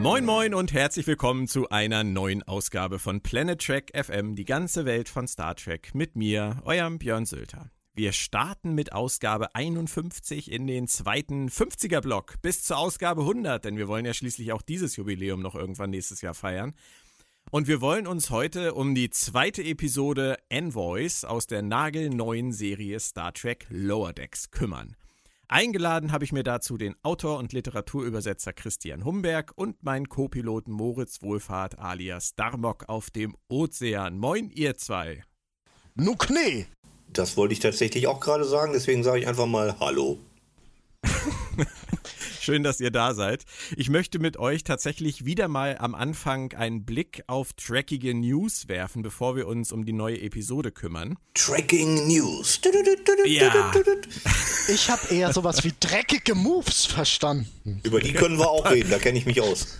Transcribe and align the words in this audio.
Moin 0.00 0.24
moin 0.24 0.54
und 0.54 0.72
herzlich 0.72 1.06
willkommen 1.06 1.46
zu 1.46 1.68
einer 1.68 2.04
neuen 2.04 2.42
Ausgabe 2.42 2.98
von 2.98 3.20
Planet 3.20 3.60
Trek 3.60 3.92
FM, 3.94 4.34
die 4.34 4.46
ganze 4.46 4.86
Welt 4.86 5.10
von 5.10 5.28
Star 5.28 5.54
Trek 5.54 5.94
mit 5.94 6.16
mir, 6.16 6.62
eurem 6.64 6.98
Björn 6.98 7.26
Sülter. 7.26 7.70
Wir 7.92 8.12
starten 8.12 8.74
mit 8.74 8.94
Ausgabe 8.94 9.54
51 9.54 10.50
in 10.50 10.66
den 10.66 10.88
zweiten 10.88 11.50
50er 11.50 12.00
Block 12.00 12.40
bis 12.40 12.62
zur 12.62 12.78
Ausgabe 12.78 13.20
100, 13.20 13.62
denn 13.62 13.76
wir 13.76 13.88
wollen 13.88 14.06
ja 14.06 14.14
schließlich 14.14 14.52
auch 14.52 14.62
dieses 14.62 14.96
Jubiläum 14.96 15.42
noch 15.42 15.54
irgendwann 15.54 15.90
nächstes 15.90 16.22
Jahr 16.22 16.32
feiern. 16.32 16.72
Und 17.50 17.68
wir 17.68 17.82
wollen 17.82 18.06
uns 18.06 18.30
heute 18.30 18.72
um 18.72 18.94
die 18.94 19.10
zweite 19.10 19.62
Episode 19.62 20.38
Envoys 20.48 21.26
aus 21.26 21.46
der 21.46 21.60
nagelneuen 21.60 22.52
Serie 22.52 23.00
Star 23.00 23.34
Trek 23.34 23.66
Lower 23.68 24.14
Decks 24.14 24.50
kümmern. 24.50 24.96
Eingeladen 25.52 26.12
habe 26.12 26.22
ich 26.22 26.30
mir 26.30 26.44
dazu 26.44 26.78
den 26.78 26.94
Autor 27.02 27.38
und 27.38 27.52
Literaturübersetzer 27.52 28.52
Christian 28.52 29.04
Humberg 29.04 29.50
und 29.56 29.82
meinen 29.82 30.08
Co-Piloten 30.08 30.70
Moritz 30.70 31.22
Wohlfahrt 31.22 31.76
alias 31.76 32.36
Darmok 32.36 32.88
auf 32.88 33.10
dem 33.10 33.34
Ozean. 33.48 34.16
Moin, 34.16 34.48
ihr 34.50 34.76
zwei. 34.76 35.24
Nu 35.96 36.14
Knie. 36.14 36.66
Das 37.08 37.36
wollte 37.36 37.54
ich 37.54 37.58
tatsächlich 37.58 38.06
auch 38.06 38.20
gerade 38.20 38.44
sagen, 38.44 38.72
deswegen 38.72 39.02
sage 39.02 39.18
ich 39.18 39.26
einfach 39.26 39.46
mal 39.46 39.74
Hallo. 39.80 40.20
Schön, 42.40 42.62
dass 42.62 42.80
ihr 42.80 42.90
da 42.90 43.12
seid. 43.12 43.44
Ich 43.76 43.90
möchte 43.90 44.18
mit 44.18 44.38
euch 44.38 44.64
tatsächlich 44.64 45.26
wieder 45.26 45.46
mal 45.46 45.76
am 45.78 45.94
Anfang 45.94 46.54
einen 46.54 46.86
Blick 46.86 47.22
auf 47.26 47.52
trackige 47.52 48.14
News 48.14 48.66
werfen, 48.66 49.02
bevor 49.02 49.36
wir 49.36 49.46
uns 49.46 49.72
um 49.72 49.84
die 49.84 49.92
neue 49.92 50.22
Episode 50.22 50.72
kümmern. 50.72 51.18
Tracking 51.34 52.08
News. 52.08 52.58
Ja. 53.26 53.70
Ich 54.68 54.88
habe 54.88 55.14
eher 55.14 55.34
sowas 55.34 55.64
wie 55.64 55.74
dreckige 55.78 56.34
Moves 56.34 56.86
verstanden. 56.86 57.82
Über 57.82 58.00
die 58.00 58.14
können 58.14 58.38
wir 58.38 58.48
auch 58.48 58.70
reden, 58.70 58.88
da 58.88 58.98
kenne 58.98 59.18
ich 59.18 59.26
mich 59.26 59.42
aus. 59.42 59.76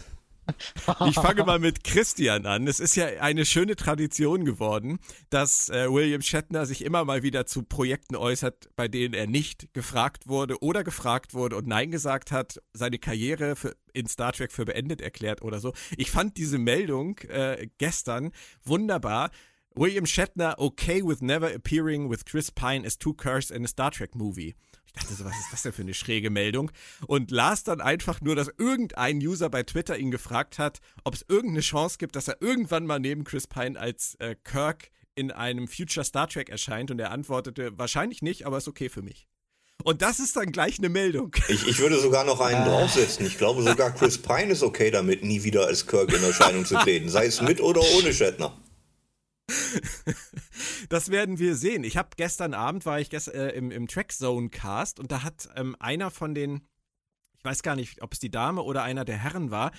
Ich 1.07 1.15
fange 1.15 1.45
mal 1.45 1.59
mit 1.59 1.85
Christian 1.85 2.47
an. 2.47 2.67
Es 2.67 2.81
ist 2.81 2.97
ja 2.97 3.07
eine 3.21 3.45
schöne 3.45 3.77
Tradition 3.77 4.45
geworden, 4.45 4.99
dass 5.31 5.69
äh, 5.69 5.91
William 5.91 6.23
Shatner 6.23 6.67
sich 6.67 6.85
immer 6.85 7.05
mal 7.05 7.23
wieder 7.23 7.47
zu 7.47 7.63
Projekten 7.63 8.17
äußert, 8.17 8.71
bei 8.77 8.89
denen 8.89 9.15
er 9.15 9.27
nicht 9.27 9.73
gefragt 9.73 10.29
wurde 10.29 10.63
oder 10.63 10.85
gefragt 10.85 11.35
wurde 11.35 11.57
und 11.57 11.67
Nein 11.67 11.91
gesagt 11.91 12.33
hat, 12.33 12.61
seine 12.73 12.99
Karriere 12.99 13.57
für, 13.57 13.77
in 13.93 14.07
Star 14.07 14.33
Trek 14.33 14.53
für 14.53 14.65
beendet 14.65 15.01
erklärt 15.01 15.43
oder 15.43 15.61
so. 15.61 15.73
Ich 15.97 16.11
fand 16.11 16.37
diese 16.37 16.59
Meldung 16.59 17.19
äh, 17.29 17.69
gestern 17.79 18.31
wunderbar. 18.65 19.31
William 19.75 20.07
Shatner 20.07 20.57
okay 20.59 21.01
with 21.03 21.23
never 21.23 21.55
appearing 21.55 22.11
with 22.11 22.25
Chris 22.25 22.51
Pine 22.51 22.85
as 22.85 22.99
two 22.99 23.15
Curs 23.15 23.51
in 23.51 23.65
a 23.65 23.69
Star 23.69 23.91
Trek 23.91 24.15
movie. 24.15 24.55
Ich 24.95 25.03
dachte 25.03 25.15
so, 25.15 25.25
was 25.25 25.39
ist 25.39 25.53
das 25.53 25.63
denn 25.63 25.73
für 25.73 25.83
eine 25.83 25.95
schräge 25.95 26.31
Meldung? 26.31 26.73
Und 27.07 27.31
las 27.31 27.63
dann 27.63 27.81
einfach 27.81 28.21
nur, 28.21 28.35
dass 28.35 28.51
irgendein 28.59 29.19
User 29.19 29.49
bei 29.49 29.63
Twitter 29.63 29.97
ihn 29.97 30.11
gefragt 30.11 30.59
hat, 30.59 30.81
ob 31.05 31.15
es 31.15 31.25
irgendeine 31.29 31.61
Chance 31.61 31.99
gibt, 31.99 32.17
dass 32.17 32.27
er 32.27 32.43
irgendwann 32.43 32.87
mal 32.87 32.99
neben 32.99 33.23
Chris 33.25 33.47
Pine 33.47 33.79
als 33.79 34.17
äh, 34.17 34.35
Kirk 34.43 34.91
in 35.15 35.31
einem 35.31 35.69
Future 35.69 36.05
Star 36.05 36.29
Trek 36.29 36.49
erscheint. 36.49 36.91
Und 36.91 36.99
er 36.99 37.13
antwortete, 37.13 37.79
wahrscheinlich 37.79 38.21
nicht, 38.21 38.47
aber 38.47 38.59
ist 38.59 38.69
okay 38.69 38.89
für 38.89 39.03
mich. 39.03 39.29
Und 39.85 40.03
das 40.03 40.21
ist 40.21 40.37
dann 40.37 40.53
gleich 40.53 40.79
eine 40.79 40.89
Meldung. 40.89 41.35
Ich, 41.49 41.67
ich 41.67 41.79
würde 41.79 41.99
sogar 41.99 42.25
noch 42.25 42.41
einen 42.41 42.65
draufsetzen. 42.65 43.25
Ich 43.27 43.39
glaube 43.39 43.63
sogar 43.63 43.95
Chris 43.95 44.19
Pine 44.19 44.53
ist 44.53 44.63
okay 44.63 44.91
damit, 44.91 45.25
nie 45.25 45.43
wieder 45.43 45.67
als 45.67 45.87
Kirk 45.87 46.13
in 46.13 46.23
Erscheinung 46.23 46.67
zu 46.67 46.75
treten. 46.77 47.09
Sei 47.09 47.27
es 47.27 47.41
mit 47.41 47.61
oder 47.61 47.81
ohne 47.97 48.13
Shatner. 48.13 48.59
Das 50.89 51.11
werden 51.11 51.39
wir 51.39 51.57
sehen. 51.57 51.85
Ich 51.85 51.97
habe 51.97 52.11
gestern 52.17 52.55
Abend 52.55 52.87
war 52.87 53.01
ich 53.01 53.11
gest, 53.11 53.29
äh, 53.29 53.51
im, 53.51 53.71
im 53.71 53.89
Trackzone 53.89 54.51
Cast 54.51 55.01
und 55.01 55.13
da 55.13 55.23
hat 55.23 55.49
ähm, 55.57 55.77
einer 55.79 56.11
von 56.11 56.35
den, 56.35 56.63
ich 57.39 57.45
weiß 57.45 57.63
gar 57.63 57.77
nicht, 57.77 58.03
ob 58.03 58.13
es 58.13 58.19
die 58.19 58.31
Dame 58.31 58.63
oder 58.63 58.83
einer 58.83 59.05
der 59.05 59.19
Herren 59.19 59.51
war, 59.51 59.73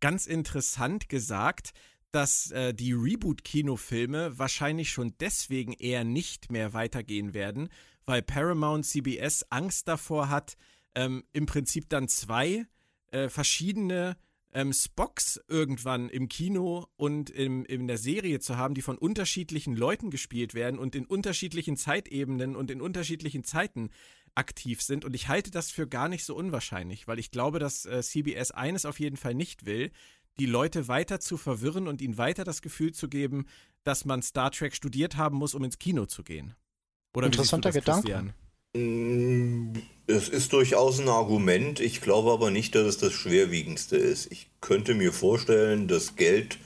ganz 0.00 0.26
interessant 0.26 1.08
gesagt, 1.08 1.72
dass 2.10 2.50
äh, 2.52 2.72
die 2.72 2.92
Reboot-Kinofilme 2.92 4.38
wahrscheinlich 4.38 4.90
schon 4.90 5.14
deswegen 5.20 5.72
eher 5.72 6.04
nicht 6.04 6.50
mehr 6.50 6.72
weitergehen 6.72 7.34
werden, 7.34 7.68
weil 8.04 8.22
Paramount 8.22 8.86
CBS 8.86 9.44
Angst 9.50 9.88
davor 9.88 10.30
hat, 10.30 10.56
ähm, 10.94 11.24
im 11.32 11.46
Prinzip 11.46 11.88
dann 11.90 12.08
zwei 12.08 12.66
äh, 13.10 13.28
verschiedene 13.28 14.16
ähm, 14.52 14.72
Spocks 14.72 15.40
irgendwann 15.48 16.08
im 16.08 16.28
Kino 16.28 16.86
und 16.96 17.30
im, 17.30 17.64
in 17.64 17.86
der 17.86 17.98
Serie 17.98 18.40
zu 18.40 18.56
haben, 18.56 18.74
die 18.74 18.82
von 18.82 18.98
unterschiedlichen 18.98 19.76
Leuten 19.76 20.10
gespielt 20.10 20.54
werden 20.54 20.78
und 20.78 20.94
in 20.94 21.06
unterschiedlichen 21.06 21.76
Zeitebenen 21.76 22.56
und 22.56 22.70
in 22.70 22.80
unterschiedlichen 22.80 23.44
Zeiten 23.44 23.90
aktiv 24.34 24.82
sind. 24.82 25.04
Und 25.04 25.14
ich 25.14 25.28
halte 25.28 25.50
das 25.50 25.70
für 25.70 25.86
gar 25.86 26.08
nicht 26.08 26.24
so 26.24 26.34
unwahrscheinlich, 26.34 27.08
weil 27.08 27.18
ich 27.18 27.30
glaube, 27.30 27.58
dass 27.58 27.84
äh, 27.86 28.02
CBS 28.02 28.50
eines 28.52 28.86
auf 28.86 29.00
jeden 29.00 29.16
Fall 29.16 29.34
nicht 29.34 29.66
will, 29.66 29.90
die 30.38 30.46
Leute 30.46 30.88
weiter 30.88 31.20
zu 31.20 31.36
verwirren 31.36 31.88
und 31.88 32.00
ihnen 32.00 32.16
weiter 32.16 32.44
das 32.44 32.62
Gefühl 32.62 32.92
zu 32.92 33.08
geben, 33.08 33.46
dass 33.84 34.04
man 34.04 34.22
Star 34.22 34.50
Trek 34.50 34.74
studiert 34.74 35.16
haben 35.16 35.36
muss, 35.36 35.54
um 35.54 35.64
ins 35.64 35.78
Kino 35.78 36.06
zu 36.06 36.22
gehen. 36.22 36.54
Oder 37.14 37.26
Interessanter 37.26 37.72
Gedanke. 37.72 38.34
Mm, 38.78 39.72
es 40.06 40.28
ist 40.28 40.52
durchaus 40.52 41.00
ein 41.00 41.08
Argument. 41.08 41.80
Ich 41.80 42.00
glaube 42.00 42.30
aber 42.32 42.50
nicht, 42.50 42.74
dass 42.74 42.86
es 42.86 42.98
das 42.98 43.12
schwerwiegendste 43.12 43.96
ist. 43.96 44.30
Ich 44.32 44.48
könnte 44.60 44.94
mir 44.94 45.12
vorstellen, 45.12 45.88
dass 45.88 46.16
Geld 46.16 46.58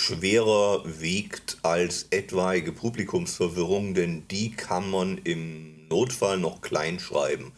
schwerer 0.00 0.84
wiegt 1.00 1.58
als 1.62 2.06
etwaige 2.10 2.72
Publikumsverwirrung, 2.72 3.94
denn 3.94 4.28
die 4.28 4.50
kann 4.50 4.90
man 4.90 5.18
im 5.18 5.88
Notfall 5.88 6.38
noch 6.38 6.60
klein 6.60 7.00
schreiben. 7.00 7.52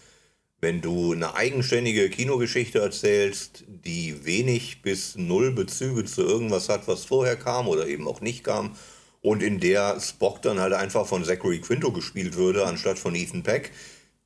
Wenn 0.61 0.81
du 0.81 1.13
eine 1.13 1.35
eigenständige 1.35 2.11
Kinogeschichte 2.11 2.81
erzählst, 2.81 3.65
die 3.67 4.25
wenig 4.25 4.83
bis 4.83 5.17
null 5.17 5.53
Bezüge 5.53 6.05
zu 6.05 6.23
irgendwas 6.23 6.69
hat, 6.69 6.87
was 6.87 7.05
vorher 7.05 7.37
kam 7.37 7.67
oder 7.67 7.87
eben 7.87 8.07
auch 8.07 8.21
nicht 8.21 8.45
kam, 8.45 8.77
und 9.23 9.43
in 9.43 9.61
der 9.61 10.01
Spock 10.01 10.43
dann 10.43 10.61
halt 10.61 10.73
einfach 10.73 11.07
von 11.07 11.25
Zachary 11.25 11.61
Quinto 11.61 11.93
gespielt 11.93 12.37
würde, 12.37 12.67
anstatt 12.67 12.99
von 12.99 13.15
Ethan 13.15 13.43
Peck, 13.43 13.73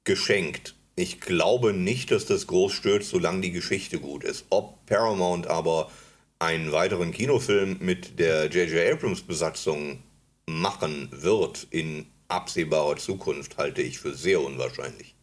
geschenkt. 0.05 0.75
Ich 0.97 1.21
glaube 1.21 1.73
nicht, 1.73 2.11
dass 2.11 2.27
das 2.27 2.47
groß 2.47 2.73
stört, 2.73 3.03
solange 3.03 3.41
die 3.41 3.53
Geschichte 3.53 3.99
gut 3.99 4.23
ist. 4.23 4.47
Ob 4.51 4.87
Paramount 4.87 5.49
aber 5.49 5.91
einen 6.39 6.73
weiteren 6.73 7.11
Kinofilm 7.11 7.79
mit 7.81 8.19
der 8.19 8.47
J.J. 8.47 8.93
Abrams-Besatzung 8.93 10.03
machen 10.47 11.09
wird 11.11 11.67
in 11.71 12.07
absehbarer 12.29 12.97
Zukunft, 12.97 13.57
halte 13.57 13.83
ich 13.83 13.99
für 13.99 14.15
sehr 14.15 14.41
unwahrscheinlich. 14.41 15.15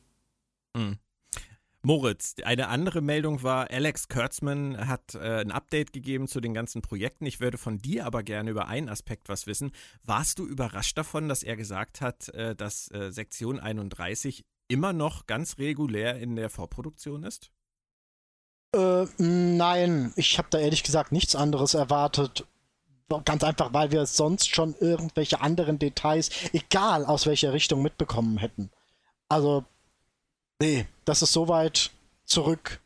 Mhm. 0.76 0.98
Moritz, 1.84 2.36
eine 2.44 2.68
andere 2.68 3.02
Meldung 3.02 3.42
war, 3.42 3.72
Alex 3.72 4.08
Kurtzman 4.08 4.88
hat 4.88 5.16
äh, 5.16 5.42
ein 5.42 5.52
Update 5.52 5.94
gegeben 5.94 6.28
zu 6.28 6.40
den 6.40 6.54
ganzen 6.54 6.84
Projekten. 6.84 7.26
Ich 7.26 7.40
würde 7.40 7.58
von 7.58 7.80
dir 7.80 8.06
aber 8.06 8.22
gerne 8.22 8.52
über 8.52 8.68
einen 8.68 8.88
Aspekt 8.88 9.30
was 9.30 9.48
wissen. 9.48 9.72
Warst 10.04 10.38
du 10.38 10.46
überrascht 10.46 10.96
davon, 10.98 11.28
dass 11.28 11.42
er 11.42 11.56
gesagt 11.56 12.00
hat, 12.02 12.30
äh, 12.30 12.56
dass 12.56 12.92
äh, 12.92 13.12
Sektion 13.12 13.60
31 13.60 14.46
immer 14.68 14.94
noch 14.94 15.26
ganz 15.26 15.58
regulär 15.58 16.20
in 16.20 16.36
der 16.36 16.52
Vorproduktion 16.52 17.24
ist? 17.24 17.52
Äh, 18.76 19.06
nein, 19.18 20.14
ich 20.16 20.38
habe 20.38 20.50
da 20.52 20.60
ehrlich 20.60 20.84
gesagt 20.84 21.12
nichts 21.12 21.36
anderes 21.36 21.74
erwartet. 21.74 22.46
Ganz 23.26 23.44
einfach, 23.44 23.74
weil 23.74 23.92
wir 23.92 24.06
sonst 24.06 24.54
schon 24.56 24.76
irgendwelche 24.80 25.42
anderen 25.42 25.80
Details, 25.80 26.30
egal 26.54 27.06
aus 27.06 27.26
welcher 27.26 27.52
Richtung, 27.54 27.82
mitbekommen 27.82 28.38
hätten. 28.38 28.70
Also 29.28 29.66
Nee, 30.62 30.86
das 31.06 31.22
ist 31.22 31.34
so 31.34 31.48
weit 31.48 31.92
zurück. 32.26 32.82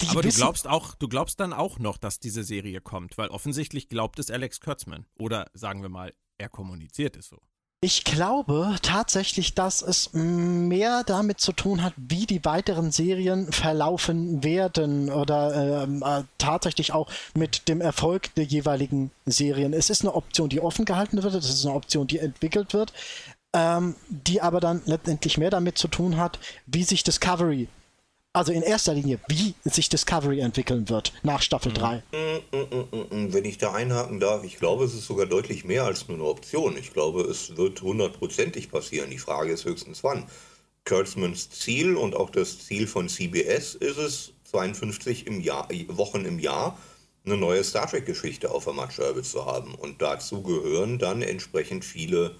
Die 0.00 0.08
Aber 0.08 0.22
du 0.22 0.28
glaubst 0.28 0.68
auch, 0.68 0.94
du 0.94 1.08
glaubst 1.08 1.40
dann 1.40 1.52
auch 1.52 1.78
noch, 1.78 1.96
dass 1.96 2.20
diese 2.20 2.44
Serie 2.44 2.80
kommt, 2.80 3.18
weil 3.18 3.28
offensichtlich 3.28 3.88
glaubt 3.88 4.18
es 4.18 4.30
Alex 4.30 4.60
Kurtzman. 4.60 5.06
Oder 5.18 5.50
sagen 5.54 5.82
wir 5.82 5.88
mal, 5.88 6.14
er 6.36 6.48
kommuniziert 6.48 7.16
es 7.16 7.28
so. 7.28 7.38
Ich 7.80 8.02
glaube 8.02 8.76
tatsächlich, 8.82 9.54
dass 9.54 9.82
es 9.82 10.12
mehr 10.12 11.04
damit 11.04 11.40
zu 11.40 11.52
tun 11.52 11.82
hat, 11.82 11.94
wie 11.96 12.26
die 12.26 12.44
weiteren 12.44 12.90
Serien 12.90 13.52
verlaufen 13.52 14.42
werden 14.42 15.10
oder 15.10 15.84
ähm, 15.84 16.02
äh, 16.04 16.24
tatsächlich 16.38 16.92
auch 16.92 17.08
mit 17.34 17.68
dem 17.68 17.80
Erfolg 17.80 18.34
der 18.34 18.44
jeweiligen 18.44 19.12
Serien. 19.26 19.72
Es 19.72 19.90
ist 19.90 20.02
eine 20.02 20.14
Option, 20.14 20.48
die 20.48 20.60
offen 20.60 20.86
gehalten 20.86 21.22
wird, 21.22 21.34
es 21.34 21.48
ist 21.48 21.64
eine 21.66 21.74
Option, 21.76 22.08
die 22.08 22.18
entwickelt 22.18 22.72
wird 22.74 22.92
ähm, 23.54 23.94
die 24.08 24.40
aber 24.40 24.60
dann 24.60 24.82
letztendlich 24.84 25.38
mehr 25.38 25.50
damit 25.50 25.78
zu 25.78 25.88
tun 25.88 26.16
hat, 26.16 26.38
wie 26.66 26.84
sich 26.84 27.02
Discovery, 27.02 27.68
also 28.32 28.52
in 28.52 28.62
erster 28.62 28.94
Linie, 28.94 29.18
wie 29.28 29.54
sich 29.64 29.88
Discovery 29.88 30.40
entwickeln 30.40 30.88
wird 30.88 31.12
nach 31.22 31.42
Staffel 31.42 31.72
3. 31.72 32.02
Mm, 32.12 32.56
mm, 32.56 33.16
mm, 33.16 33.32
Wenn 33.32 33.44
ich 33.44 33.58
da 33.58 33.72
einhaken 33.72 34.20
darf, 34.20 34.44
ich 34.44 34.58
glaube, 34.58 34.84
es 34.84 34.94
ist 34.94 35.06
sogar 35.06 35.26
deutlich 35.26 35.64
mehr 35.64 35.84
als 35.84 36.08
nur 36.08 36.18
eine 36.18 36.26
Option. 36.26 36.76
Ich 36.76 36.92
glaube, 36.92 37.22
es 37.22 37.56
wird 37.56 37.80
hundertprozentig 37.80 38.70
passieren. 38.70 39.10
Die 39.10 39.18
Frage 39.18 39.52
ist 39.52 39.64
höchstens 39.64 40.04
wann. 40.04 40.26
Kurtzmans 40.84 41.50
Ziel 41.50 41.96
und 41.96 42.14
auch 42.14 42.30
das 42.30 42.64
Ziel 42.66 42.86
von 42.86 43.08
CBS 43.08 43.74
ist 43.74 43.98
es, 43.98 44.32
52 44.44 45.26
im 45.26 45.40
Jahr, 45.40 45.68
Wochen 45.88 46.24
im 46.24 46.38
Jahr 46.38 46.78
eine 47.24 47.36
neue 47.36 47.62
Star 47.62 47.86
Trek-Geschichte 47.86 48.50
auf 48.50 48.64
der 48.64 48.72
Matscheibe 48.72 49.22
zu 49.22 49.44
haben. 49.44 49.74
Und 49.74 50.00
dazu 50.00 50.42
gehören 50.42 50.98
dann 50.98 51.20
entsprechend 51.20 51.84
viele 51.84 52.36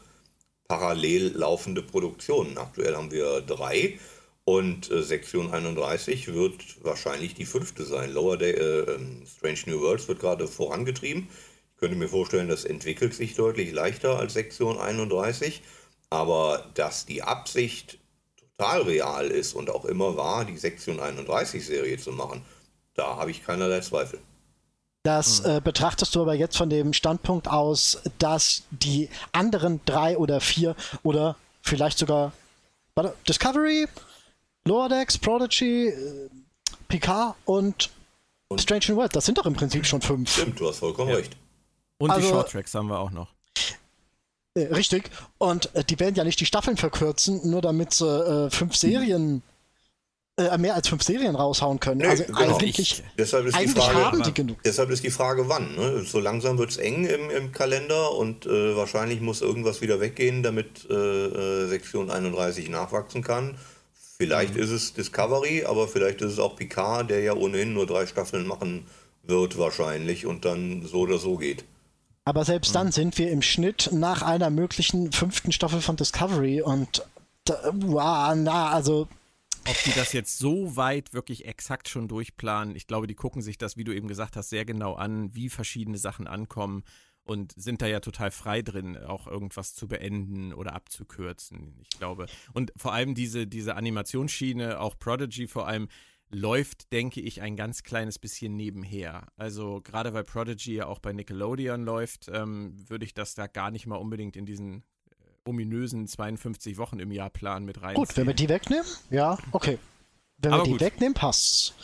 parallel 0.68 1.32
laufende 1.34 1.82
Produktionen. 1.82 2.58
Aktuell 2.58 2.94
haben 2.94 3.10
wir 3.10 3.40
drei. 3.40 3.98
Und 4.44 4.90
äh, 4.90 5.02
Sektion 5.02 5.52
31 5.52 6.32
wird 6.32 6.82
wahrscheinlich 6.82 7.34
die 7.34 7.44
fünfte 7.44 7.84
sein. 7.84 8.12
Lower 8.12 8.38
Day, 8.38 8.52
äh, 8.52 8.94
ähm, 8.94 9.24
Strange 9.26 9.60
New 9.66 9.80
Worlds 9.82 10.08
wird 10.08 10.20
gerade 10.20 10.46
vorangetrieben. 10.46 11.28
Ich 11.74 11.80
könnte 11.80 11.96
mir 11.96 12.08
vorstellen, 12.08 12.48
das 12.48 12.64
entwickelt 12.64 13.14
sich 13.14 13.34
deutlich 13.34 13.72
leichter 13.72 14.18
als 14.18 14.34
Sektion 14.34 14.78
31. 14.78 15.62
Aber 16.10 16.70
dass 16.74 17.04
die 17.04 17.22
Absicht 17.22 17.98
total 18.56 18.82
real 18.82 19.30
ist 19.30 19.54
und 19.54 19.70
auch 19.70 19.84
immer 19.84 20.16
war, 20.16 20.44
die 20.44 20.56
Sektion 20.56 21.00
31 21.00 21.64
Serie 21.64 21.98
zu 21.98 22.12
machen, 22.12 22.42
da 22.94 23.16
habe 23.16 23.30
ich 23.30 23.44
keinerlei 23.44 23.80
Zweifel. 23.80 24.18
Das 25.02 25.44
hm. 25.44 25.56
äh, 25.56 25.60
betrachtest 25.60 26.14
du 26.14 26.22
aber 26.22 26.34
jetzt 26.34 26.56
von 26.56 26.70
dem 26.70 26.92
Standpunkt 26.92 27.48
aus, 27.48 28.02
dass 28.18 28.64
die 28.70 29.08
anderen 29.32 29.80
drei 29.84 30.18
oder 30.18 30.40
vier 30.40 30.74
oder 31.02 31.36
vielleicht 31.62 31.98
sogar 31.98 32.32
warte, 32.94 33.14
Discovery, 33.28 33.86
Lower 34.64 34.88
Decks, 34.88 35.16
Prodigy, 35.16 35.88
äh, 35.88 36.28
Picard 36.88 37.36
und, 37.44 37.90
und, 38.48 38.60
Strange 38.60 38.84
New 38.88 38.96
World, 38.96 39.14
das 39.14 39.24
sind 39.24 39.38
doch 39.38 39.46
im 39.46 39.54
Prinzip 39.54 39.86
schon 39.86 40.02
fünf. 40.02 40.30
Stimmt, 40.30 40.60
du 40.60 40.68
hast 40.68 40.78
vollkommen 40.78 41.10
ja. 41.10 41.16
recht. 41.16 41.36
Und 41.98 42.10
also, 42.10 42.26
die 42.26 42.32
Short 42.32 42.50
Tracks 42.50 42.74
haben 42.74 42.88
wir 42.88 42.98
auch 42.98 43.10
noch. 43.10 43.28
Äh, 44.54 44.74
richtig. 44.74 45.10
Und 45.38 45.74
äh, 45.74 45.84
die 45.84 45.98
werden 46.00 46.14
ja 46.14 46.24
nicht 46.24 46.40
die 46.40 46.46
Staffeln 46.46 46.76
verkürzen, 46.76 47.48
nur 47.48 47.60
damit 47.60 47.92
sie 47.94 48.06
äh, 48.06 48.50
fünf 48.50 48.76
Serien 48.76 49.42
äh, 50.38 50.56
mehr 50.56 50.74
als 50.74 50.88
fünf 50.88 51.02
Serien 51.02 51.34
raushauen 51.34 51.80
können. 51.80 52.00
Nee, 52.00 52.06
also 52.06 52.24
genau. 52.24 52.56
eigentlich, 52.56 53.02
deshalb 53.18 53.46
ist 53.46 53.54
eigentlich 53.56 53.74
die 53.74 53.80
Frage, 53.80 54.04
haben 54.04 54.22
die 54.22 54.34
genug. 54.34 54.62
Deshalb 54.64 54.90
ist 54.90 55.02
die 55.02 55.10
Frage, 55.10 55.48
wann. 55.48 55.74
Ne? 55.74 56.04
So 56.04 56.20
langsam 56.20 56.58
wird 56.58 56.70
es 56.70 56.76
eng 56.76 57.04
im, 57.04 57.30
im, 57.30 57.52
Kalender 57.52 58.14
und 58.14 58.46
äh, 58.46 58.76
wahrscheinlich 58.76 59.20
muss 59.20 59.42
irgendwas 59.42 59.80
wieder 59.80 60.00
weggehen, 60.00 60.42
damit 60.42 60.88
äh, 60.88 60.94
äh 60.94 61.66
Sektion 61.66 62.10
31 62.10 62.68
nachwachsen 62.70 63.22
kann. 63.22 63.56
Vielleicht 64.16 64.54
mhm. 64.54 64.62
ist 64.62 64.70
es 64.70 64.94
Discovery, 64.94 65.64
aber 65.64 65.88
vielleicht 65.88 66.20
ist 66.22 66.32
es 66.32 66.38
auch 66.38 66.56
Picard, 66.56 67.10
der 67.10 67.20
ja 67.20 67.34
ohnehin 67.34 67.72
nur 67.72 67.86
drei 67.86 68.06
Staffeln 68.06 68.46
machen 68.46 68.86
wird 69.24 69.58
wahrscheinlich 69.58 70.24
und 70.24 70.44
dann 70.44 70.86
so 70.86 71.00
oder 71.00 71.18
so 71.18 71.36
geht. 71.36 71.64
Aber 72.24 72.44
selbst 72.44 72.70
mhm. 72.70 72.74
dann 72.74 72.92
sind 72.92 73.18
wir 73.18 73.30
im 73.30 73.42
Schnitt 73.42 73.90
nach 73.92 74.22
einer 74.22 74.50
möglichen 74.50 75.10
fünften 75.12 75.50
Staffel 75.50 75.80
von 75.80 75.96
Discovery 75.96 76.62
und 76.62 77.04
da, 77.44 77.58
wow, 77.72 78.34
na, 78.36 78.70
also 78.70 79.08
ob 79.68 79.82
die 79.84 79.92
das 79.92 80.12
jetzt 80.12 80.38
so 80.38 80.76
weit 80.76 81.12
wirklich 81.12 81.46
exakt 81.46 81.88
schon 81.88 82.08
durchplanen, 82.08 82.74
ich 82.74 82.86
glaube, 82.86 83.06
die 83.06 83.14
gucken 83.14 83.42
sich 83.42 83.58
das, 83.58 83.76
wie 83.76 83.84
du 83.84 83.94
eben 83.94 84.08
gesagt 84.08 84.36
hast, 84.36 84.50
sehr 84.50 84.64
genau 84.64 84.94
an, 84.94 85.34
wie 85.34 85.48
verschiedene 85.48 85.98
Sachen 85.98 86.26
ankommen 86.26 86.84
und 87.24 87.52
sind 87.52 87.82
da 87.82 87.86
ja 87.86 88.00
total 88.00 88.30
frei 88.30 88.62
drin, 88.62 88.96
auch 88.96 89.26
irgendwas 89.26 89.74
zu 89.74 89.86
beenden 89.86 90.54
oder 90.54 90.74
abzukürzen. 90.74 91.76
Ich 91.82 91.90
glaube. 91.90 92.26
Und 92.54 92.72
vor 92.76 92.94
allem 92.94 93.14
diese, 93.14 93.46
diese 93.46 93.76
Animationsschiene, 93.76 94.80
auch 94.80 94.98
Prodigy 94.98 95.46
vor 95.46 95.68
allem, 95.68 95.88
läuft, 96.30 96.92
denke 96.92 97.20
ich, 97.20 97.42
ein 97.42 97.56
ganz 97.56 97.82
kleines 97.82 98.18
bisschen 98.18 98.56
nebenher. 98.56 99.26
Also 99.36 99.80
gerade 99.82 100.12
weil 100.14 100.24
Prodigy 100.24 100.74
ja 100.74 100.86
auch 100.86 100.98
bei 100.98 101.12
Nickelodeon 101.12 101.82
läuft, 101.82 102.28
ähm, 102.32 102.74
würde 102.88 103.04
ich 103.04 103.14
das 103.14 103.34
da 103.34 103.46
gar 103.46 103.70
nicht 103.70 103.86
mal 103.86 103.96
unbedingt 103.96 104.36
in 104.36 104.46
diesen 104.46 104.84
ominösen 105.48 106.06
52 106.06 106.76
Wochen 106.78 106.98
im 107.00 107.10
Jahr 107.10 107.30
Plan 107.30 107.64
mit 107.64 107.82
rein. 107.82 107.94
Gut, 107.94 108.16
wenn 108.16 108.26
wir 108.26 108.34
die 108.34 108.48
wegnehmen, 108.48 108.86
ja, 109.10 109.38
okay. 109.52 109.78
Wenn 110.38 110.52
Aber 110.52 110.66
wir 110.66 110.74
die 110.74 110.80
wegnehmen, 110.80 111.14
passt's. 111.14 111.74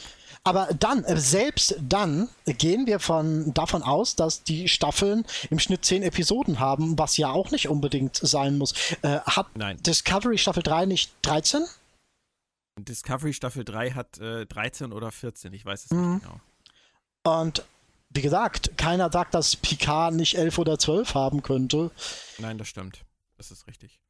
Aber 0.47 0.69
dann, 0.79 1.05
äh, 1.05 1.17
selbst 1.17 1.77
dann 1.81 2.29
gehen 2.45 2.87
wir 2.87 3.01
von, 3.01 3.55
davon 3.55 3.83
aus, 3.83 4.15
dass 4.15 4.43
die 4.43 4.69
Staffeln 4.69 5.25
im 5.49 5.59
Schnitt 5.59 5.87
10 5.87 6.03
Episoden 6.03 6.61
haben, 6.61 6.99
was 6.99 7.17
ja 7.17 7.31
auch 7.31 7.51
nicht 7.51 7.69
unbedingt 7.69 8.17
sein 8.17 8.59
muss. 8.59 8.75
Äh, 9.01 9.21
hat 9.21 9.47
Nein. 9.57 9.79
Discovery 9.83 10.37
Staffel 10.37 10.63
3 10.63 10.85
nicht 10.85 11.13
13? 11.23 11.65
Discovery 12.79 13.33
Staffel 13.33 13.65
3 13.65 13.93
hat 13.93 14.19
äh, 14.19 14.45
13 14.45 14.93
oder 14.93 15.11
14, 15.11 15.53
ich 15.55 15.65
weiß 15.65 15.87
es 15.87 15.91
mhm. 15.91 16.15
nicht 16.15 16.25
genau. 16.25 17.41
Und 17.41 17.65
wie 18.11 18.21
gesagt, 18.21 18.77
keiner 18.77 19.11
sagt, 19.11 19.35
dass 19.35 19.57
Picard 19.57 20.15
nicht 20.15 20.37
11 20.37 20.59
oder 20.59 20.79
12 20.79 21.15
haben 21.15 21.43
könnte. 21.43 21.91
Nein, 22.39 22.59
das 22.59 22.69
stimmt. 22.69 23.01
Das 23.51 23.59
ist 23.59 23.67
richtig. 23.67 24.01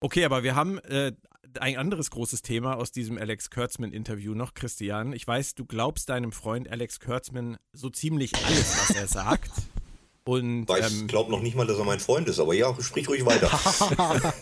Okay, 0.00 0.24
aber 0.24 0.42
wir 0.42 0.54
haben 0.54 0.78
äh, 0.80 1.12
ein 1.60 1.76
anderes 1.76 2.10
großes 2.10 2.42
Thema 2.42 2.76
aus 2.76 2.90
diesem 2.90 3.18
Alex 3.18 3.50
Kurtzman-Interview 3.50 4.34
noch, 4.34 4.54
Christian. 4.54 5.12
Ich 5.12 5.26
weiß, 5.26 5.54
du 5.54 5.64
glaubst 5.64 6.08
deinem 6.08 6.32
Freund 6.32 6.68
Alex 6.68 7.00
Kurtzman 7.00 7.56
so 7.72 7.90
ziemlich 7.90 8.32
alles, 8.44 8.76
was 8.78 8.96
er 8.96 9.06
sagt. 9.06 9.50
Und, 10.26 10.70
ich 10.70 11.00
ähm, 11.00 11.06
glaube 11.06 11.30
noch 11.30 11.42
nicht 11.42 11.54
mal, 11.54 11.66
dass 11.66 11.78
er 11.78 11.84
mein 11.84 12.00
Freund 12.00 12.28
ist, 12.28 12.38
aber 12.38 12.54
ja, 12.54 12.74
sprich 12.80 13.06
ruhig 13.10 13.26
weiter. 13.26 13.50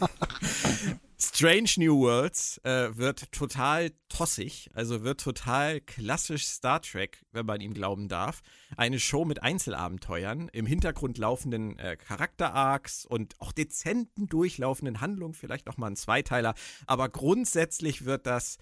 Strange 1.24 1.70
New 1.76 2.00
Worlds 2.00 2.58
äh, 2.64 2.96
wird 2.96 3.30
total 3.30 3.92
tossig, 4.08 4.68
also 4.74 5.04
wird 5.04 5.20
total 5.20 5.80
klassisch 5.80 6.46
Star 6.46 6.82
Trek, 6.82 7.24
wenn 7.30 7.46
man 7.46 7.60
ihm 7.60 7.74
glauben 7.74 8.08
darf. 8.08 8.42
Eine 8.76 8.98
Show 8.98 9.24
mit 9.24 9.40
Einzelabenteuern, 9.40 10.48
im 10.52 10.66
Hintergrund 10.66 11.18
laufenden 11.18 11.78
äh, 11.78 11.96
Charakter-Arcs 11.96 13.06
und 13.06 13.40
auch 13.40 13.52
dezenten 13.52 14.28
durchlaufenden 14.28 15.00
Handlungen, 15.00 15.34
vielleicht 15.34 15.68
auch 15.68 15.76
mal 15.76 15.86
ein 15.86 15.96
Zweiteiler. 15.96 16.54
Aber 16.86 17.08
grundsätzlich 17.08 18.04
wird 18.04 18.26
das 18.26 18.58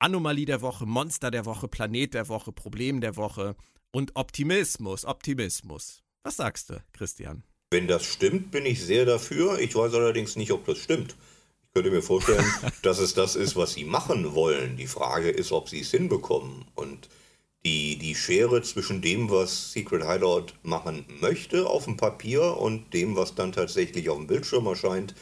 Anomalie 0.00 0.46
der 0.46 0.60
Woche, 0.60 0.86
Monster 0.86 1.30
der 1.30 1.46
Woche, 1.46 1.68
Planet 1.68 2.14
der 2.14 2.28
Woche, 2.28 2.50
Problem 2.50 3.00
der 3.00 3.14
Woche 3.14 3.54
und 3.92 4.16
Optimismus, 4.16 5.04
Optimismus. 5.04 6.02
Was 6.24 6.36
sagst 6.36 6.70
du, 6.70 6.82
Christian? 6.92 7.44
Wenn 7.70 7.86
das 7.86 8.04
stimmt, 8.04 8.50
bin 8.50 8.66
ich 8.66 8.82
sehr 8.82 9.06
dafür. 9.06 9.60
Ich 9.60 9.76
weiß 9.76 9.94
allerdings 9.94 10.34
nicht, 10.34 10.50
ob 10.50 10.66
das 10.66 10.78
stimmt 10.78 11.14
könnte 11.74 11.90
mir 11.90 12.02
vorstellen, 12.02 12.44
dass 12.82 12.98
es 12.98 13.14
das 13.14 13.36
ist, 13.36 13.56
was 13.56 13.72
sie 13.72 13.84
machen 13.84 14.34
wollen. 14.34 14.76
Die 14.76 14.86
Frage 14.86 15.30
ist, 15.30 15.52
ob 15.52 15.68
sie 15.68 15.80
es 15.80 15.90
hinbekommen. 15.90 16.64
Und 16.74 17.08
die, 17.64 17.96
die 17.96 18.14
Schere 18.14 18.62
zwischen 18.62 19.00
dem, 19.00 19.30
was 19.30 19.72
Secret 19.72 20.04
Hideout 20.04 20.54
machen 20.62 21.06
möchte 21.20 21.66
auf 21.66 21.84
dem 21.84 21.96
Papier 21.96 22.56
und 22.56 22.92
dem, 22.92 23.16
was 23.16 23.34
dann 23.34 23.52
tatsächlich 23.52 24.10
auf 24.10 24.16
dem 24.16 24.26
Bildschirm 24.26 24.66
erscheint, 24.66 25.14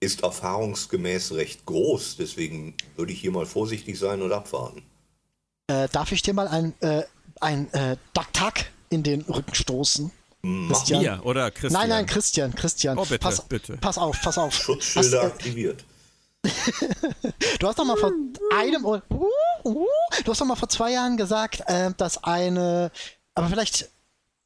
ist 0.00 0.22
erfahrungsgemäß 0.22 1.32
recht 1.32 1.66
groß. 1.66 2.16
Deswegen 2.18 2.74
würde 2.96 3.12
ich 3.12 3.20
hier 3.20 3.32
mal 3.32 3.46
vorsichtig 3.46 3.98
sein 3.98 4.22
und 4.22 4.32
abwarten. 4.32 4.82
Äh, 5.66 5.88
darf 5.88 6.12
ich 6.12 6.22
dir 6.22 6.34
mal 6.34 6.48
ein, 6.48 6.72
äh, 6.80 7.02
ein 7.40 7.72
äh, 7.74 7.96
Duck 8.14 8.64
in 8.90 9.02
den 9.02 9.22
Rücken 9.22 9.54
stoßen? 9.54 10.12
Christian. 10.68 11.02
Mir 11.02 11.20
oder 11.24 11.50
Christian? 11.50 11.72
Nein, 11.72 11.88
nein, 11.88 12.06
Christian, 12.06 12.54
Christian. 12.54 12.96
Oh, 12.96 13.02
bitte, 13.02 13.18
pass, 13.18 13.42
bitte. 13.42 13.76
Pass 13.76 13.98
auf, 13.98 14.16
pass 14.22 14.38
auf. 14.38 14.54
Schutzschilder 14.54 15.18
Hast, 15.18 15.24
äh, 15.24 15.26
aktiviert 15.26 15.84
du 17.58 17.66
hast 17.66 17.78
doch 17.78 17.84
mal 17.84 17.96
vor 17.96 18.12
einem 18.54 18.84
oder 18.84 19.02
du 19.08 19.86
hast 20.26 20.40
doch 20.40 20.46
mal 20.46 20.56
vor 20.56 20.68
zwei 20.68 20.92
Jahren 20.92 21.16
gesagt, 21.16 21.62
äh, 21.66 21.90
dass 21.96 22.22
eine, 22.24 22.90
aber 23.34 23.48
vielleicht 23.48 23.90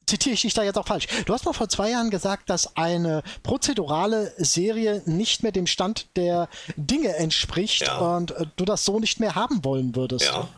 zitiere 0.05 0.33
ich 0.33 0.41
dich 0.41 0.53
da 0.53 0.63
jetzt 0.63 0.77
auch 0.77 0.87
falsch. 0.87 1.07
Du 1.25 1.33
hast 1.33 1.45
mal 1.45 1.53
vor 1.53 1.69
zwei 1.69 1.91
Jahren 1.91 2.09
gesagt, 2.09 2.49
dass 2.49 2.75
eine 2.75 3.23
prozedurale 3.41 4.33
Serie 4.37 5.01
nicht 5.05 5.43
mehr 5.43 5.51
dem 5.51 5.67
Stand 5.67 6.07
der 6.15 6.49
Dinge 6.75 7.15
entspricht 7.15 7.81
ja. 7.81 7.97
und 7.97 8.31
äh, 8.31 8.45
du 8.55 8.65
das 8.65 8.85
so 8.85 8.99
nicht 8.99 9.19
mehr 9.19 9.35
haben 9.35 9.63
wollen 9.63 9.95
würdest. 9.95 10.25
Ja, 10.25 10.49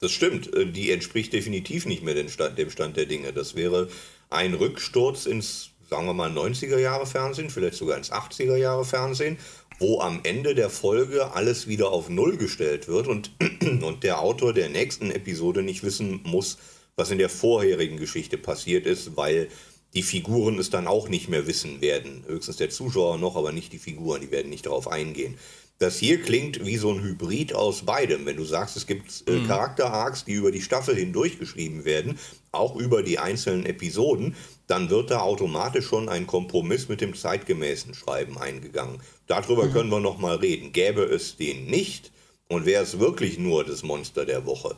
das 0.00 0.12
stimmt. 0.12 0.52
Äh, 0.54 0.66
die 0.66 0.90
entspricht 0.90 1.32
definitiv 1.32 1.86
nicht 1.86 2.02
mehr 2.02 2.14
dem 2.14 2.28
Stand, 2.28 2.58
dem 2.58 2.70
Stand 2.70 2.96
der 2.96 3.06
Dinge. 3.06 3.32
Das 3.32 3.54
wäre 3.54 3.88
ein 4.30 4.54
Rücksturz 4.54 5.26
ins, 5.26 5.70
sagen 5.88 6.06
wir 6.06 6.14
mal, 6.14 6.30
90er 6.30 6.78
Jahre 6.78 7.06
Fernsehen, 7.06 7.50
vielleicht 7.50 7.76
sogar 7.76 7.96
ins 7.96 8.12
80er 8.12 8.56
Jahre 8.56 8.84
Fernsehen 8.84 9.38
wo 9.78 10.00
am 10.00 10.20
Ende 10.22 10.54
der 10.54 10.70
Folge 10.70 11.32
alles 11.32 11.66
wieder 11.66 11.90
auf 11.90 12.08
Null 12.08 12.36
gestellt 12.36 12.88
wird 12.88 13.08
und, 13.08 13.30
und 13.82 14.02
der 14.02 14.20
Autor 14.20 14.52
der 14.52 14.68
nächsten 14.68 15.10
Episode 15.10 15.62
nicht 15.62 15.82
wissen 15.82 16.20
muss, 16.24 16.58
was 16.96 17.10
in 17.10 17.18
der 17.18 17.28
vorherigen 17.28 17.98
Geschichte 17.98 18.38
passiert 18.38 18.86
ist, 18.86 19.16
weil 19.16 19.48
die 19.94 20.02
Figuren 20.02 20.58
es 20.58 20.70
dann 20.70 20.86
auch 20.86 21.08
nicht 21.08 21.28
mehr 21.28 21.46
wissen 21.46 21.80
werden. 21.80 22.24
Höchstens 22.26 22.56
der 22.56 22.70
Zuschauer 22.70 23.18
noch, 23.18 23.36
aber 23.36 23.52
nicht 23.52 23.72
die 23.72 23.78
Figuren, 23.78 24.20
die 24.20 24.30
werden 24.30 24.50
nicht 24.50 24.66
darauf 24.66 24.88
eingehen. 24.88 25.38
Das 25.78 25.98
hier 25.98 26.22
klingt 26.22 26.64
wie 26.64 26.78
so 26.78 26.90
ein 26.90 27.02
Hybrid 27.02 27.54
aus 27.54 27.82
beidem. 27.82 28.24
Wenn 28.24 28.36
du 28.36 28.44
sagst, 28.44 28.76
es 28.76 28.86
gibt 28.86 29.24
äh, 29.26 29.32
mhm. 29.32 29.46
Charakter-Arcs, 29.46 30.24
die 30.24 30.32
über 30.32 30.50
die 30.50 30.62
Staffel 30.62 30.96
hindurch 30.96 31.38
geschrieben 31.38 31.84
werden, 31.84 32.18
auch 32.50 32.76
über 32.76 33.02
die 33.02 33.18
einzelnen 33.18 33.66
Episoden, 33.66 34.34
dann 34.66 34.90
wird 34.90 35.10
da 35.10 35.20
automatisch 35.20 35.86
schon 35.86 36.08
ein 36.08 36.26
Kompromiss 36.26 36.88
mit 36.88 37.00
dem 37.00 37.14
zeitgemäßen 37.14 37.94
Schreiben 37.94 38.38
eingegangen. 38.38 39.00
Darüber 39.26 39.66
mhm. 39.66 39.72
können 39.72 39.90
wir 39.90 40.00
noch 40.00 40.18
mal 40.18 40.36
reden. 40.36 40.72
Gäbe 40.72 41.02
es 41.02 41.36
den 41.36 41.66
nicht 41.66 42.12
und 42.48 42.66
wäre 42.66 42.82
es 42.82 42.98
wirklich 42.98 43.38
nur 43.38 43.64
das 43.64 43.82
Monster 43.82 44.24
der 44.24 44.46
Woche, 44.46 44.76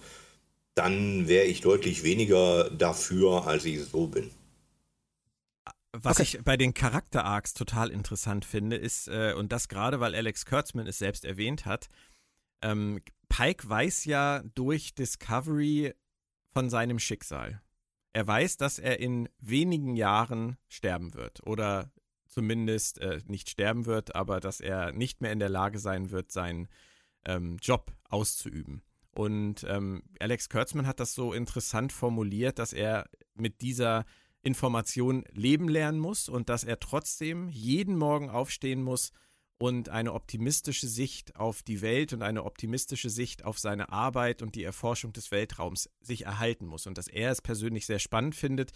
dann 0.75 1.27
wäre 1.27 1.45
ich 1.45 1.61
deutlich 1.61 2.03
weniger 2.03 2.71
dafür, 2.71 3.47
als 3.47 3.65
ich 3.65 3.83
so 3.85 4.07
bin. 4.07 4.31
Was 5.93 6.21
okay. 6.21 6.23
ich 6.23 6.45
bei 6.45 6.57
den 6.57 6.75
Charakter-Arcs 6.75 7.55
total 7.55 7.91
interessant 7.91 8.45
finde, 8.45 8.77
ist, 8.77 9.09
äh, 9.09 9.33
und 9.37 9.53
das 9.53 9.69
gerade, 9.69 10.01
weil 10.01 10.15
Alex 10.15 10.45
Kurtzman 10.45 10.87
es 10.87 10.99
selbst 10.99 11.25
erwähnt 11.25 11.65
hat, 11.65 11.89
ähm, 12.63 13.01
Pike 13.29 13.69
weiß 13.69 14.05
ja 14.05 14.43
durch 14.55 14.95
Discovery 14.95 15.95
von 16.53 16.71
seinem 16.71 16.99
Schicksal. 16.99 17.61
Er 18.13 18.27
weiß, 18.27 18.57
dass 18.57 18.79
er 18.79 19.01
in 19.01 19.29
wenigen 19.39 19.97
Jahren 19.97 20.57
sterben 20.67 21.15
wird 21.15 21.47
oder 21.47 21.93
zumindest 22.27 22.99
äh, 23.01 23.21
nicht 23.27 23.51
sterben 23.51 23.87
wird, 23.87 24.15
aber 24.15 24.41
dass 24.41 24.61
er 24.61 24.93
nicht 24.93 25.21
mehr 25.21 25.33
in 25.33 25.39
der 25.39 25.49
Lage 25.49 25.79
sein 25.79 26.11
wird, 26.11 26.33
sein 26.33 26.69
ähm, 27.25 27.57
Job 27.61 27.93
auszuüben. 28.09 28.83
Und 29.11 29.65
ähm, 29.69 30.03
Alex 30.21 30.49
Kurtzman 30.49 30.87
hat 30.87 31.01
das 31.01 31.15
so 31.15 31.33
interessant 31.33 31.93
formuliert, 31.93 32.59
dass 32.59 32.73
er 32.73 33.09
mit 33.35 33.61
dieser 33.63 34.05
Information 34.43 35.25
leben 35.33 35.69
lernen 35.69 35.99
muss 35.99 36.29
und 36.29 36.49
dass 36.49 36.65
er 36.65 36.79
trotzdem 36.79 37.49
jeden 37.49 37.97
Morgen 37.97 38.31
aufstehen 38.31 38.83
muss 38.83 39.13
und 39.59 39.89
eine 39.89 40.13
optimistische 40.13 40.87
Sicht 40.87 41.37
auf 41.37 41.63
die 41.63 41.83
Welt 41.83 42.13
und 42.13 42.23
eine 42.23 42.45
optimistische 42.45 43.11
Sicht 43.11 43.45
auf 43.45 43.59
seine 43.59 43.91
Arbeit 43.91 44.41
und 44.41 44.55
die 44.55 44.63
Erforschung 44.63 45.13
des 45.13 45.33
Weltraums 45.33 45.91
sich 46.01 46.25
erhalten 46.25 46.67
muss. 46.67 46.87
Und 46.87 46.97
dass 46.97 47.09
er 47.09 47.33
es 47.33 47.43
persönlich 47.43 47.85
sehr 47.85 47.99
spannend 47.99 48.37
findet, 48.37 48.73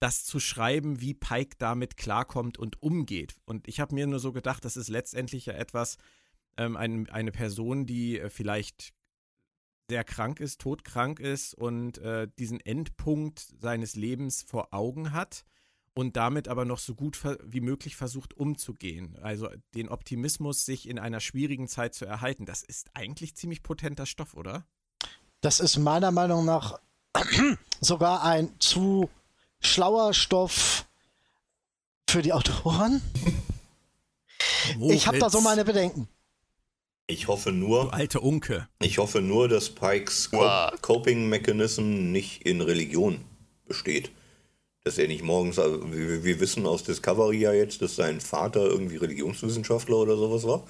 das 0.00 0.24
zu 0.24 0.40
schreiben, 0.40 1.00
wie 1.00 1.14
Pike 1.14 1.56
damit 1.58 1.96
klarkommt 1.96 2.58
und 2.58 2.82
umgeht. 2.82 3.36
Und 3.44 3.68
ich 3.68 3.80
habe 3.80 3.94
mir 3.94 4.06
nur 4.06 4.18
so 4.18 4.32
gedacht, 4.32 4.64
das 4.64 4.76
ist 4.76 4.88
letztendlich 4.88 5.46
ja 5.46 5.54
etwas, 5.54 5.96
ähm, 6.56 6.76
ein, 6.76 7.08
eine 7.10 7.32
Person, 7.32 7.86
die 7.86 8.18
äh, 8.18 8.28
vielleicht 8.28 8.92
sehr 9.88 10.04
krank 10.04 10.40
ist, 10.40 10.60
todkrank 10.60 11.20
ist 11.20 11.54
und 11.54 11.98
äh, 11.98 12.28
diesen 12.38 12.60
Endpunkt 12.60 13.38
seines 13.58 13.96
Lebens 13.96 14.42
vor 14.42 14.74
Augen 14.74 15.12
hat 15.12 15.44
und 15.98 16.16
damit 16.16 16.46
aber 16.46 16.64
noch 16.64 16.78
so 16.78 16.94
gut 16.94 17.18
wie 17.42 17.60
möglich 17.60 17.96
versucht 17.96 18.36
umzugehen. 18.36 19.18
Also 19.20 19.48
den 19.74 19.88
Optimismus, 19.88 20.64
sich 20.64 20.88
in 20.88 20.96
einer 20.96 21.18
schwierigen 21.18 21.66
Zeit 21.66 21.92
zu 21.92 22.04
erhalten, 22.04 22.46
das 22.46 22.62
ist 22.62 22.88
eigentlich 22.94 23.34
ziemlich 23.34 23.64
potenter 23.64 24.06
Stoff, 24.06 24.34
oder? 24.34 24.64
Das 25.40 25.58
ist 25.58 25.76
meiner 25.76 26.12
Meinung 26.12 26.44
nach 26.44 26.78
sogar 27.80 28.22
ein 28.22 28.54
zu 28.60 29.10
schlauer 29.58 30.14
Stoff 30.14 30.86
für 32.08 32.22
die 32.22 32.32
Autoren. 32.32 33.02
Moritz. 34.76 34.94
Ich 34.94 35.08
habe 35.08 35.18
da 35.18 35.30
so 35.30 35.40
meine 35.40 35.64
Bedenken. 35.64 36.06
Ich 37.08 37.26
hoffe 37.26 37.50
nur. 37.50 37.86
Du 37.86 37.90
alte 37.90 38.20
Unke. 38.20 38.68
Ich 38.78 38.98
hoffe 38.98 39.20
nur, 39.20 39.48
dass 39.48 39.70
Pikes 39.70 40.30
Coping 40.80 41.28
Mechanism 41.28 42.12
nicht 42.12 42.46
in 42.46 42.60
Religion 42.60 43.24
besteht. 43.66 44.12
Dass 44.88 44.96
er 44.96 45.06
nicht 45.06 45.22
morgens, 45.22 45.58
also 45.58 45.82
wir, 45.92 46.24
wir, 46.24 46.40
wissen 46.40 46.64
aus 46.64 46.82
Discovery 46.82 47.40
ja 47.40 47.52
jetzt, 47.52 47.82
dass 47.82 47.94
sein 47.94 48.22
Vater 48.22 48.64
irgendwie 48.64 48.96
Religionswissenschaftler 48.96 49.96
oder 49.96 50.16
sowas 50.16 50.44
war. 50.44 50.64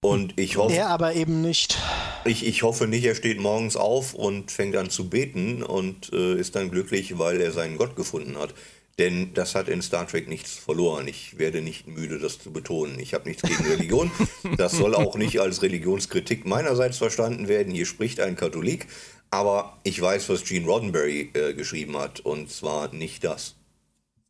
Und 0.00 0.38
ich 0.38 0.56
hoffe. 0.56 0.76
Er 0.76 0.90
aber 0.90 1.12
eben 1.16 1.42
nicht. 1.42 1.76
Ich, 2.24 2.46
ich 2.46 2.62
hoffe 2.62 2.86
nicht, 2.86 3.04
er 3.04 3.16
steht 3.16 3.40
morgens 3.40 3.74
auf 3.74 4.14
und 4.14 4.52
fängt 4.52 4.76
an 4.76 4.90
zu 4.90 5.10
beten 5.10 5.64
und 5.64 6.12
äh, 6.12 6.38
ist 6.38 6.54
dann 6.54 6.70
glücklich, 6.70 7.18
weil 7.18 7.40
er 7.40 7.50
seinen 7.50 7.78
Gott 7.78 7.96
gefunden 7.96 8.38
hat. 8.38 8.54
Denn 9.00 9.34
das 9.34 9.56
hat 9.56 9.66
in 9.66 9.82
Star 9.82 10.06
Trek 10.06 10.28
nichts 10.28 10.52
verloren. 10.54 11.08
Ich 11.08 11.36
werde 11.36 11.62
nicht 11.62 11.88
müde, 11.88 12.20
das 12.20 12.38
zu 12.38 12.52
betonen. 12.52 13.00
Ich 13.00 13.12
habe 13.12 13.28
nichts 13.28 13.42
gegen 13.42 13.64
Religion. 13.72 14.12
Das 14.56 14.70
soll 14.70 14.94
auch 14.94 15.16
nicht 15.16 15.40
als 15.40 15.62
Religionskritik 15.62 16.46
meinerseits 16.46 16.98
verstanden 16.98 17.48
werden. 17.48 17.74
Hier 17.74 17.86
spricht 17.86 18.20
ein 18.20 18.36
Katholik. 18.36 18.86
Aber 19.30 19.76
ich 19.82 20.00
weiß, 20.00 20.28
was 20.28 20.44
Gene 20.44 20.66
Roddenberry 20.66 21.30
äh, 21.34 21.54
geschrieben 21.54 21.96
hat. 21.96 22.20
Und 22.20 22.50
zwar 22.50 22.92
nicht 22.92 23.24
das. 23.24 23.54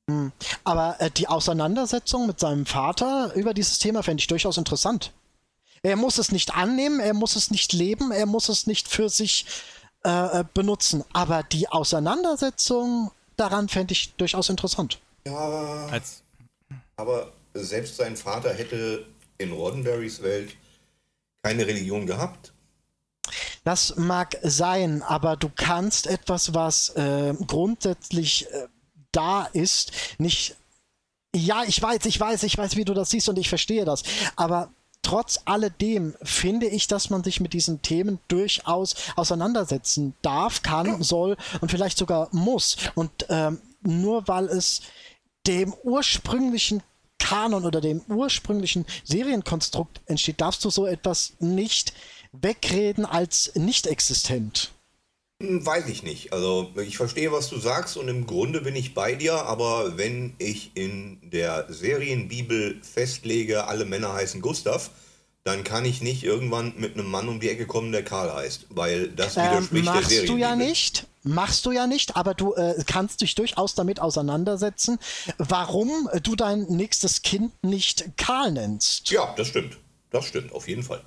Hm. 0.08 0.32
Aber 0.64 0.96
äh, 1.00 1.10
die 1.10 1.28
Auseinandersetzung 1.28 2.26
mit 2.26 2.40
seinem 2.40 2.66
Vater 2.66 3.32
über 3.34 3.54
dieses 3.54 3.78
Thema 3.78 4.02
fände 4.02 4.20
ich 4.20 4.26
durchaus 4.26 4.56
interessant. 4.56 5.12
Er 5.82 5.96
muss 5.96 6.18
es 6.18 6.32
nicht 6.32 6.54
annehmen, 6.54 7.00
er 7.00 7.14
muss 7.14 7.36
es 7.36 7.50
nicht 7.50 7.72
leben, 7.72 8.10
er 8.10 8.26
muss 8.26 8.48
es 8.48 8.66
nicht 8.66 8.88
für 8.88 9.08
sich 9.08 9.46
äh, 10.04 10.40
äh 10.40 10.44
benutzen. 10.54 11.04
Aber 11.12 11.42
die 11.42 11.68
Auseinandersetzung 11.68 13.10
daran 13.36 13.68
fände 13.68 13.92
ich 13.92 14.14
durchaus 14.14 14.48
interessant. 14.48 14.98
Ja, 15.26 15.86
Als 15.90 16.22
aber 16.96 17.32
selbst 17.54 17.96
sein 17.96 18.16
Vater 18.16 18.52
hätte 18.54 19.06
in 19.38 19.52
Roddenberrys 19.52 20.22
Welt 20.22 20.56
keine 21.42 21.66
Religion 21.66 22.06
gehabt. 22.06 22.52
Das 23.66 23.96
mag 23.96 24.38
sein, 24.44 25.02
aber 25.02 25.34
du 25.34 25.50
kannst 25.52 26.06
etwas, 26.06 26.54
was 26.54 26.90
äh, 26.90 27.34
grundsätzlich 27.48 28.46
äh, 28.52 28.68
da 29.10 29.46
ist, 29.46 29.90
nicht. 30.18 30.54
Ja, 31.34 31.64
ich 31.66 31.82
weiß, 31.82 32.06
ich 32.06 32.20
weiß, 32.20 32.44
ich 32.44 32.56
weiß, 32.56 32.76
wie 32.76 32.84
du 32.84 32.94
das 32.94 33.10
siehst 33.10 33.28
und 33.28 33.36
ich 33.40 33.48
verstehe 33.48 33.84
das. 33.84 34.04
Aber 34.36 34.70
trotz 35.02 35.40
alledem 35.46 36.14
finde 36.22 36.68
ich, 36.68 36.86
dass 36.86 37.10
man 37.10 37.24
sich 37.24 37.40
mit 37.40 37.54
diesen 37.54 37.82
Themen 37.82 38.20
durchaus 38.28 38.94
auseinandersetzen 39.16 40.14
darf, 40.22 40.62
kann, 40.62 41.02
soll 41.02 41.36
und 41.60 41.68
vielleicht 41.68 41.98
sogar 41.98 42.28
muss. 42.30 42.76
Und 42.94 43.26
ähm, 43.30 43.60
nur 43.82 44.28
weil 44.28 44.44
es 44.44 44.82
dem 45.44 45.74
ursprünglichen 45.82 46.84
Kanon 47.18 47.64
oder 47.64 47.80
dem 47.80 48.00
ursprünglichen 48.06 48.86
Serienkonstrukt 49.02 50.02
entsteht, 50.06 50.40
darfst 50.40 50.64
du 50.64 50.70
so 50.70 50.86
etwas 50.86 51.32
nicht 51.40 51.92
wegreden 52.42 53.04
als 53.04 53.52
nicht 53.54 53.86
existent. 53.86 54.72
Hm, 55.42 55.64
weiß 55.64 55.88
ich 55.88 56.02
nicht. 56.02 56.32
Also 56.32 56.72
ich 56.76 56.96
verstehe, 56.96 57.32
was 57.32 57.48
du 57.48 57.58
sagst 57.58 57.96
und 57.96 58.08
im 58.08 58.26
Grunde 58.26 58.62
bin 58.62 58.74
ich 58.74 58.94
bei 58.94 59.14
dir, 59.14 59.34
aber 59.34 59.98
wenn 59.98 60.34
ich 60.38 60.72
in 60.74 61.18
der 61.22 61.66
Serienbibel 61.68 62.80
festlege, 62.82 63.66
alle 63.66 63.84
Männer 63.84 64.14
heißen 64.14 64.40
Gustav, 64.40 64.90
dann 65.44 65.62
kann 65.62 65.84
ich 65.84 66.02
nicht 66.02 66.24
irgendwann 66.24 66.74
mit 66.76 66.94
einem 66.94 67.08
Mann 67.08 67.28
um 67.28 67.38
die 67.38 67.48
Ecke 67.48 67.66
kommen, 67.66 67.92
der 67.92 68.02
Karl 68.02 68.34
heißt, 68.34 68.66
weil 68.70 69.08
das 69.08 69.36
ähm, 69.36 69.42
widerspricht 69.42 69.72
ähm, 69.72 69.84
der 69.84 70.02
Serienbibel. 70.02 70.24
Machst 70.24 70.28
du 70.28 70.36
ja 70.36 70.56
nicht. 70.56 71.06
Machst 71.22 71.66
du 71.66 71.72
ja 71.72 71.86
nicht, 71.86 72.16
aber 72.16 72.34
du 72.34 72.54
äh, 72.54 72.82
kannst 72.86 73.20
dich 73.20 73.34
durchaus 73.34 73.74
damit 73.74 74.00
auseinandersetzen, 74.00 74.98
warum 75.38 76.08
du 76.22 76.36
dein 76.36 76.62
nächstes 76.62 77.22
Kind 77.22 77.52
nicht 77.64 78.16
Karl 78.16 78.52
nennst. 78.52 79.10
Ja, 79.10 79.34
das 79.36 79.48
stimmt. 79.48 79.76
Das 80.10 80.24
stimmt, 80.24 80.52
auf 80.52 80.68
jeden 80.68 80.82
Fall. 80.82 81.02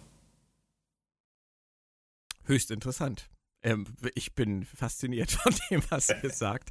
Höchst 2.50 2.72
interessant. 2.72 3.30
Ähm, 3.62 3.86
ich 4.16 4.34
bin 4.34 4.66
fasziniert 4.66 5.32
von 5.44 5.54
dem, 5.70 5.84
was 5.90 6.10
er 6.10 6.30
sagt. 6.34 6.70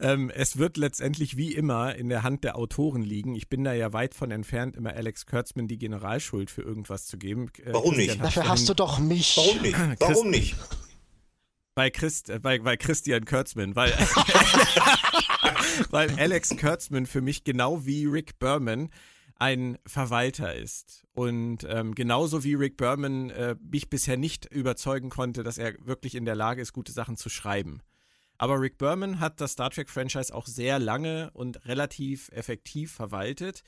Ähm, 0.00 0.30
es 0.30 0.58
wird 0.58 0.76
letztendlich 0.76 1.36
wie 1.36 1.54
immer 1.54 1.94
in 1.94 2.08
der 2.08 2.22
Hand 2.22 2.44
der 2.44 2.56
Autoren 2.56 3.02
liegen. 3.02 3.34
Ich 3.34 3.48
bin 3.48 3.64
da 3.64 3.72
ja 3.72 3.92
weit 3.92 4.14
von 4.14 4.30
entfernt, 4.30 4.76
immer 4.76 4.92
Alex 4.92 5.26
Kurtzman 5.26 5.66
die 5.66 5.78
Generalschuld 5.78 6.50
für 6.50 6.62
irgendwas 6.62 7.06
zu 7.06 7.16
geben. 7.16 7.50
Äh, 7.64 7.72
Warum 7.72 7.94
Christian 7.94 8.18
nicht? 8.18 8.24
Dafür 8.26 8.48
hast 8.48 8.68
du 8.68 8.74
doch 8.74 8.98
mich. 8.98 9.36
Warum 9.36 9.62
nicht? 9.62 9.78
Warum 10.00 10.30
nicht? 10.30 10.56
Bei, 11.74 11.90
Christ, 11.90 12.30
äh, 12.30 12.38
bei, 12.38 12.58
bei 12.58 12.76
Christian 12.76 13.24
Kurtzman, 13.24 13.74
weil, 13.74 13.92
weil 15.90 16.10
Alex 16.18 16.56
Kurtzman 16.56 17.06
für 17.06 17.20
mich 17.20 17.44
genau 17.44 17.86
wie 17.86 18.06
Rick 18.06 18.38
Berman 18.38 18.90
ein 19.44 19.76
Verwalter 19.84 20.54
ist. 20.54 21.04
Und 21.12 21.66
ähm, 21.68 21.94
genauso 21.94 22.44
wie 22.44 22.54
Rick 22.54 22.78
Berman 22.78 23.28
äh, 23.28 23.56
mich 23.60 23.90
bisher 23.90 24.16
nicht 24.16 24.46
überzeugen 24.46 25.10
konnte, 25.10 25.42
dass 25.42 25.58
er 25.58 25.74
wirklich 25.84 26.14
in 26.14 26.24
der 26.24 26.34
Lage 26.34 26.62
ist, 26.62 26.72
gute 26.72 26.92
Sachen 26.92 27.18
zu 27.18 27.28
schreiben. 27.28 27.82
Aber 28.38 28.58
Rick 28.58 28.78
Berman 28.78 29.20
hat 29.20 29.42
das 29.42 29.52
Star 29.52 29.68
Trek-Franchise 29.68 30.34
auch 30.34 30.46
sehr 30.46 30.78
lange 30.78 31.30
und 31.34 31.66
relativ 31.66 32.30
effektiv 32.30 32.92
verwaltet. 32.92 33.62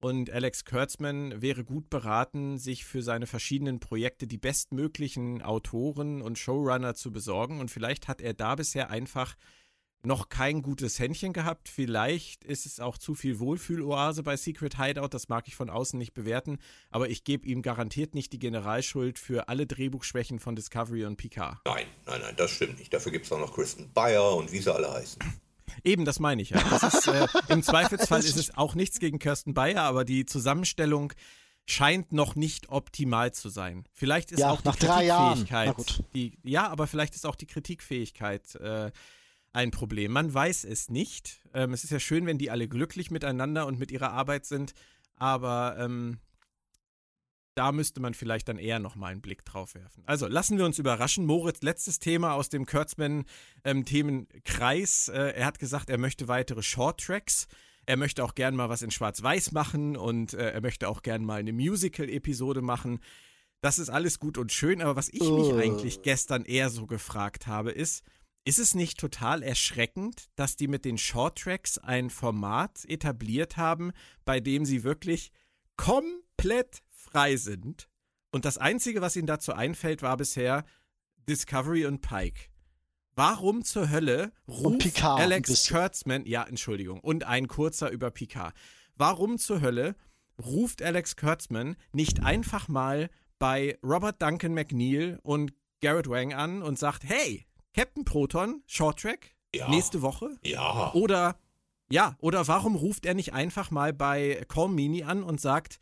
Und 0.00 0.30
Alex 0.30 0.66
Kurtzman 0.66 1.40
wäre 1.40 1.64
gut 1.64 1.88
beraten, 1.88 2.58
sich 2.58 2.84
für 2.84 3.02
seine 3.02 3.26
verschiedenen 3.26 3.80
Projekte 3.80 4.26
die 4.26 4.36
bestmöglichen 4.36 5.40
Autoren 5.40 6.20
und 6.20 6.38
Showrunner 6.38 6.94
zu 6.94 7.10
besorgen. 7.10 7.58
Und 7.58 7.70
vielleicht 7.70 8.06
hat 8.06 8.20
er 8.20 8.34
da 8.34 8.54
bisher 8.56 8.90
einfach 8.90 9.34
noch 10.04 10.28
kein 10.28 10.62
gutes 10.62 10.98
Händchen 10.98 11.32
gehabt. 11.32 11.68
Vielleicht 11.68 12.44
ist 12.44 12.66
es 12.66 12.80
auch 12.80 12.98
zu 12.98 13.14
viel 13.14 13.38
Wohlfühloase 13.38 14.22
bei 14.22 14.36
Secret 14.36 14.78
Hideout. 14.78 15.08
Das 15.08 15.28
mag 15.28 15.46
ich 15.46 15.54
von 15.54 15.70
außen 15.70 15.98
nicht 15.98 16.14
bewerten. 16.14 16.58
Aber 16.90 17.08
ich 17.08 17.24
gebe 17.24 17.46
ihm 17.46 17.62
garantiert 17.62 18.14
nicht 18.14 18.32
die 18.32 18.38
Generalschuld 18.38 19.18
für 19.18 19.48
alle 19.48 19.66
Drehbuchschwächen 19.66 20.40
von 20.40 20.56
Discovery 20.56 21.04
und 21.04 21.16
Picard. 21.16 21.58
Nein, 21.64 21.86
nein, 22.06 22.20
nein, 22.20 22.34
das 22.36 22.50
stimmt 22.50 22.78
nicht. 22.78 22.92
Dafür 22.92 23.12
gibt 23.12 23.26
es 23.26 23.32
auch 23.32 23.38
noch 23.38 23.54
Kristen 23.54 23.92
Bayer 23.92 24.34
und 24.36 24.52
wie 24.52 24.58
sie 24.58 24.74
alle 24.74 24.92
heißen. 24.92 25.22
Eben, 25.84 26.04
das 26.04 26.18
meine 26.20 26.42
ich 26.42 26.50
ja. 26.50 26.58
Ist, 26.58 27.06
äh, 27.06 27.26
Im 27.48 27.62
Zweifelsfall 27.62 28.20
ist 28.20 28.36
es 28.36 28.56
auch 28.56 28.74
nichts 28.74 28.98
gegen 28.98 29.18
Kirsten 29.18 29.54
Bayer, 29.54 29.82
aber 29.82 30.04
die 30.04 30.26
Zusammenstellung 30.26 31.12
scheint 31.64 32.12
noch 32.12 32.34
nicht 32.34 32.68
optimal 32.68 33.32
zu 33.32 33.48
sein. 33.48 33.84
Vielleicht 33.92 34.32
ist 34.32 34.40
ja, 34.40 34.50
auch 34.50 34.60
die 34.60 34.70
Kritikfähigkeit. 34.70 36.04
Die, 36.14 36.38
ja, 36.42 36.68
aber 36.68 36.86
vielleicht 36.86 37.14
ist 37.14 37.24
auch 37.24 37.36
die 37.36 37.46
Kritikfähigkeit 37.46 38.54
äh, 38.56 38.90
ein 39.52 39.70
Problem. 39.70 40.12
Man 40.12 40.32
weiß 40.32 40.64
es 40.64 40.88
nicht. 40.88 41.42
Ähm, 41.54 41.72
es 41.72 41.84
ist 41.84 41.90
ja 41.90 42.00
schön, 42.00 42.26
wenn 42.26 42.38
die 42.38 42.50
alle 42.50 42.68
glücklich 42.68 43.10
miteinander 43.10 43.66
und 43.66 43.78
mit 43.78 43.90
ihrer 43.90 44.12
Arbeit 44.12 44.46
sind, 44.46 44.72
aber 45.16 45.76
ähm, 45.78 46.18
da 47.54 47.70
müsste 47.70 48.00
man 48.00 48.14
vielleicht 48.14 48.48
dann 48.48 48.56
eher 48.56 48.78
nochmal 48.78 49.12
einen 49.12 49.20
Blick 49.20 49.44
drauf 49.44 49.74
werfen. 49.74 50.02
Also 50.06 50.26
lassen 50.26 50.56
wir 50.56 50.64
uns 50.64 50.78
überraschen. 50.78 51.26
Moritz, 51.26 51.60
letztes 51.60 51.98
Thema 51.98 52.32
aus 52.32 52.48
dem 52.48 52.64
Kurtzman-Themenkreis. 52.64 55.08
Ähm, 55.08 55.14
äh, 55.14 55.32
er 55.32 55.44
hat 55.46 55.58
gesagt, 55.58 55.90
er 55.90 55.98
möchte 55.98 56.28
weitere 56.28 56.62
Short-Tracks. 56.62 57.48
Er 57.84 57.98
möchte 57.98 58.24
auch 58.24 58.34
gern 58.34 58.56
mal 58.56 58.70
was 58.70 58.80
in 58.82 58.90
Schwarz-Weiß 58.90 59.52
machen 59.52 59.96
und 59.96 60.34
äh, 60.34 60.50
er 60.52 60.60
möchte 60.62 60.88
auch 60.88 61.02
gern 61.02 61.24
mal 61.24 61.40
eine 61.40 61.52
Musical-Episode 61.52 62.62
machen. 62.62 63.00
Das 63.60 63.78
ist 63.78 63.90
alles 63.90 64.18
gut 64.18 64.38
und 64.38 64.50
schön, 64.50 64.80
aber 64.80 64.96
was 64.96 65.08
ich 65.08 65.20
mich 65.20 65.52
oh. 65.52 65.58
eigentlich 65.58 66.00
gestern 66.02 66.44
eher 66.44 66.70
so 66.70 66.86
gefragt 66.86 67.46
habe, 67.46 67.70
ist, 67.70 68.02
ist 68.44 68.58
es 68.58 68.74
nicht 68.74 68.98
total 68.98 69.42
erschreckend, 69.42 70.28
dass 70.34 70.56
die 70.56 70.68
mit 70.68 70.84
den 70.84 70.98
Shorttracks 70.98 71.78
ein 71.78 72.10
Format 72.10 72.84
etabliert 72.86 73.56
haben, 73.56 73.92
bei 74.24 74.40
dem 74.40 74.64
sie 74.64 74.82
wirklich 74.82 75.32
komplett 75.76 76.82
frei 76.88 77.36
sind, 77.36 77.88
Und 78.34 78.46
das 78.46 78.56
Einzige, 78.56 79.02
was 79.02 79.14
ihm 79.14 79.26
dazu 79.26 79.52
einfällt, 79.52 80.00
war 80.00 80.16
bisher 80.16 80.64
Discovery 81.28 81.84
und 81.84 82.00
Pike. 82.00 82.48
Warum 83.14 83.62
zur 83.62 83.90
Hölle 83.90 84.32
ruft 84.48 85.02
Alex 85.04 85.68
Kurtzman, 85.68 86.24
ja, 86.24 86.42
Entschuldigung, 86.44 87.00
und 87.00 87.24
ein 87.24 87.46
kurzer 87.46 87.90
über 87.90 88.10
Picard. 88.10 88.54
Warum 88.96 89.36
zur 89.36 89.60
Hölle 89.60 89.96
ruft 90.42 90.80
Alex 90.80 91.16
Kurtzman 91.16 91.76
nicht 91.92 92.22
einfach 92.22 92.68
mal 92.68 93.10
bei 93.38 93.78
Robert 93.82 94.22
Duncan 94.22 94.54
McNeil 94.54 95.18
und 95.22 95.52
Garrett 95.82 96.08
Wang 96.08 96.32
an 96.32 96.62
und 96.62 96.78
sagt, 96.78 97.04
hey, 97.04 97.44
Captain 97.74 98.04
Proton, 98.04 98.62
Short 98.66 99.00
Track, 99.00 99.34
ja. 99.54 99.68
nächste 99.68 100.02
Woche? 100.02 100.36
Ja. 100.44 100.92
Oder, 100.94 101.36
ja, 101.90 102.16
oder 102.18 102.46
warum 102.48 102.76
ruft 102.76 103.06
er 103.06 103.14
nicht 103.14 103.32
einfach 103.32 103.70
mal 103.70 103.92
bei 103.92 104.44
Call 104.48 104.68
Mini 104.68 105.04
an 105.04 105.22
und 105.22 105.40
sagt, 105.40 105.80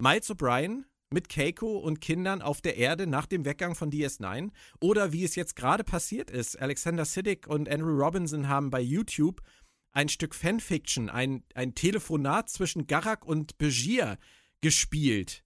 Miles 0.00 0.30
O'Brien 0.30 0.84
mit 1.10 1.28
Keiko 1.28 1.78
und 1.78 2.00
Kindern 2.00 2.42
auf 2.42 2.60
der 2.60 2.76
Erde 2.76 3.06
nach 3.06 3.26
dem 3.26 3.44
Weggang 3.44 3.74
von 3.74 3.90
DS9? 3.90 4.50
Oder 4.80 5.12
wie 5.12 5.24
es 5.24 5.36
jetzt 5.36 5.56
gerade 5.56 5.84
passiert 5.84 6.30
ist, 6.30 6.60
Alexander 6.60 7.04
Siddig 7.04 7.46
und 7.46 7.68
Andrew 7.68 7.96
Robinson 7.96 8.48
haben 8.48 8.70
bei 8.70 8.80
YouTube 8.80 9.42
ein 9.92 10.08
Stück 10.08 10.34
Fanfiction, 10.34 11.08
ein, 11.08 11.42
ein 11.54 11.74
Telefonat 11.74 12.50
zwischen 12.50 12.86
Garak 12.86 13.24
und 13.24 13.58
Begier 13.58 14.18
gespielt. 14.60 15.44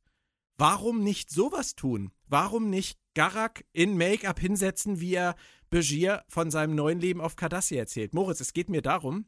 Warum 0.58 1.02
nicht 1.02 1.30
sowas 1.30 1.74
tun? 1.74 2.12
Warum 2.26 2.68
nicht 2.70 2.98
Garak 3.14 3.64
in 3.72 3.96
Make-up 3.96 4.40
hinsetzen, 4.40 5.00
wie 5.00 5.14
er 5.14 5.36
Begier 5.70 6.24
von 6.28 6.50
seinem 6.50 6.74
neuen 6.74 7.00
Leben 7.00 7.20
auf 7.20 7.36
Cardassia 7.36 7.78
erzählt? 7.78 8.14
Moritz, 8.14 8.40
es 8.40 8.52
geht 8.52 8.68
mir 8.68 8.82
darum, 8.82 9.26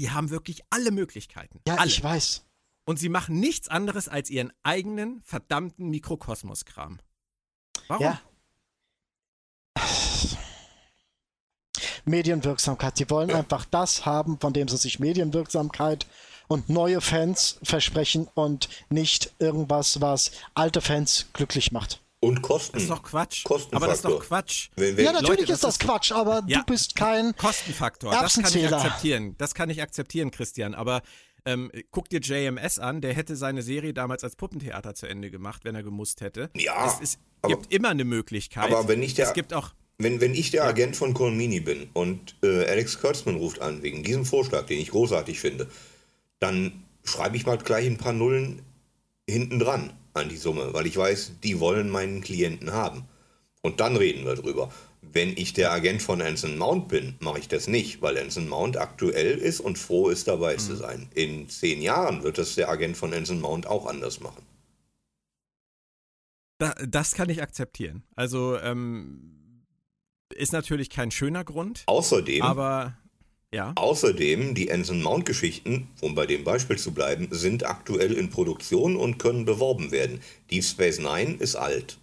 die 0.00 0.10
haben 0.10 0.30
wirklich 0.30 0.62
alle 0.70 0.90
Möglichkeiten. 0.90 1.60
Ja, 1.66 1.76
alle. 1.76 1.88
ich 1.88 2.02
weiß. 2.02 2.44
Und 2.84 2.98
sie 2.98 3.08
machen 3.08 3.40
nichts 3.40 3.68
anderes 3.68 4.08
als 4.08 4.30
ihren 4.30 4.52
eigenen 4.62 5.20
verdammten 5.22 5.88
Mikrokosmos-Kram. 5.88 7.00
Warum? 7.88 8.04
Ja. 8.04 8.20
Medienwirksamkeit. 12.04 12.96
Sie 12.96 13.10
wollen 13.10 13.30
einfach 13.32 13.64
das 13.64 14.06
haben, 14.06 14.38
von 14.38 14.52
dem 14.52 14.68
sie 14.68 14.76
sich 14.76 15.00
Medienwirksamkeit 15.00 16.06
und 16.48 16.68
neue 16.68 17.00
Fans 17.00 17.58
versprechen 17.62 18.28
und 18.34 18.68
nicht 18.88 19.34
irgendwas, 19.38 20.00
was 20.00 20.30
alte 20.54 20.80
Fans 20.80 21.26
glücklich 21.32 21.72
macht. 21.72 22.00
Und 22.26 22.42
Kosten. 22.42 22.72
Das 22.74 22.82
ist 22.82 22.90
doch 22.90 23.02
Quatsch. 23.04 23.44
Aber 23.70 23.86
das 23.86 23.96
ist 23.96 24.04
doch 24.04 24.20
Quatsch. 24.20 24.70
Wenn, 24.74 24.96
wenn 24.96 25.04
ja, 25.04 25.12
natürlich 25.12 25.40
Leute, 25.40 25.52
ist 25.52 25.62
das, 25.62 25.78
das 25.78 25.86
Quatsch, 25.86 26.10
aber 26.10 26.42
ja, 26.48 26.58
du 26.58 26.64
bist 26.64 26.96
kein 26.96 27.36
Kostenfaktor. 27.36 28.10
Das 28.10 28.34
kann 28.34 28.52
ich 28.52 28.72
akzeptieren. 28.72 29.34
Das 29.38 29.54
kann 29.54 29.70
ich 29.70 29.80
akzeptieren, 29.80 30.32
Christian. 30.32 30.74
Aber 30.74 31.02
ähm, 31.44 31.70
guck 31.92 32.08
dir 32.08 32.18
JMS 32.18 32.80
an, 32.80 33.00
der 33.00 33.14
hätte 33.14 33.36
seine 33.36 33.62
Serie 33.62 33.94
damals 33.94 34.24
als 34.24 34.34
Puppentheater 34.34 34.96
zu 34.96 35.06
Ende 35.06 35.30
gemacht, 35.30 35.64
wenn 35.64 35.76
er 35.76 35.84
gemusst 35.84 36.20
hätte. 36.20 36.50
Ja. 36.56 36.86
Es, 36.86 37.00
es 37.00 37.18
aber, 37.42 37.54
gibt 37.54 37.72
immer 37.72 37.90
eine 37.90 38.04
Möglichkeit. 38.04 38.72
Aber 38.72 38.88
wenn 38.88 39.02
ich 39.02 39.14
der, 39.14 39.28
es 39.28 39.32
gibt 39.32 39.54
auch 39.54 39.72
wenn, 39.98 40.20
wenn 40.20 40.34
ich 40.34 40.50
der 40.50 40.64
ja. 40.64 40.68
Agent 40.68 40.96
von 40.96 41.14
Colmini 41.14 41.60
bin 41.60 41.88
und 41.92 42.34
äh, 42.42 42.66
Alex 42.66 43.00
Kurtzman 43.00 43.36
ruft 43.36 43.62
an 43.62 43.82
wegen 43.82 44.02
diesem 44.02 44.24
Vorschlag, 44.24 44.66
den 44.66 44.80
ich 44.80 44.90
großartig 44.90 45.38
finde, 45.38 45.68
dann 46.40 46.82
schreibe 47.04 47.36
ich 47.36 47.46
mal 47.46 47.56
gleich 47.56 47.86
ein 47.86 47.96
paar 47.96 48.12
Nullen 48.12 48.62
hinten 49.28 49.60
dran 49.60 49.92
an 50.16 50.28
die 50.28 50.36
Summe, 50.36 50.72
weil 50.72 50.86
ich 50.86 50.96
weiß, 50.96 51.32
die 51.42 51.60
wollen 51.60 51.90
meinen 51.90 52.20
Klienten 52.20 52.72
haben. 52.72 53.04
Und 53.62 53.80
dann 53.80 53.96
reden 53.96 54.24
wir 54.24 54.34
drüber. 54.34 54.72
Wenn 55.02 55.36
ich 55.36 55.52
der 55.52 55.72
Agent 55.72 56.02
von 56.02 56.20
Anson 56.20 56.58
Mount 56.58 56.88
bin, 56.88 57.14
mache 57.20 57.38
ich 57.38 57.48
das 57.48 57.68
nicht, 57.68 58.02
weil 58.02 58.18
Anson 58.18 58.48
Mount 58.48 58.76
aktuell 58.76 59.38
ist 59.38 59.60
und 59.60 59.78
froh 59.78 60.08
ist, 60.08 60.28
dabei 60.28 60.54
mhm. 60.54 60.58
zu 60.58 60.76
sein. 60.76 61.08
In 61.14 61.48
zehn 61.48 61.80
Jahren 61.80 62.22
wird 62.22 62.38
das 62.38 62.54
der 62.54 62.68
Agent 62.68 62.96
von 62.96 63.12
Anson 63.12 63.40
Mount 63.40 63.66
auch 63.66 63.86
anders 63.86 64.20
machen. 64.20 64.42
Da, 66.58 66.74
das 66.86 67.14
kann 67.14 67.28
ich 67.28 67.42
akzeptieren. 67.42 68.02
Also 68.14 68.58
ähm, 68.58 69.64
ist 70.34 70.52
natürlich 70.52 70.90
kein 70.90 71.10
schöner 71.10 71.44
Grund. 71.44 71.82
Außerdem, 71.86 72.42
aber 72.42 72.96
ja. 73.56 73.72
Außerdem, 73.74 74.54
die 74.54 74.70
Anson 74.70 75.02
Mount-Geschichten, 75.02 75.88
um 76.02 76.14
bei 76.14 76.26
dem 76.26 76.44
Beispiel 76.44 76.76
zu 76.76 76.92
bleiben, 76.92 77.28
sind 77.30 77.64
aktuell 77.64 78.12
in 78.12 78.28
Produktion 78.28 78.96
und 78.96 79.18
können 79.18 79.46
beworben 79.46 79.90
werden. 79.90 80.20
Deep 80.50 80.62
Space 80.62 80.98
Nine 80.98 81.36
ist 81.36 81.56
alt. 81.56 81.98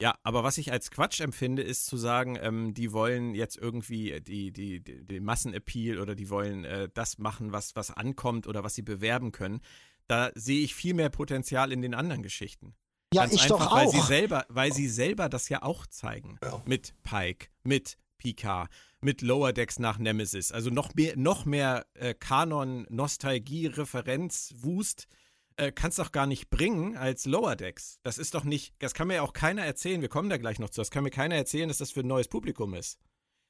Ja, 0.00 0.16
aber 0.24 0.42
was 0.44 0.58
ich 0.58 0.72
als 0.72 0.90
Quatsch 0.90 1.20
empfinde, 1.20 1.62
ist 1.62 1.86
zu 1.86 1.96
sagen, 1.96 2.36
ähm, 2.40 2.74
die 2.74 2.92
wollen 2.92 3.34
jetzt 3.34 3.56
irgendwie 3.56 4.20
die, 4.20 4.52
die, 4.52 4.80
die, 4.80 5.06
die 5.06 5.20
Massenappeal 5.20 6.00
oder 6.00 6.14
die 6.14 6.30
wollen 6.30 6.64
äh, 6.64 6.88
das 6.92 7.18
machen, 7.18 7.52
was, 7.52 7.76
was 7.76 7.90
ankommt 7.90 8.46
oder 8.46 8.64
was 8.64 8.74
sie 8.74 8.82
bewerben 8.82 9.32
können. 9.32 9.60
Da 10.08 10.30
sehe 10.34 10.62
ich 10.62 10.74
viel 10.74 10.94
mehr 10.94 11.10
Potenzial 11.10 11.70
in 11.70 11.82
den 11.82 11.94
anderen 11.94 12.22
Geschichten. 12.22 12.74
Ja, 13.14 13.22
Ganz 13.22 13.34
ich 13.34 13.42
einfach, 13.42 13.58
doch 13.58 13.72
auch. 13.72 13.76
Weil 13.76 13.88
sie 13.88 14.00
selber, 14.00 14.46
weil 14.48 14.72
sie 14.72 14.88
selber 14.88 15.28
das 15.28 15.48
ja 15.48 15.62
auch 15.62 15.86
zeigen. 15.86 16.38
Ja. 16.42 16.62
Mit 16.66 16.94
Pike, 17.02 17.48
mit 17.62 17.98
Picard, 18.18 18.70
mit 19.00 19.22
Lower 19.22 19.52
Decks 19.52 19.78
nach 19.78 19.98
Nemesis. 19.98 20.52
Also 20.52 20.70
noch 20.70 20.94
mehr, 20.94 21.16
noch 21.16 21.44
mehr 21.44 21.86
äh, 21.94 22.14
Kanon, 22.14 22.86
Nostalgie, 22.90 23.66
Referenz, 23.66 24.54
Wust 24.58 25.08
äh, 25.56 25.72
kannst 25.72 25.98
doch 25.98 26.12
gar 26.12 26.26
nicht 26.26 26.50
bringen 26.50 26.96
als 26.96 27.26
Lower 27.26 27.56
Decks. 27.56 27.98
Das 28.02 28.18
ist 28.18 28.34
doch 28.34 28.44
nicht, 28.44 28.74
das 28.78 28.94
kann 28.94 29.08
mir 29.08 29.22
auch 29.22 29.32
keiner 29.32 29.64
erzählen. 29.64 30.00
Wir 30.00 30.08
kommen 30.08 30.30
da 30.30 30.36
gleich 30.36 30.58
noch 30.58 30.70
zu. 30.70 30.80
Das 30.80 30.90
kann 30.90 31.04
mir 31.04 31.10
keiner 31.10 31.34
erzählen, 31.34 31.68
dass 31.68 31.78
das 31.78 31.90
für 31.90 32.00
ein 32.00 32.06
neues 32.06 32.28
Publikum 32.28 32.74
ist. 32.74 32.98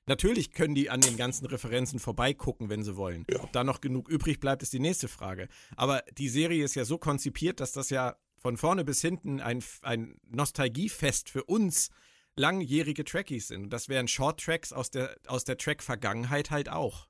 Natürlich 0.07 0.53
können 0.53 0.75
die 0.75 0.89
an 0.89 1.03
den 1.03 1.19
ganzen 1.19 1.45
Referenzen 1.45 1.99
vorbeigucken, 1.99 2.71
wenn 2.71 2.83
sie 2.83 2.97
wollen. 2.97 3.27
Ja. 3.31 3.41
Ob 3.43 3.53
da 3.53 3.63
noch 3.63 3.83
genug 3.83 4.09
übrig 4.09 4.41
bleibt, 4.41 4.63
ist 4.63 4.73
die 4.73 4.81
nächste 4.81 5.07
Frage. 5.07 5.49
Aber 5.77 6.03
die 6.17 6.31
Serie 6.31 6.65
ist 6.65 6.75
ja 6.75 6.87
so 6.87 6.97
konzipiert, 6.97 7.61
dass 7.61 7.73
das 7.73 7.91
ja 7.91 8.17
von 8.39 8.57
vorne 8.57 8.85
bis 8.85 9.03
hinten 9.03 9.41
ein, 9.41 9.63
ein 9.83 10.17
Nostalgiefest 10.31 11.29
für 11.29 11.45
uns 11.45 11.91
langjährige 12.39 13.05
Trackies 13.05 13.49
sind. 13.49 13.65
Und 13.65 13.71
das 13.71 13.89
wären 13.89 14.09
Short 14.09 14.41
Tracks 14.41 14.73
aus 14.73 14.91
der, 14.91 15.17
aus 15.27 15.45
der 15.45 15.59
Track-Vergangenheit 15.59 16.51
halt 16.51 16.69
auch. 16.69 17.09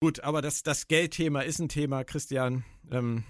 Gut, 0.00 0.20
aber 0.20 0.42
das, 0.42 0.62
das 0.62 0.86
Geldthema 0.86 1.40
ist 1.40 1.58
ein 1.58 1.68
Thema, 1.68 2.04
Christian. 2.04 2.64
Ähm, 2.90 3.24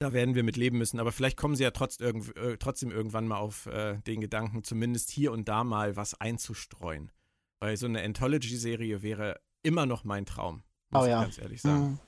da 0.00 0.12
werden 0.12 0.34
wir 0.34 0.42
mit 0.42 0.56
leben 0.56 0.78
müssen. 0.78 0.98
Aber 0.98 1.12
vielleicht 1.12 1.36
kommen 1.36 1.54
sie 1.54 1.62
ja 1.62 1.70
trotz 1.70 2.00
irgend, 2.00 2.36
äh, 2.36 2.58
trotzdem 2.58 2.90
irgendwann 2.90 3.28
mal 3.28 3.38
auf 3.38 3.66
äh, 3.66 3.98
den 4.02 4.20
Gedanken, 4.20 4.64
zumindest 4.64 5.10
hier 5.10 5.32
und 5.32 5.48
da 5.48 5.62
mal 5.62 5.96
was 5.96 6.20
einzustreuen. 6.20 7.12
Weil 7.60 7.76
so 7.76 7.86
eine 7.86 8.02
Anthology-Serie 8.02 9.02
wäre 9.02 9.40
immer 9.62 9.86
noch 9.86 10.04
mein 10.04 10.26
Traum. 10.26 10.64
Muss 10.90 11.02
oh, 11.02 11.04
ich 11.04 11.10
ja. 11.10 11.22
ganz 11.22 11.38
ehrlich 11.38 11.62
sagen. 11.62 11.84
Mhm. 11.84 11.98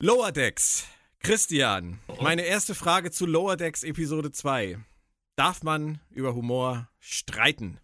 Lower 0.00 0.32
Decks. 0.32 0.86
Christian, 1.20 2.00
meine 2.20 2.42
erste 2.42 2.74
Frage 2.74 3.10
zu 3.10 3.24
Lower 3.24 3.56
Decks 3.56 3.82
Episode 3.82 4.30
2. 4.30 4.78
Darf 5.36 5.62
man 5.62 6.00
über 6.10 6.34
Humor 6.34 6.88
streiten? 7.00 7.80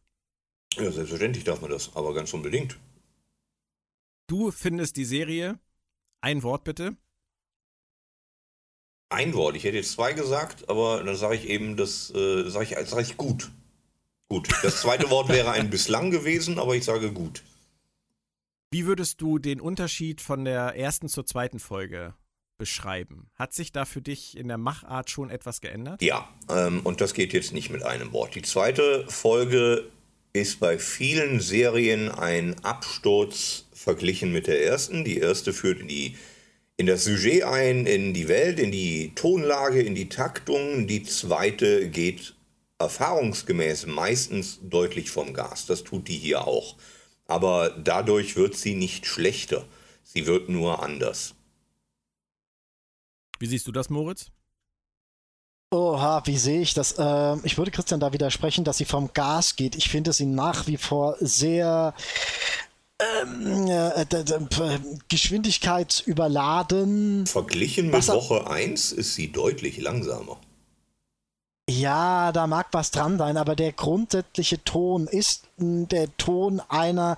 Ja, 0.75 0.91
selbstverständlich 0.93 1.45
darf 1.45 1.61
man 1.61 1.71
das, 1.71 1.95
aber 1.97 2.15
ganz 2.15 2.33
unbedingt. 2.33 2.79
Du 4.29 4.53
findest 4.53 4.97
die 4.97 5.05
Serie, 5.05 5.59
ein 6.21 6.45
Wort 6.45 6.63
bitte. 6.63 6.97
Ein 9.09 9.35
Wort, 9.35 9.57
ich 9.57 9.65
hätte 9.65 9.79
jetzt 9.79 9.93
zwei 9.93 10.13
gesagt, 10.13 10.69
aber 10.69 11.03
dann 11.03 11.17
sage 11.17 11.35
ich 11.35 11.49
eben, 11.49 11.77
das 11.77 12.15
äh, 12.15 12.49
sage 12.49 12.67
ich, 12.67 12.89
sag 12.89 13.01
ich 13.01 13.17
gut. 13.17 13.51
Gut. 14.29 14.49
Das 14.63 14.83
zweite 14.83 15.11
Wort 15.11 15.29
wäre 15.31 15.51
ein 15.51 15.71
bislang 15.71 16.13
gewesen, 16.13 16.61
aber 16.61 16.77
ich 16.77 16.85
sage 16.85 17.13
gut. 17.13 17.43
Wie 18.71 18.87
würdest 18.87 19.21
du 19.21 19.41
den 19.41 19.61
Unterschied 19.61 20.21
von 20.21 20.45
der 20.45 20.77
ersten 20.77 21.09
zur 21.09 21.27
zweiten 21.27 21.59
Folge 21.59 22.15
beschreiben? 22.61 23.31
Hat 23.37 23.55
sich 23.55 23.73
da 23.73 23.87
für 23.87 24.03
dich 24.03 24.37
in 24.37 24.47
der 24.47 24.59
Machart 24.59 25.09
schon 25.09 25.31
etwas 25.31 25.63
geändert? 25.63 26.03
Ja, 26.03 26.29
ähm, 26.51 26.83
und 26.85 27.01
das 27.01 27.15
geht 27.15 27.33
jetzt 27.33 27.55
nicht 27.55 27.71
mit 27.71 27.83
einem 27.83 28.13
Wort. 28.13 28.35
Die 28.35 28.43
zweite 28.43 29.07
Folge 29.09 29.89
ist 30.35 30.61
bei 30.61 30.79
vielen 30.79 31.41
Serien 31.41 32.11
ein 32.11 32.63
Absturz 32.63 33.65
verglichen 33.73 34.31
mit 34.31 34.47
der 34.47 34.63
ersten. 34.63 35.05
Die 35.05 35.17
erste 35.17 35.55
führt 35.55 35.81
in, 35.81 35.89
die, 35.89 36.17
in 36.77 36.85
das 36.85 37.05
Sujet 37.05 37.45
ein, 37.45 37.87
in 37.87 38.13
die 38.13 38.29
Welt, 38.29 38.61
in 38.61 38.71
die 38.71 39.13
Tonlage, 39.15 39.81
in 39.81 39.95
die 39.95 40.11
Taktung. 40.11 40.87
Die 40.87 41.03
zweite 41.03 41.89
geht 41.89 42.35
erfahrungsgemäß 42.79 43.87
meistens 43.87 44.61
deutlich 44.63 45.11
vom 45.11 45.33
Gas. 45.33 45.65
Das 45.65 45.83
tut 45.83 46.09
die 46.09 46.19
hier 46.19 46.47
auch. 46.47 46.77
Aber 47.25 47.71
dadurch 47.71 48.37
wird 48.37 48.55
sie 48.55 48.75
nicht 48.75 49.07
schlechter. 49.07 49.65
Sie 50.05 50.27
wird 50.27 50.51
nur 50.51 50.83
anders. 50.83 51.35
Wie 53.41 53.47
siehst 53.47 53.67
du 53.67 53.73
das, 53.73 53.91
Moritz? 53.91 54.27
Oha, 55.73 56.23
wie 56.27 56.37
sehe 56.37 56.61
ich 56.61 56.75
das? 56.75 56.99
Äh, 56.99 57.37
ich 57.45 57.57
würde 57.57 57.71
Christian 57.71 58.01
da 58.01 58.13
widersprechen, 58.13 58.65
dass 58.65 58.79
sie 58.79 58.85
vom 58.85 59.13
Gas 59.13 59.55
geht. 59.57 59.77
Ich 59.77 59.89
finde 59.89 60.13
sie 60.13 60.27
nach 60.27 60.67
wie 60.67 60.77
vor 60.77 61.17
sehr 61.21 61.95
ähm, 62.99 63.69
äh, 63.69 64.05
Geschwindigkeitsüberladen. 65.09 67.27
Verglichen 67.27 67.91
mit 67.91 68.09
Woche 68.09 68.49
1 68.49 68.93
ist 68.93 69.15
sie 69.15 69.33
deutlich 69.33 69.81
langsamer. 69.81 70.39
Ja, 71.71 72.33
da 72.33 72.49
mag 72.49 72.67
was 72.73 72.91
dran 72.91 73.17
sein, 73.17 73.37
aber 73.37 73.55
der 73.55 73.71
grundsätzliche 73.71 74.63
Ton 74.65 75.07
ist 75.07 75.45
der 75.57 76.15
Ton 76.17 76.61
einer 76.69 77.17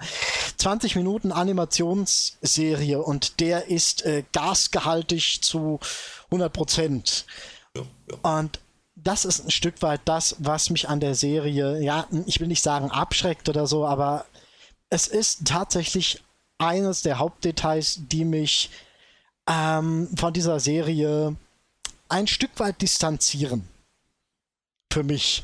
20 0.59 0.95
Minuten 0.97 1.33
Animationsserie 1.33 3.01
und 3.01 3.41
der 3.41 3.69
ist 3.69 4.05
äh, 4.05 4.25
gasgehaltig 4.33 5.41
zu 5.41 5.81
100 6.27 6.53
Prozent. 6.53 7.25
Ja, 7.75 7.83
ja. 8.11 8.39
Und 8.39 8.61
das 8.95 9.25
ist 9.25 9.47
ein 9.47 9.51
Stück 9.51 9.81
weit 9.81 10.03
das, 10.05 10.37
was 10.39 10.69
mich 10.69 10.87
an 10.87 11.01
der 11.01 11.15
Serie, 11.15 11.81
ja, 11.83 12.07
ich 12.27 12.39
will 12.39 12.49
nicht 12.49 12.63
sagen 12.63 12.91
abschreckt 12.91 13.49
oder 13.49 13.67
so, 13.67 13.87
aber 13.87 14.27
es 14.91 15.07
ist 15.07 15.47
tatsächlich 15.47 16.23
eines 16.59 17.01
der 17.01 17.19
Hauptdetails, 17.19 18.01
die 18.03 18.27
mich 18.27 18.69
ähm, 19.49 20.11
von 20.15 20.35
dieser 20.35 20.61
Serie 20.61 21.37
ein 22.11 22.27
Stück 22.27 22.61
weit 22.61 22.83
distanzieren. 22.83 23.67
Für 24.93 25.03
mich. 25.03 25.43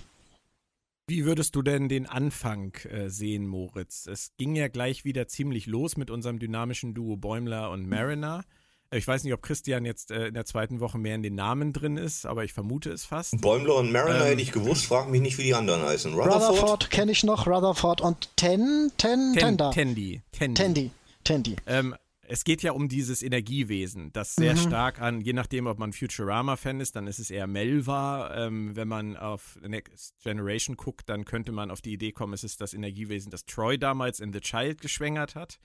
Wie 1.07 1.25
würdest 1.25 1.57
du 1.57 1.63
denn 1.63 1.89
den 1.89 2.05
Anfang 2.05 2.75
äh, 2.85 3.09
sehen, 3.09 3.47
Moritz? 3.47 4.07
Es 4.07 4.33
ging 4.37 4.55
ja 4.55 4.69
gleich 4.69 5.07
wieder 5.07 5.27
ziemlich 5.27 5.65
los 5.65 5.97
mit 5.97 6.11
unserem 6.11 6.39
dynamischen 6.39 6.93
Duo 6.93 7.17
Bäumler 7.17 7.71
und 7.71 7.89
Mariner. 7.89 8.45
Ich 8.91 9.09
weiß 9.09 9.25
nicht, 9.25 9.33
ob 9.33 9.41
Christian 9.41 9.87
jetzt 9.87 10.11
äh, 10.11 10.27
in 10.27 10.35
der 10.35 10.45
zweiten 10.45 10.81
Woche 10.81 10.99
mehr 10.99 11.15
in 11.15 11.23
den 11.23 11.35
Namen 11.35 11.73
drin 11.73 11.97
ist, 11.97 12.27
aber 12.27 12.45
ich 12.45 12.53
vermute 12.53 12.91
es 12.91 13.07
fast. 13.07 13.41
Bäumler 13.41 13.77
und 13.77 13.91
Mariner 13.91 14.21
ähm, 14.21 14.27
hätte 14.27 14.43
ich 14.43 14.53
gewusst, 14.53 14.85
frag 14.85 15.09
mich 15.09 15.23
nicht, 15.23 15.39
wie 15.39 15.45
die 15.45 15.55
anderen 15.55 15.81
heißen. 15.81 16.13
Rutherford, 16.13 16.51
Rutherford 16.51 16.91
kenne 16.91 17.13
ich 17.13 17.25
noch, 17.25 17.47
Rutherford 17.47 18.03
und 18.03 18.29
Ten, 18.37 18.93
Ten, 18.99 19.33
Ten, 19.33 19.41
Tender. 19.41 19.71
Tendi. 19.71 20.21
Tendi. 20.33 20.55
Tendi. 20.63 20.91
Tendi. 21.25 21.57
Ähm, 21.67 21.95
es 22.31 22.45
geht 22.45 22.63
ja 22.63 22.73
um 22.73 22.89
dieses 22.89 23.23
Energiewesen, 23.23 24.13
das 24.13 24.35
sehr 24.35 24.55
mhm. 24.55 24.59
stark 24.59 25.01
an, 25.01 25.23
je 25.23 25.33
nachdem, 25.33 25.67
ob 25.67 25.79
man 25.79 25.95
Futurama-Fan 25.95 26.79
ist, 26.79 26.95
dann 26.95 27.07
ist 27.07 27.19
es 27.19 27.31
eher 27.31 27.47
Melva. 27.47 28.35
Ähm, 28.37 28.77
wenn 28.77 28.87
man 28.87 29.17
auf 29.17 29.59
Next 29.63 30.15
Generation 30.23 30.77
guckt, 30.77 31.09
dann 31.09 31.25
könnte 31.25 31.53
man 31.53 31.71
auf 31.71 31.81
die 31.81 31.95
Idee 31.95 32.13
kommen, 32.13 32.35
es 32.35 32.45
ist 32.45 32.61
das 32.61 32.75
Energiewesen, 32.75 33.31
das 33.31 33.47
Troy 33.47 33.79
damals 33.79 34.21
in 34.21 34.33
The 34.35 34.41
Child 34.41 34.83
geschwängert 34.83 35.35
hat. 35.35 35.59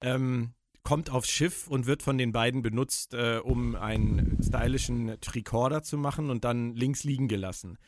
Ähm, 0.00 0.54
kommt 0.82 1.08
aufs 1.08 1.30
Schiff 1.30 1.68
und 1.68 1.86
wird 1.86 2.02
von 2.02 2.18
den 2.18 2.32
beiden 2.32 2.62
benutzt, 2.62 3.14
äh, 3.14 3.38
um 3.38 3.76
einen 3.76 4.42
stylischen 4.42 5.20
Tricorder 5.20 5.84
zu 5.84 5.96
machen 5.96 6.30
und 6.30 6.42
dann 6.42 6.74
links 6.74 7.04
liegen 7.04 7.28
gelassen. 7.28 7.78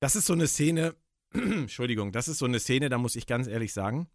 Das 0.00 0.16
ist 0.16 0.24
so 0.26 0.32
eine 0.32 0.46
Szene, 0.46 0.94
Entschuldigung, 1.34 2.10
das 2.10 2.26
ist 2.26 2.38
so 2.38 2.46
eine 2.46 2.58
Szene, 2.58 2.88
da 2.88 2.96
muss 2.96 3.16
ich 3.16 3.26
ganz 3.26 3.48
ehrlich 3.48 3.74
sagen, 3.74 4.08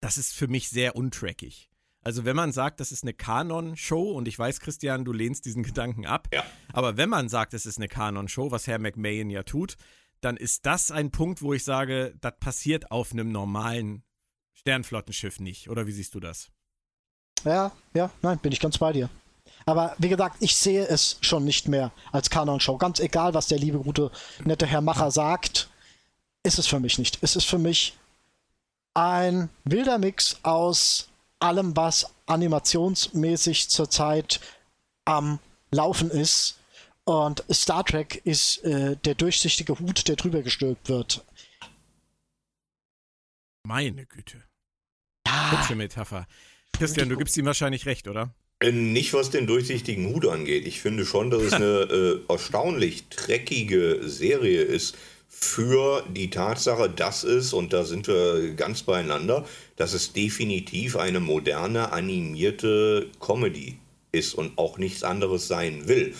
das 0.00 0.18
ist 0.18 0.34
für 0.34 0.48
mich 0.48 0.68
sehr 0.68 0.96
untrackig. 0.96 1.70
Also 2.06 2.24
wenn 2.24 2.36
man 2.36 2.52
sagt, 2.52 2.78
das 2.78 2.92
ist 2.92 3.02
eine 3.02 3.14
Kanon-Show, 3.14 4.12
und 4.12 4.28
ich 4.28 4.38
weiß, 4.38 4.60
Christian, 4.60 5.04
du 5.04 5.12
lehnst 5.12 5.44
diesen 5.44 5.64
Gedanken 5.64 6.06
ab, 6.06 6.28
ja. 6.32 6.44
aber 6.72 6.96
wenn 6.96 7.08
man 7.08 7.28
sagt, 7.28 7.52
es 7.52 7.66
ist 7.66 7.78
eine 7.78 7.88
Kanon-Show, 7.88 8.52
was 8.52 8.68
Herr 8.68 8.78
McMahon 8.78 9.28
ja 9.28 9.42
tut, 9.42 9.76
dann 10.20 10.36
ist 10.36 10.66
das 10.66 10.92
ein 10.92 11.10
Punkt, 11.10 11.42
wo 11.42 11.52
ich 11.52 11.64
sage, 11.64 12.14
das 12.20 12.34
passiert 12.38 12.92
auf 12.92 13.10
einem 13.10 13.32
normalen 13.32 14.04
Sternflottenschiff 14.54 15.40
nicht. 15.40 15.68
Oder 15.68 15.88
wie 15.88 15.90
siehst 15.90 16.14
du 16.14 16.20
das? 16.20 16.52
Ja, 17.42 17.72
ja, 17.92 18.08
nein, 18.22 18.38
bin 18.38 18.52
ich 18.52 18.60
ganz 18.60 18.78
bei 18.78 18.92
dir. 18.92 19.10
Aber 19.64 19.96
wie 19.98 20.08
gesagt, 20.08 20.36
ich 20.38 20.54
sehe 20.54 20.86
es 20.86 21.18
schon 21.22 21.44
nicht 21.44 21.66
mehr 21.66 21.90
als 22.12 22.30
Kanon-Show. 22.30 22.78
Ganz 22.78 23.00
egal, 23.00 23.34
was 23.34 23.48
der 23.48 23.58
liebe, 23.58 23.80
gute, 23.80 24.12
nette 24.44 24.66
Herr 24.66 24.80
Macher 24.80 25.10
sagt, 25.10 25.68
ist 26.44 26.60
es 26.60 26.68
für 26.68 26.78
mich 26.78 27.00
nicht. 27.00 27.18
Es 27.22 27.34
ist 27.34 27.46
für 27.46 27.58
mich 27.58 27.98
ein 28.94 29.48
wilder 29.64 29.98
Mix 29.98 30.38
aus 30.44 31.08
allem, 31.40 31.76
was 31.76 32.06
animationsmäßig 32.26 33.68
zurzeit 33.68 34.40
am 35.04 35.38
Laufen 35.70 36.10
ist. 36.10 36.58
Und 37.04 37.44
Star 37.52 37.84
Trek 37.84 38.20
ist 38.24 38.64
äh, 38.64 38.96
der 39.04 39.14
durchsichtige 39.14 39.78
Hut, 39.78 40.08
der 40.08 40.16
drüber 40.16 40.42
gestülpt 40.42 40.88
wird. 40.88 41.24
Meine 43.62 44.06
Güte. 44.06 44.42
Hübsche 45.28 45.74
Metapher. 45.74 46.26
Christian, 46.72 47.08
du 47.08 47.16
gibst 47.16 47.36
ihm 47.36 47.46
wahrscheinlich 47.46 47.86
recht, 47.86 48.08
oder? 48.08 48.34
Äh, 48.60 48.72
nicht, 48.72 49.12
was 49.12 49.30
den 49.30 49.46
durchsichtigen 49.46 50.06
Hut 50.12 50.26
angeht. 50.26 50.66
Ich 50.66 50.80
finde 50.80 51.04
schon, 51.04 51.30
dass 51.30 51.42
es 51.42 51.52
eine 51.54 51.64
äh, 51.64 52.32
erstaunlich 52.32 53.08
dreckige 53.08 54.00
Serie 54.02 54.62
ist 54.62 54.96
für 55.38 56.02
die 56.10 56.30
Tatsache, 56.30 56.88
dass 56.88 57.22
es, 57.22 57.52
und 57.52 57.72
da 57.72 57.84
sind 57.84 58.08
wir 58.08 58.54
ganz 58.54 58.82
beieinander, 58.82 59.44
dass 59.76 59.92
es 59.92 60.12
definitiv 60.12 60.96
eine 60.96 61.20
moderne 61.20 61.92
animierte 61.92 63.10
Comedy 63.20 63.76
ist 64.12 64.34
und 64.34 64.56
auch 64.56 64.78
nichts 64.78 65.02
anderes 65.02 65.46
sein 65.46 65.88
will. 65.88 66.14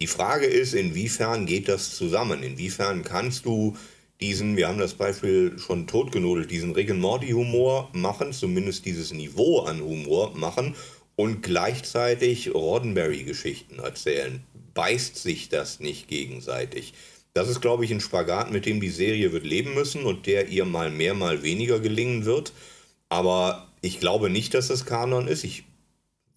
Die 0.00 0.06
Frage 0.06 0.46
ist, 0.46 0.72
inwiefern 0.72 1.44
geht 1.44 1.68
das 1.68 1.94
zusammen? 1.94 2.42
Inwiefern 2.42 3.04
kannst 3.04 3.44
du 3.44 3.76
diesen, 4.20 4.56
wir 4.56 4.68
haben 4.68 4.78
das 4.78 4.94
Beispiel 4.94 5.58
schon 5.58 5.86
totgenudelt, 5.86 6.50
diesen 6.50 6.72
Rick 6.72 6.90
and 6.90 7.00
Morty 7.00 7.30
Humor 7.30 7.90
machen, 7.92 8.32
zumindest 8.32 8.86
dieses 8.86 9.12
Niveau 9.12 9.60
an 9.60 9.82
Humor 9.82 10.32
machen 10.34 10.74
und 11.14 11.42
gleichzeitig 11.42 12.54
Roddenberry 12.54 13.24
Geschichten 13.24 13.80
erzählen? 13.80 14.42
Beißt 14.74 15.16
sich 15.16 15.50
das 15.50 15.80
nicht 15.80 16.08
gegenseitig? 16.08 16.94
Das 17.34 17.48
ist, 17.48 17.60
glaube 17.60 17.84
ich, 17.84 17.90
ein 17.90 18.00
Spagat, 18.00 18.50
mit 18.50 18.66
dem 18.66 18.80
die 18.80 18.90
Serie 18.90 19.32
wird 19.32 19.44
leben 19.44 19.74
müssen 19.74 20.04
und 20.04 20.26
der 20.26 20.48
ihr 20.48 20.64
mal 20.64 20.90
mehr, 20.90 21.14
mal 21.14 21.42
weniger 21.42 21.80
gelingen 21.80 22.24
wird. 22.24 22.52
Aber 23.08 23.68
ich 23.80 24.00
glaube 24.00 24.28
nicht, 24.28 24.54
dass 24.54 24.70
es 24.70 24.84
Kanon 24.84 25.28
ist. 25.28 25.44
Ich 25.44 25.64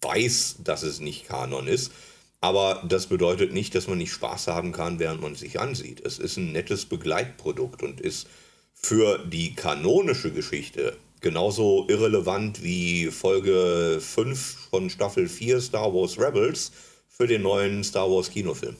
weiß, 0.00 0.56
dass 0.64 0.82
es 0.82 1.00
nicht 1.00 1.26
Kanon 1.26 1.68
ist. 1.68 1.92
Aber 2.40 2.82
das 2.88 3.06
bedeutet 3.06 3.52
nicht, 3.52 3.74
dass 3.74 3.88
man 3.88 3.98
nicht 3.98 4.12
Spaß 4.12 4.46
haben 4.48 4.72
kann, 4.72 4.98
während 4.98 5.20
man 5.20 5.34
sich 5.34 5.58
ansieht. 5.60 6.04
Es 6.04 6.18
ist 6.18 6.36
ein 6.36 6.52
nettes 6.52 6.86
Begleitprodukt 6.86 7.82
und 7.82 8.00
ist 8.00 8.28
für 8.72 9.18
die 9.18 9.54
kanonische 9.54 10.30
Geschichte 10.32 10.96
genauso 11.20 11.86
irrelevant 11.88 12.62
wie 12.62 13.06
Folge 13.06 13.98
5 14.00 14.68
von 14.70 14.90
Staffel 14.90 15.28
4 15.28 15.60
Star 15.60 15.92
Wars 15.92 16.18
Rebels 16.18 16.72
für 17.08 17.26
den 17.26 17.42
neuen 17.42 17.82
Star 17.82 18.10
Wars 18.10 18.30
Kinofilm. 18.30 18.76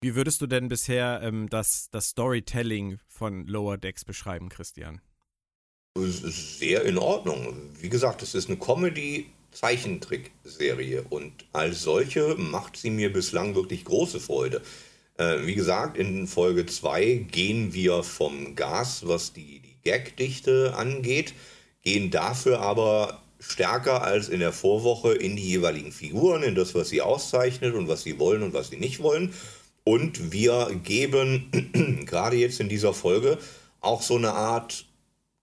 Wie 0.00 0.14
würdest 0.14 0.40
du 0.42 0.46
denn 0.46 0.68
bisher 0.68 1.20
ähm, 1.22 1.48
das, 1.48 1.88
das 1.90 2.08
Storytelling 2.08 2.98
von 3.08 3.46
Lower 3.46 3.78
Decks 3.78 4.04
beschreiben, 4.04 4.50
Christian? 4.50 5.00
Sehr 5.96 6.84
in 6.84 6.98
Ordnung. 6.98 7.56
Wie 7.80 7.88
gesagt, 7.88 8.22
es 8.22 8.34
ist 8.34 8.48
eine 8.48 8.58
Comedy-Zeichentrick-Serie 8.58 11.06
und 11.08 11.46
als 11.52 11.80
solche 11.82 12.34
macht 12.36 12.76
sie 12.76 12.90
mir 12.90 13.10
bislang 13.10 13.54
wirklich 13.54 13.86
große 13.86 14.20
Freude. 14.20 14.60
Äh, 15.16 15.46
wie 15.46 15.54
gesagt, 15.54 15.96
in 15.96 16.26
Folge 16.26 16.66
2 16.66 17.24
gehen 17.30 17.72
wir 17.72 18.02
vom 18.02 18.54
Gas, 18.54 19.08
was 19.08 19.32
die, 19.32 19.60
die 19.60 19.78
Gagdichte 19.82 20.74
angeht, 20.76 21.32
gehen 21.82 22.10
dafür 22.10 22.60
aber 22.60 23.22
stärker 23.38 24.02
als 24.02 24.28
in 24.28 24.40
der 24.40 24.52
Vorwoche 24.52 25.14
in 25.14 25.36
die 25.36 25.48
jeweiligen 25.48 25.92
Figuren, 25.92 26.42
in 26.42 26.54
das, 26.54 26.74
was 26.74 26.90
sie 26.90 27.00
auszeichnet 27.00 27.74
und 27.74 27.88
was 27.88 28.02
sie 28.02 28.18
wollen 28.18 28.42
und 28.42 28.52
was 28.52 28.68
sie 28.68 28.76
nicht 28.76 29.02
wollen. 29.02 29.32
Und 29.88 30.32
wir 30.32 30.80
geben 30.82 32.02
gerade 32.06 32.34
jetzt 32.34 32.58
in 32.58 32.68
dieser 32.68 32.92
Folge 32.92 33.38
auch 33.80 34.02
so 34.02 34.16
eine 34.16 34.32
Art 34.32 34.84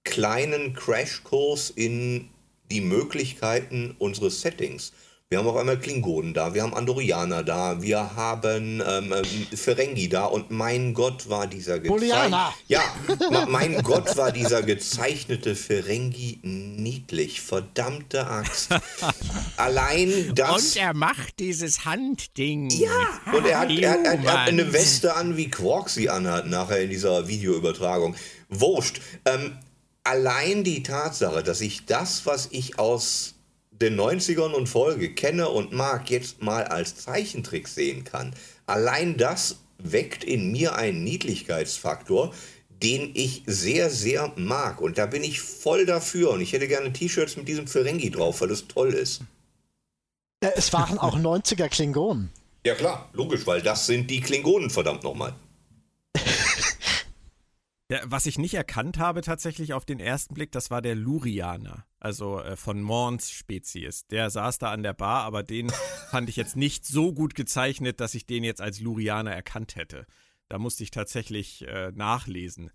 kleinen 0.04 0.74
Crashkurs 0.74 1.70
in 1.70 2.28
die 2.70 2.82
Möglichkeiten 2.82 3.96
unseres 4.00 4.42
Settings. 4.42 4.92
Wir 5.34 5.40
haben 5.40 5.48
auf 5.48 5.58
einmal 5.58 5.80
Klingonen 5.80 6.36
da, 6.36 6.54
wir 6.54 6.62
haben 6.62 6.76
Andorianer 6.76 7.42
da, 7.42 7.82
wir 7.82 8.16
haben 8.16 8.84
ähm, 8.88 9.12
ähm 9.12 9.58
Ferengi 9.58 10.08
da 10.08 10.26
und 10.26 10.52
mein 10.52 10.94
Gott 10.94 11.28
war 11.28 11.48
dieser 11.48 11.80
gezeichnete. 11.80 12.54
Ja, 12.68 12.84
mein 13.48 13.82
Gott 13.82 14.16
war 14.16 14.32
dieser 14.32 14.62
gezeichnete 14.62 15.56
Ferengi 15.56 16.38
niedlich. 16.44 17.42
Verdammte 17.42 18.28
Axt. 18.28 18.70
Allein 19.58 20.36
das. 20.36 20.76
Und 20.76 20.76
er 20.76 20.94
macht 20.94 21.40
dieses 21.40 21.84
Handding. 21.84 22.70
Ja, 22.70 22.92
und 23.36 23.48
er 23.48 23.62
hat, 23.62 23.72
er, 23.72 23.92
hat, 23.92 24.04
er 24.04 24.34
hat 24.34 24.48
eine 24.50 24.72
Weste 24.72 25.16
an, 25.16 25.36
wie 25.36 25.50
Quark 25.50 25.90
sie 25.90 26.12
anhat, 26.12 26.46
nachher 26.46 26.84
in 26.84 26.92
dieser 26.92 27.28
Videoübertragung. 27.28 28.16
Wurscht. 28.50 29.02
Ähm, 29.26 29.58
allein 30.04 30.64
die 30.64 30.84
Tatsache, 30.84 31.42
dass 31.42 31.60
ich 31.62 31.88
das, 31.88 32.28
was 32.28 32.50
ich 32.52 32.78
aus 32.78 33.34
den 33.84 34.00
90ern 34.00 34.52
und 34.54 34.68
Folge 34.68 35.14
kenne 35.14 35.50
und 35.50 35.72
mag, 35.72 36.10
jetzt 36.10 36.42
mal 36.42 36.64
als 36.64 36.96
Zeichentrick 36.96 37.68
sehen 37.68 38.04
kann. 38.04 38.34
Allein 38.66 39.18
das 39.18 39.60
weckt 39.78 40.24
in 40.24 40.52
mir 40.52 40.76
einen 40.76 41.04
Niedlichkeitsfaktor, 41.04 42.34
den 42.82 43.12
ich 43.14 43.44
sehr, 43.46 43.90
sehr 43.90 44.34
mag. 44.36 44.82
Und 44.82 44.98
da 44.98 45.06
bin 45.06 45.24
ich 45.24 45.42
voll 45.42 45.86
dafür. 45.86 46.32
Und 46.32 46.42
ich 46.42 46.54
hätte 46.54 46.68
gerne 46.68 46.92
T-Shirts 46.92 47.38
mit 47.38 47.48
diesem 47.48 47.68
Ferengi 47.68 48.10
drauf, 48.10 48.42
weil 48.42 48.52
es 48.52 48.68
toll 48.68 48.94
ist. 48.94 49.22
Es 50.40 50.74
waren 50.74 50.98
auch 50.98 51.18
90er 51.18 51.70
Klingonen. 51.70 52.30
Ja 52.66 52.76
klar, 52.76 53.10
logisch, 53.14 53.46
weil 53.46 53.62
das 53.62 53.86
sind 53.86 54.10
die 54.10 54.22
Klingonen, 54.22 54.70
verdammt 54.70 55.04
nochmal. 55.04 55.34
Was 58.04 58.26
ich 58.26 58.38
nicht 58.38 58.54
erkannt 58.54 58.98
habe 58.98 59.22
tatsächlich 59.22 59.74
auf 59.74 59.86
den 59.86 60.00
ersten 60.00 60.34
Blick, 60.34 60.52
das 60.52 60.72
war 60.72 60.82
der 60.82 60.96
Lurianer, 60.96 61.86
also 62.04 62.42
äh, 62.42 62.56
von 62.58 62.82
Morns 62.82 63.32
Spezies. 63.32 64.06
Der 64.08 64.30
saß 64.30 64.58
da 64.60 64.72
an 64.72 64.84
der 64.84 64.94
Bar, 64.94 65.24
aber 65.24 65.42
den 65.42 65.70
fand 66.12 66.30
ich 66.30 66.36
jetzt 66.36 66.56
nicht 66.56 66.86
so 66.86 67.14
gut 67.14 67.34
gezeichnet, 67.34 68.00
dass 68.00 68.14
ich 68.14 68.26
den 68.26 68.44
jetzt 68.44 68.62
als 68.62 68.82
Lurianer 68.82 69.32
erkannt 69.32 69.76
hätte. 69.76 70.06
Da 70.50 70.60
musste 70.60 70.84
ich 70.84 70.92
tatsächlich 70.92 71.66
äh, 71.68 71.92
nachlesen, 71.96 72.72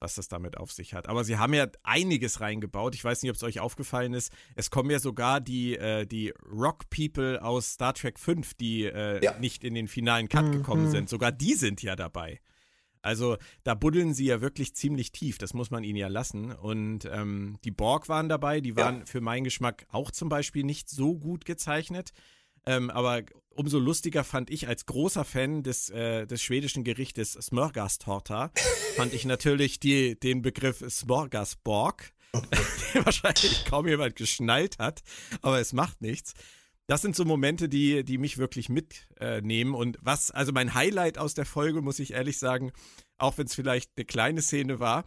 was 0.00 0.16
das 0.16 0.26
damit 0.26 0.58
auf 0.58 0.72
sich 0.72 0.94
hat. 0.94 1.08
Aber 1.08 1.22
sie 1.22 1.38
haben 1.38 1.54
ja 1.54 1.68
einiges 1.84 2.40
reingebaut. 2.40 2.96
Ich 2.96 3.04
weiß 3.04 3.22
nicht, 3.22 3.30
ob 3.30 3.36
es 3.36 3.44
euch 3.44 3.60
aufgefallen 3.60 4.14
ist. 4.14 4.32
Es 4.56 4.70
kommen 4.70 4.90
ja 4.90 4.98
sogar 4.98 5.40
die, 5.40 5.76
äh, 5.76 6.04
die 6.04 6.34
Rock 6.50 6.90
People 6.90 7.40
aus 7.40 7.74
Star 7.74 7.94
Trek 7.94 8.18
5, 8.18 8.54
die 8.54 8.84
äh, 8.84 9.24
ja. 9.24 9.38
nicht 9.38 9.62
in 9.62 9.74
den 9.74 9.86
finalen 9.86 10.28
Cut 10.28 10.46
mhm. 10.46 10.52
gekommen 10.52 10.90
sind. 10.90 11.08
Sogar 11.08 11.30
die 11.30 11.54
sind 11.54 11.82
ja 11.82 11.94
dabei. 11.94 12.40
Also 13.02 13.36
da 13.64 13.74
buddeln 13.74 14.14
sie 14.14 14.26
ja 14.26 14.40
wirklich 14.40 14.74
ziemlich 14.74 15.12
tief, 15.12 15.36
das 15.38 15.54
muss 15.54 15.70
man 15.70 15.84
ihnen 15.84 15.96
ja 15.96 16.08
lassen. 16.08 16.52
Und 16.52 17.04
ähm, 17.04 17.58
die 17.64 17.72
Borg 17.72 18.08
waren 18.08 18.28
dabei, 18.28 18.60
die 18.60 18.76
waren 18.76 19.00
ja. 19.00 19.06
für 19.06 19.20
meinen 19.20 19.44
Geschmack 19.44 19.86
auch 19.90 20.10
zum 20.10 20.28
Beispiel 20.28 20.64
nicht 20.64 20.88
so 20.88 21.18
gut 21.18 21.44
gezeichnet. 21.44 22.12
Ähm, 22.64 22.90
aber 22.90 23.22
umso 23.50 23.78
lustiger 23.78 24.24
fand 24.24 24.50
ich 24.50 24.68
als 24.68 24.86
großer 24.86 25.24
Fan 25.24 25.62
des, 25.62 25.90
äh, 25.90 26.26
des 26.26 26.42
schwedischen 26.42 26.84
Gerichtes 26.84 27.32
Smörgastorta, 27.32 28.52
fand 28.96 29.12
ich 29.12 29.24
natürlich 29.24 29.80
die, 29.80 30.18
den 30.18 30.42
Begriff 30.42 30.84
Smorgasborg, 30.88 32.12
den 32.94 33.04
wahrscheinlich 33.04 33.64
kaum 33.64 33.88
jemand 33.88 34.16
geschnallt 34.16 34.78
hat, 34.78 35.02
aber 35.42 35.60
es 35.60 35.72
macht 35.72 36.00
nichts. 36.00 36.34
Das 36.86 37.02
sind 37.02 37.16
so 37.16 37.24
Momente, 37.24 37.68
die, 37.68 38.04
die 38.04 38.18
mich 38.18 38.38
wirklich 38.38 38.68
mitnehmen. 38.68 39.74
Äh, 39.74 39.76
und 39.76 39.98
was, 40.00 40.30
also 40.30 40.52
mein 40.52 40.74
Highlight 40.74 41.18
aus 41.18 41.34
der 41.34 41.46
Folge, 41.46 41.80
muss 41.80 41.98
ich 41.98 42.12
ehrlich 42.12 42.38
sagen, 42.38 42.72
auch 43.18 43.38
wenn 43.38 43.46
es 43.46 43.54
vielleicht 43.54 43.92
eine 43.96 44.04
kleine 44.04 44.42
Szene 44.42 44.80
war, 44.80 45.04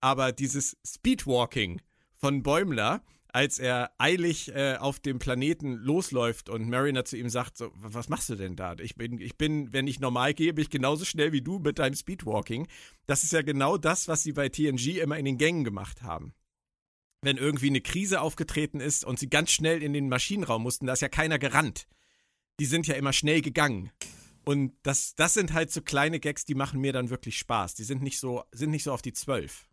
aber 0.00 0.32
dieses 0.32 0.76
Speedwalking 0.86 1.80
von 2.14 2.42
Bäumler, 2.42 3.02
als 3.30 3.58
er 3.58 3.92
eilig 3.98 4.54
äh, 4.54 4.76
auf 4.76 5.00
dem 5.00 5.18
Planeten 5.18 5.74
losläuft 5.74 6.48
und 6.48 6.68
Mariner 6.68 7.04
zu 7.04 7.16
ihm 7.16 7.28
sagt, 7.28 7.58
so, 7.58 7.70
was 7.74 8.08
machst 8.08 8.30
du 8.30 8.36
denn 8.36 8.56
da? 8.56 8.74
Ich 8.80 8.96
bin, 8.96 9.20
ich 9.20 9.36
bin, 9.36 9.72
wenn 9.72 9.86
ich 9.86 10.00
normal 10.00 10.34
gehe, 10.34 10.54
bin 10.54 10.62
ich 10.62 10.70
genauso 10.70 11.04
schnell 11.04 11.32
wie 11.32 11.42
du 11.42 11.58
mit 11.58 11.78
deinem 11.78 11.94
Speedwalking. 11.94 12.66
Das 13.06 13.22
ist 13.24 13.32
ja 13.32 13.42
genau 13.42 13.76
das, 13.76 14.08
was 14.08 14.22
sie 14.22 14.32
bei 14.32 14.48
TNG 14.48 14.98
immer 14.98 15.18
in 15.18 15.26
den 15.26 15.38
Gängen 15.38 15.64
gemacht 15.64 16.02
haben. 16.02 16.32
Wenn 17.20 17.36
irgendwie 17.36 17.68
eine 17.68 17.80
Krise 17.80 18.20
aufgetreten 18.20 18.80
ist 18.80 19.04
und 19.04 19.18
sie 19.18 19.28
ganz 19.28 19.50
schnell 19.50 19.82
in 19.82 19.92
den 19.92 20.08
Maschinenraum 20.08 20.62
mussten, 20.62 20.86
da 20.86 20.92
ist 20.92 21.02
ja 21.02 21.08
keiner 21.08 21.38
gerannt. 21.38 21.88
Die 22.60 22.66
sind 22.66 22.86
ja 22.86 22.94
immer 22.94 23.12
schnell 23.12 23.40
gegangen. 23.40 23.90
Und 24.44 24.72
das, 24.82 25.14
das 25.14 25.34
sind 25.34 25.52
halt 25.52 25.70
so 25.70 25.82
kleine 25.82 26.20
Gags, 26.20 26.44
die 26.44 26.54
machen 26.54 26.80
mir 26.80 26.92
dann 26.92 27.10
wirklich 27.10 27.38
Spaß. 27.38 27.74
Die 27.74 27.84
sind 27.84 28.02
nicht 28.02 28.18
so, 28.18 28.44
sind 28.52 28.70
nicht 28.70 28.84
so 28.84 28.92
auf 28.92 29.02
die 29.02 29.12
zwölf. 29.12 29.68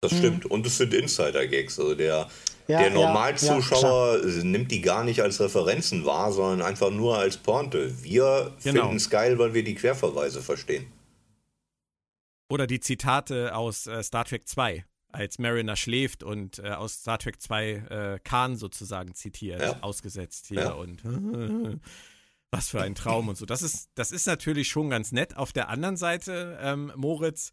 Das 0.00 0.12
hm. 0.12 0.18
stimmt. 0.18 0.46
Und 0.46 0.66
es 0.66 0.78
sind 0.78 0.92
Insider-Gags. 0.92 1.78
Also 1.78 1.94
der, 1.94 2.28
ja, 2.68 2.78
der 2.78 2.90
Normalzuschauer 2.90 4.26
ja, 4.26 4.44
nimmt 4.44 4.70
die 4.70 4.80
gar 4.80 5.04
nicht 5.04 5.22
als 5.22 5.40
Referenzen 5.40 6.04
wahr, 6.04 6.32
sondern 6.32 6.66
einfach 6.66 6.90
nur 6.90 7.18
als 7.18 7.36
Pointe. 7.36 8.02
Wir 8.02 8.54
genau. 8.62 8.82
finden 8.82 8.96
es 8.96 9.10
geil, 9.10 9.38
weil 9.38 9.54
wir 9.54 9.64
die 9.64 9.74
Querverweise 9.74 10.42
verstehen. 10.42 10.86
Oder 12.48 12.66
die 12.66 12.80
Zitate 12.80 13.54
aus 13.54 13.86
äh, 13.86 14.02
Star 14.02 14.24
Trek 14.24 14.46
2, 14.46 14.84
als 15.16 15.38
Mariner 15.38 15.76
schläft 15.76 16.22
und 16.22 16.58
äh, 16.58 16.70
aus 16.70 17.00
Star 17.00 17.18
Trek 17.18 17.40
2 17.40 17.70
äh, 17.70 18.18
Khan 18.22 18.56
sozusagen 18.56 19.14
zitiert, 19.14 19.60
ja. 19.60 19.78
ausgesetzt 19.80 20.46
hier 20.46 20.76
und 20.76 21.02
was 22.50 22.68
für 22.68 22.82
ein 22.82 22.94
Traum 22.94 23.28
und 23.28 23.36
so. 23.36 23.46
Das 23.46 23.62
ist, 23.62 23.90
das 23.94 24.12
ist 24.12 24.26
natürlich 24.26 24.68
schon 24.68 24.90
ganz 24.90 25.12
nett. 25.12 25.36
Auf 25.36 25.52
der 25.52 25.68
anderen 25.68 25.96
Seite, 25.96 26.58
ähm, 26.60 26.92
Moritz, 26.96 27.52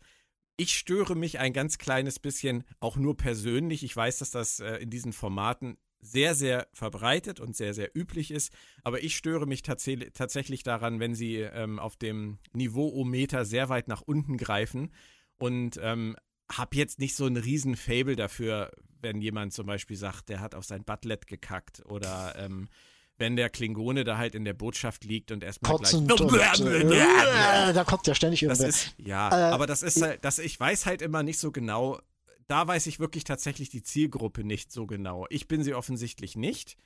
ich 0.58 0.78
störe 0.78 1.16
mich 1.16 1.40
ein 1.40 1.54
ganz 1.54 1.78
kleines 1.78 2.20
bisschen, 2.20 2.64
auch 2.80 2.96
nur 2.96 3.18
persönlich. 3.18 3.84
Ich 3.84 3.96
weiß, 3.96 4.20
dass 4.20 4.32
das 4.32 4.60
äh, 4.60 4.76
in 4.76 4.90
diesen 4.90 5.14
Formaten 5.14 5.78
sehr, 6.00 6.36
sehr 6.36 6.68
verbreitet 6.74 7.40
und 7.40 7.56
sehr, 7.56 7.74
sehr 7.74 7.96
üblich 7.96 8.30
ist. 8.30 8.54
Aber 8.84 9.02
ich 9.02 9.16
störe 9.16 9.48
mich 9.48 9.62
tats 9.62 9.90
tatsächlich 10.14 10.64
daran, 10.64 11.00
wenn 11.00 11.16
sie 11.16 11.38
ähm, 11.38 11.80
auf 11.80 11.96
dem 11.96 12.40
Niveauometer 12.52 13.46
sehr 13.46 13.70
weit 13.70 13.88
nach 13.88 14.02
unten 14.02 14.38
greifen 14.38 14.92
und 15.38 15.80
ähm, 15.82 16.16
habe 16.58 16.76
jetzt 16.76 17.00
nicht 17.00 17.16
so 17.16 17.26
ein 17.26 17.38
riesen 17.38 17.76
Fable 17.76 18.16
dafür, 18.16 18.72
wenn 19.02 19.22
jemand 19.22 19.54
zum 19.54 19.66
Beispiel 19.66 19.98
sagt, 19.98 20.30
der 20.30 20.40
hat 20.40 20.56
auf 20.56 20.66
sein 20.66 20.84
Butlet 20.84 21.28
gekackt 21.28 21.84
oder 21.86 22.36
ähm, 22.38 22.70
wenn 23.18 23.36
der 23.36 23.50
Klingone 23.50 24.04
da 24.04 24.18
halt 24.18 24.36
in 24.36 24.46
der 24.46 24.54
Botschaft 24.54 25.04
liegt 25.04 25.32
und 25.32 25.44
erstmal 25.44 25.78
gleich. 25.78 25.94
Und, 25.94 26.10
äh, 26.12 27.74
da 27.74 27.84
kommt 27.84 28.08
ja 28.08 28.16
ständig 28.16 28.42
irgendwer. 28.42 28.68
Das 28.68 28.76
ist, 28.76 28.96
ja, 28.98 29.30
äh, 29.30 29.54
aber 29.54 29.68
das 29.68 29.84
ist 29.84 30.02
halt, 30.02 30.24
das, 30.26 30.40
ich 30.40 30.60
weiß 30.60 30.86
halt 30.86 31.02
immer 31.02 31.24
nicht 31.24 31.40
so 31.40 31.52
genau, 31.52 32.00
da 32.48 32.68
weiß 32.68 32.88
ich 32.88 33.00
wirklich 33.00 33.24
tatsächlich 33.24 33.70
die 33.70 33.84
Zielgruppe 33.84 34.44
nicht 34.44 34.72
so 34.72 34.86
genau. 34.86 35.26
Ich 35.30 35.48
bin 35.48 35.64
sie 35.64 35.74
offensichtlich 35.74 36.36
nicht. 36.36 36.78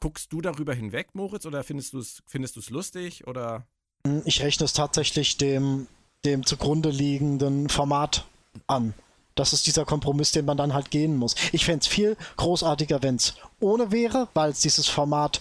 Guckst 0.00 0.32
du 0.32 0.40
darüber 0.40 0.74
hinweg, 0.74 1.14
Moritz, 1.14 1.44
oder 1.44 1.62
findest 1.62 1.92
du 1.92 1.98
es 1.98 2.22
findest 2.26 2.70
lustig 2.70 3.26
oder? 3.26 3.66
Hm, 4.06 4.22
ich 4.24 4.42
rechne 4.42 4.64
es 4.64 4.72
tatsächlich 4.72 5.36
dem, 5.36 5.88
dem 6.24 6.46
zugrunde 6.46 6.90
liegenden 6.90 7.68
Format 7.68 8.26
an. 8.66 8.94
Das 9.40 9.54
ist 9.54 9.66
dieser 9.66 9.86
Kompromiss, 9.86 10.32
den 10.32 10.44
man 10.44 10.58
dann 10.58 10.74
halt 10.74 10.90
gehen 10.90 11.16
muss. 11.16 11.34
Ich 11.52 11.64
fände 11.64 11.80
es 11.80 11.86
viel 11.86 12.16
großartiger, 12.36 13.02
wenn 13.02 13.16
es 13.16 13.34
ohne 13.58 13.90
wäre, 13.90 14.28
weil 14.34 14.50
es 14.50 14.60
dieses 14.60 14.86
Format 14.86 15.40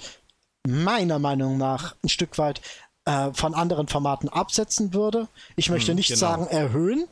meiner 0.65 1.19
Meinung 1.19 1.57
nach 1.57 1.95
ein 2.01 2.09
Stück 2.09 2.37
weit 2.37 2.61
äh, 3.03 3.33
von 3.33 3.53
anderen 3.53 3.89
Formaten 3.89 4.29
absetzen 4.29 4.93
würde. 4.93 5.27
Ich 5.57 5.69
möchte 5.69 5.89
hm, 5.89 5.97
nicht 5.97 6.07
genau. 6.07 6.19
sagen 6.19 6.47
erhöhen, 6.47 7.07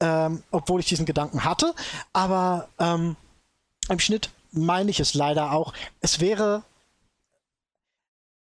ähm, 0.00 0.42
obwohl 0.50 0.80
ich 0.80 0.86
diesen 0.86 1.06
Gedanken 1.06 1.44
hatte, 1.44 1.74
aber 2.12 2.68
ähm, 2.78 3.16
im 3.88 3.98
Schnitt 3.98 4.30
meine 4.50 4.90
ich 4.90 5.00
es 5.00 5.14
leider 5.14 5.52
auch. 5.52 5.72
Es 6.00 6.20
wäre 6.20 6.62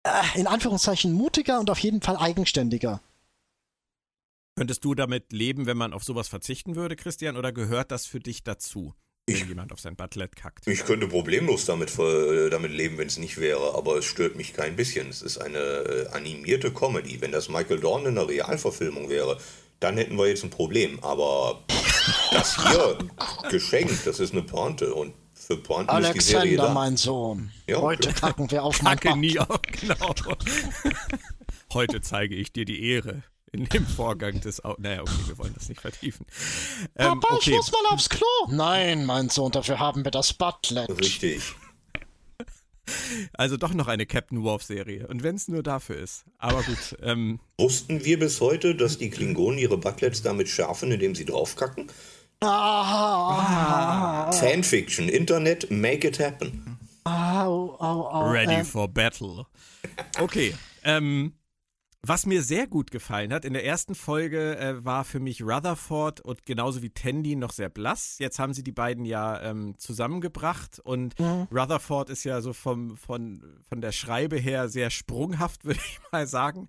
äh, 0.04 0.38
in 0.38 0.46
Anführungszeichen 0.46 1.12
mutiger 1.12 1.58
und 1.58 1.68
auf 1.68 1.80
jeden 1.80 2.00
Fall 2.00 2.16
eigenständiger. 2.16 3.00
Könntest 4.56 4.84
du 4.86 4.94
damit 4.94 5.32
leben, 5.32 5.66
wenn 5.66 5.76
man 5.76 5.92
auf 5.92 6.02
sowas 6.02 6.28
verzichten 6.28 6.76
würde, 6.76 6.96
Christian, 6.96 7.36
oder 7.36 7.52
gehört 7.52 7.90
das 7.90 8.06
für 8.06 8.20
dich 8.20 8.42
dazu? 8.42 8.94
wenn 9.26 9.36
ich, 9.36 9.48
jemand 9.48 9.72
auf 9.72 9.80
sein 9.80 9.96
Butlet 9.96 10.36
kackt. 10.36 10.66
Ich 10.66 10.84
könnte 10.84 11.08
problemlos 11.08 11.64
damit, 11.64 11.98
äh, 11.98 12.48
damit 12.48 12.70
leben, 12.70 12.96
wenn 12.96 13.08
es 13.08 13.18
nicht 13.18 13.38
wäre, 13.38 13.74
aber 13.74 13.96
es 13.98 14.04
stört 14.04 14.36
mich 14.36 14.54
kein 14.54 14.76
bisschen. 14.76 15.08
Es 15.08 15.20
ist 15.20 15.38
eine 15.38 15.58
äh, 15.58 16.06
animierte 16.12 16.72
Comedy. 16.72 17.20
Wenn 17.20 17.32
das 17.32 17.48
Michael 17.48 17.80
Dorn 17.80 18.02
in 18.06 18.16
einer 18.16 18.28
Realverfilmung 18.28 19.10
wäre, 19.10 19.38
dann 19.80 19.96
hätten 19.96 20.16
wir 20.16 20.28
jetzt 20.28 20.44
ein 20.44 20.50
Problem. 20.50 21.02
Aber 21.02 21.64
das 22.30 22.56
hier 22.68 22.98
geschenkt, 23.50 24.06
das 24.06 24.20
ist 24.20 24.32
eine 24.32 24.42
Pointe 24.42 24.94
und 24.94 25.12
für 25.34 25.56
Pointe 25.56 25.92
Alexander, 25.92 26.18
ist 26.18 26.28
die 26.28 26.32
Serie 26.32 26.56
da. 26.56 26.72
mein 26.72 26.96
Sohn. 26.96 27.50
Ja, 27.66 27.80
Heute 27.80 28.12
kacken 28.12 28.50
wir 28.50 28.62
auf 28.62 28.80
mein 28.82 28.98
Kacke 28.98 29.18
nie 29.18 29.38
auf, 29.38 29.60
genau. 29.62 30.14
Heute 31.72 32.00
zeige 32.00 32.36
ich 32.36 32.52
dir 32.52 32.64
die 32.64 32.90
Ehre 32.90 33.24
in 33.56 33.64
dem 33.66 33.86
Vorgang 33.86 34.40
des 34.40 34.64
Au 34.64 34.74
Naja, 34.78 35.02
okay, 35.02 35.12
wir 35.26 35.38
wollen 35.38 35.54
das 35.54 35.68
nicht 35.68 35.80
vertiefen. 35.80 36.26
Ähm, 36.96 37.20
Papa, 37.20 37.34
okay. 37.34 37.50
ich 37.50 37.56
muss 37.56 37.72
mal 37.72 37.92
aufs 37.92 38.08
Klo. 38.08 38.26
Nein, 38.50 39.06
mein 39.06 39.28
Sohn, 39.28 39.52
dafür 39.52 39.78
haben 39.78 40.04
wir 40.04 40.10
das 40.10 40.32
Butlet. 40.32 40.88
Richtig. 40.90 41.42
Also 43.32 43.56
doch 43.56 43.74
noch 43.74 43.88
eine 43.88 44.06
Captain 44.06 44.42
Worf-Serie. 44.42 45.08
Und 45.08 45.22
wenn 45.22 45.34
es 45.34 45.48
nur 45.48 45.62
dafür 45.62 45.96
ist. 45.96 46.24
Aber 46.38 46.62
gut. 46.62 46.96
Ähm, 47.02 47.40
Wussten 47.58 48.04
wir 48.04 48.18
bis 48.18 48.40
heute, 48.40 48.74
dass 48.74 48.98
die 48.98 49.10
Klingonen 49.10 49.58
ihre 49.58 49.76
Butlets 49.76 50.22
damit 50.22 50.48
schärfen, 50.48 50.92
indem 50.92 51.14
sie 51.14 51.24
draufkacken? 51.24 51.88
Ah. 52.40 54.30
Fanfiction, 54.32 55.08
Internet, 55.08 55.70
make 55.70 56.06
it 56.06 56.20
happen. 56.20 56.78
Au, 57.04 57.76
au, 57.78 58.08
au, 58.08 58.30
Ready 58.30 58.60
äh. 58.60 58.64
for 58.64 58.88
battle. 58.88 59.46
Okay. 60.18 60.54
Ähm, 60.84 61.32
was 62.02 62.26
mir 62.26 62.42
sehr 62.42 62.66
gut 62.66 62.90
gefallen 62.90 63.32
hat, 63.32 63.44
in 63.44 63.52
der 63.52 63.64
ersten 63.64 63.94
Folge 63.94 64.58
äh, 64.58 64.84
war 64.84 65.04
für 65.04 65.20
mich 65.20 65.42
Rutherford 65.42 66.20
und 66.20 66.46
genauso 66.46 66.82
wie 66.82 66.90
Tandy 66.90 67.36
noch 67.36 67.52
sehr 67.52 67.68
blass. 67.68 68.16
Jetzt 68.18 68.38
haben 68.38 68.54
sie 68.54 68.62
die 68.62 68.72
beiden 68.72 69.04
ja 69.04 69.40
ähm, 69.42 69.76
zusammengebracht 69.78 70.78
und 70.78 71.18
mhm. 71.18 71.48
Rutherford 71.50 72.10
ist 72.10 72.24
ja 72.24 72.40
so 72.40 72.52
vom, 72.52 72.96
von, 72.96 73.42
von 73.68 73.80
der 73.80 73.92
Schreibe 73.92 74.36
her 74.36 74.68
sehr 74.68 74.90
sprunghaft, 74.90 75.64
würde 75.64 75.80
ich 75.80 75.98
mal 76.12 76.26
sagen. 76.26 76.68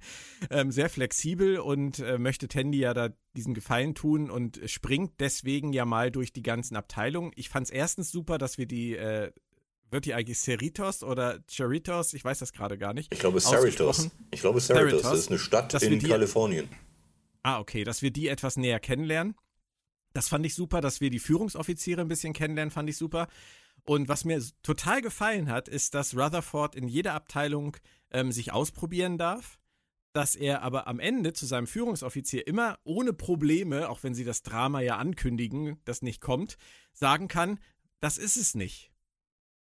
Ähm, 0.49 0.71
sehr 0.71 0.89
flexibel 0.89 1.59
und 1.59 1.99
äh, 1.99 2.17
möchte 2.17 2.47
Tandy 2.47 2.79
ja 2.79 2.93
da 2.93 3.09
diesen 3.35 3.53
Gefallen 3.53 3.93
tun 3.93 4.31
und 4.31 4.59
springt 4.65 5.13
deswegen 5.19 5.71
ja 5.71 5.85
mal 5.85 6.11
durch 6.11 6.33
die 6.33 6.41
ganzen 6.41 6.75
Abteilungen. 6.75 7.31
Ich 7.35 7.49
fand 7.49 7.67
es 7.67 7.71
erstens 7.71 8.11
super, 8.11 8.39
dass 8.39 8.57
wir 8.57 8.65
die 8.65 8.95
äh, 8.95 9.31
wird 9.89 10.05
die 10.05 10.13
eigentlich 10.13 10.39
Cerritos 10.39 11.03
oder 11.03 11.39
Cerritos? 11.49 12.13
Ich 12.13 12.23
weiß 12.23 12.39
das 12.39 12.51
gerade 12.51 12.77
gar 12.77 12.93
nicht. 12.93 13.13
Ich 13.13 13.19
glaube 13.19 13.39
Cerritos. 13.39 14.09
Ich 14.31 14.41
glaube 14.41 14.59
Cerritos. 14.59 15.01
Das 15.01 15.19
ist 15.19 15.29
eine 15.29 15.39
Stadt 15.39 15.73
in 15.81 15.99
die, 15.99 16.07
Kalifornien. 16.07 16.67
Ah, 17.43 17.59
okay. 17.59 17.83
Dass 17.83 18.01
wir 18.01 18.11
die 18.11 18.27
etwas 18.27 18.57
näher 18.57 18.79
kennenlernen. 18.79 19.35
Das 20.13 20.27
fand 20.27 20.45
ich 20.45 20.55
super. 20.55 20.81
Dass 20.81 20.99
wir 20.99 21.09
die 21.09 21.19
Führungsoffiziere 21.19 22.01
ein 22.01 22.07
bisschen 22.07 22.33
kennenlernen, 22.33 22.71
fand 22.71 22.89
ich 22.89 22.97
super. 22.97 23.27
Und 23.85 24.09
was 24.09 24.25
mir 24.25 24.43
total 24.63 25.01
gefallen 25.01 25.49
hat, 25.49 25.69
ist, 25.69 25.93
dass 25.93 26.15
Rutherford 26.15 26.75
in 26.75 26.89
jeder 26.89 27.13
Abteilung 27.13 27.77
ähm, 28.11 28.31
sich 28.31 28.51
ausprobieren 28.51 29.17
darf. 29.17 29.57
Dass 30.11 30.35
er 30.35 30.63
aber 30.63 30.87
am 30.87 30.99
Ende 30.99 31.33
zu 31.33 31.45
seinem 31.45 31.67
Führungsoffizier 31.67 32.47
immer 32.47 32.79
ohne 32.83 33.13
Probleme, 33.13 33.87
auch 33.87 34.03
wenn 34.03 34.15
sie 34.15 34.23
das 34.23 34.41
Drama 34.41 34.81
ja 34.81 34.97
ankündigen, 34.97 35.79
das 35.85 36.01
nicht 36.01 36.21
kommt, 36.21 36.57
sagen 36.91 37.27
kann, 37.27 37.59
das 37.99 38.17
ist 38.17 38.35
es 38.35 38.55
nicht 38.55 38.91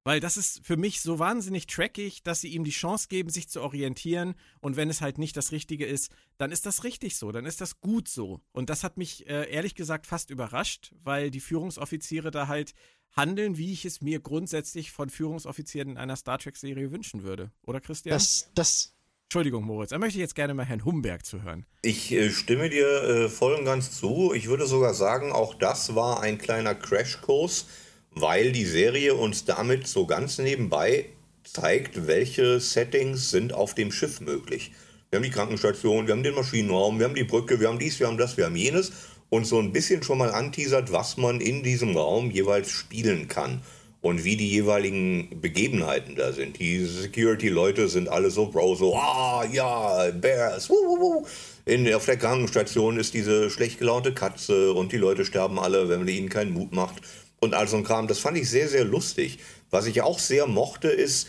Weil 0.08 0.22
das 0.22 0.38
ist 0.38 0.66
für 0.66 0.78
mich 0.78 1.02
so 1.02 1.20
wahnsinnig 1.20 1.68
trackig, 1.68 2.24
dass 2.24 2.40
sie 2.40 2.48
ihm 2.48 2.64
die 2.64 2.72
Chance 2.72 3.10
geben, 3.10 3.28
sich 3.30 3.50
zu 3.50 3.62
orientieren. 3.62 4.36
Und 4.62 4.78
wenn 4.78 4.90
es 4.90 5.02
halt 5.02 5.18
nicht 5.18 5.36
das 5.36 5.52
Richtige 5.52 5.86
ist, 5.86 6.14
dann 6.38 6.54
ist 6.54 6.66
das 6.66 6.86
richtig 6.86 7.18
so, 7.18 7.34
dann 7.34 7.46
ist 7.46 7.60
das 7.60 7.82
gut 7.82 8.08
so. 8.08 8.40
Und 8.54 8.70
das 8.70 8.86
hat 8.86 8.96
mich 8.96 9.28
äh, 9.28 9.52
ehrlich 9.52 9.76
gesagt 9.76 10.08
fast 10.08 10.30
überrascht, 10.30 10.94
weil 11.04 11.30
die 11.30 11.42
Führungsoffiziere 11.42 12.32
da 12.32 12.48
halt 12.48 12.74
handeln, 13.18 13.58
wie 13.58 13.74
ich 13.74 13.84
es 13.84 14.00
mir 14.00 14.22
grundsätzlich 14.22 14.94
von 14.94 15.10
Führungsoffizieren 15.10 15.90
in 15.90 15.98
einer 15.98 16.16
Star 16.16 16.40
Trek-Serie 16.40 16.90
wünschen 16.90 17.24
würde. 17.24 17.52
Oder 17.64 17.82
Christian? 17.82 18.14
Das, 18.14 18.50
das, 18.56 18.94
Entschuldigung, 19.26 19.66
Moritz, 19.66 19.90
da 19.90 19.98
möchte 19.98 20.20
ich 20.20 20.22
jetzt 20.22 20.36
gerne 20.36 20.54
mal 20.54 20.64
Herrn 20.64 20.86
Humberg 20.86 21.26
zu 21.26 21.42
hören. 21.42 21.66
Ich 21.82 22.14
äh, 22.14 22.30
stimme 22.30 22.70
dir 22.70 22.88
äh, 22.88 23.28
voll 23.28 23.56
und 23.56 23.66
ganz 23.66 23.92
zu. 23.92 24.32
Ich 24.34 24.48
würde 24.48 24.68
sogar 24.68 24.94
sagen, 24.94 25.34
auch 25.34 25.54
das 25.54 25.96
war 25.96 26.22
ein 26.22 26.38
kleiner 26.38 26.76
Crashkurs 26.76 27.66
weil 28.12 28.52
die 28.52 28.66
Serie 28.66 29.16
uns 29.16 29.46
damit 29.46 29.88
so 29.88 30.06
ganz 30.06 30.38
nebenbei 30.38 31.06
zeigt, 31.44 32.08
welche 32.08 32.60
Settings 32.60 33.32
sind 33.32 33.54
auf 33.54 33.74
dem 33.74 33.92
Schiff 33.92 34.22
möglich. 34.22 34.72
Wir 35.10 35.18
haben 35.18 35.24
die 35.24 35.30
Krankenstation, 35.30 36.08
wir 36.08 36.14
haben 36.14 36.24
den 36.24 36.36
Maschinenraum, 36.36 37.00
wir 37.00 37.06
haben 37.06 37.16
die 37.16 37.24
Brücke, 37.24 37.60
wir 37.60 37.70
haben 37.70 37.80
dies, 37.80 38.00
wir 38.00 38.08
haben 38.08 38.18
das, 38.18 38.36
wir 38.36 38.46
haben 38.46 38.56
jenes 38.56 38.92
und 39.30 39.46
so 39.46 39.60
ein 39.60 39.72
bisschen 39.72 40.04
schon 40.04 40.18
mal 40.18 40.32
anteasert, 40.32 40.92
was 40.92 41.18
man 41.18 41.42
in 41.42 41.64
diesem 41.64 41.96
Raum 41.96 42.32
jeweils 42.32 42.70
spielen 42.70 43.28
kann 43.28 43.62
und 44.02 44.24
wie 44.24 44.38
die 44.38 44.50
jeweiligen 44.50 45.42
Begebenheiten 45.42 46.16
da 46.16 46.34
sind. 46.34 46.60
Die 46.60 46.86
Security-Leute 46.86 47.88
sind 47.88 48.10
alle 48.10 48.30
so 48.30 48.48
Bro, 48.48 48.76
so, 48.76 48.96
ah, 48.96 49.46
ja, 49.52 50.12
Bears, 50.12 50.70
wuh, 50.70 50.74
wuh, 50.74 51.00
wuh. 51.00 51.26
In, 51.66 51.94
auf 51.94 52.06
der 52.06 52.18
Krankenstation 52.18 52.98
ist 52.98 53.14
diese 53.14 53.50
schlecht 53.50 53.80
gelaunte 53.80 54.14
Katze 54.14 54.74
und 54.74 54.92
die 54.92 54.98
Leute 54.98 55.26
sterben 55.26 55.60
alle, 55.60 55.90
wenn 55.90 56.00
man 56.00 56.08
ihnen 56.08 56.30
keinen 56.30 56.52
Mut 56.52 56.72
macht 56.72 57.02
und 57.40 57.54
all 57.54 57.68
so 57.68 57.78
ein 57.78 57.84
Kram. 57.84 58.08
Das 58.08 58.20
fand 58.20 58.38
ich 58.38 58.50
sehr, 58.50 58.68
sehr 58.68 58.86
lustig. 58.86 59.40
Was 59.70 59.86
ich 59.86 60.02
auch 60.02 60.20
sehr 60.20 60.48
mochte, 60.48 60.88
ist 60.88 61.28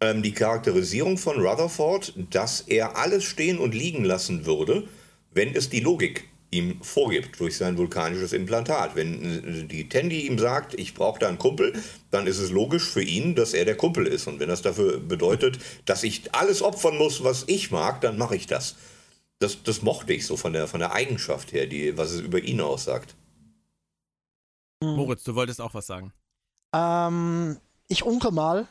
ähm, 0.00 0.22
die 0.22 0.32
Charakterisierung 0.32 1.18
von 1.18 1.40
Rutherford, 1.40 2.14
dass 2.30 2.62
er 2.62 2.96
alles 2.96 3.24
stehen 3.24 3.58
und 3.58 3.74
liegen 3.74 4.04
lassen 4.04 4.46
würde, 4.46 4.88
wenn 5.32 5.54
es 5.54 5.68
die 5.68 5.80
Logik 5.80 6.28
ihm 6.50 6.80
vorgibt 6.82 7.40
durch 7.40 7.56
sein 7.56 7.76
vulkanisches 7.76 8.32
Implantat. 8.32 8.94
Wenn 8.94 9.62
äh, 9.62 9.64
die 9.64 9.88
Tandy 9.88 10.26
ihm 10.26 10.38
sagt, 10.38 10.74
ich 10.78 10.94
brauche 10.94 11.18
da 11.18 11.28
einen 11.28 11.38
Kumpel, 11.38 11.72
dann 12.10 12.26
ist 12.26 12.38
es 12.38 12.50
logisch 12.50 12.84
für 12.84 13.02
ihn, 13.02 13.34
dass 13.34 13.54
er 13.54 13.64
der 13.64 13.76
Kumpel 13.76 14.06
ist. 14.06 14.26
Und 14.26 14.40
wenn 14.40 14.48
das 14.48 14.62
dafür 14.62 14.98
bedeutet, 14.98 15.58
dass 15.84 16.02
ich 16.02 16.34
alles 16.34 16.62
opfern 16.62 16.96
muss, 16.96 17.24
was 17.24 17.44
ich 17.46 17.70
mag, 17.70 18.00
dann 18.00 18.18
mache 18.18 18.36
ich 18.36 18.46
das. 18.46 18.76
das. 19.38 19.62
Das 19.62 19.82
mochte 19.82 20.12
ich 20.12 20.26
so 20.26 20.36
von 20.36 20.52
der, 20.52 20.66
von 20.66 20.80
der 20.80 20.92
Eigenschaft 20.92 21.52
her, 21.52 21.66
die, 21.66 21.96
was 21.96 22.12
es 22.12 22.20
über 22.20 22.40
ihn 22.40 22.60
aussagt. 22.60 23.14
Hm. 24.82 24.96
Moritz, 24.96 25.24
du 25.24 25.34
wolltest 25.34 25.60
auch 25.60 25.74
was 25.74 25.86
sagen. 25.86 26.12
Ähm, 26.72 27.58
ich 27.88 28.02
unke 28.02 28.30
mal. 28.30 28.66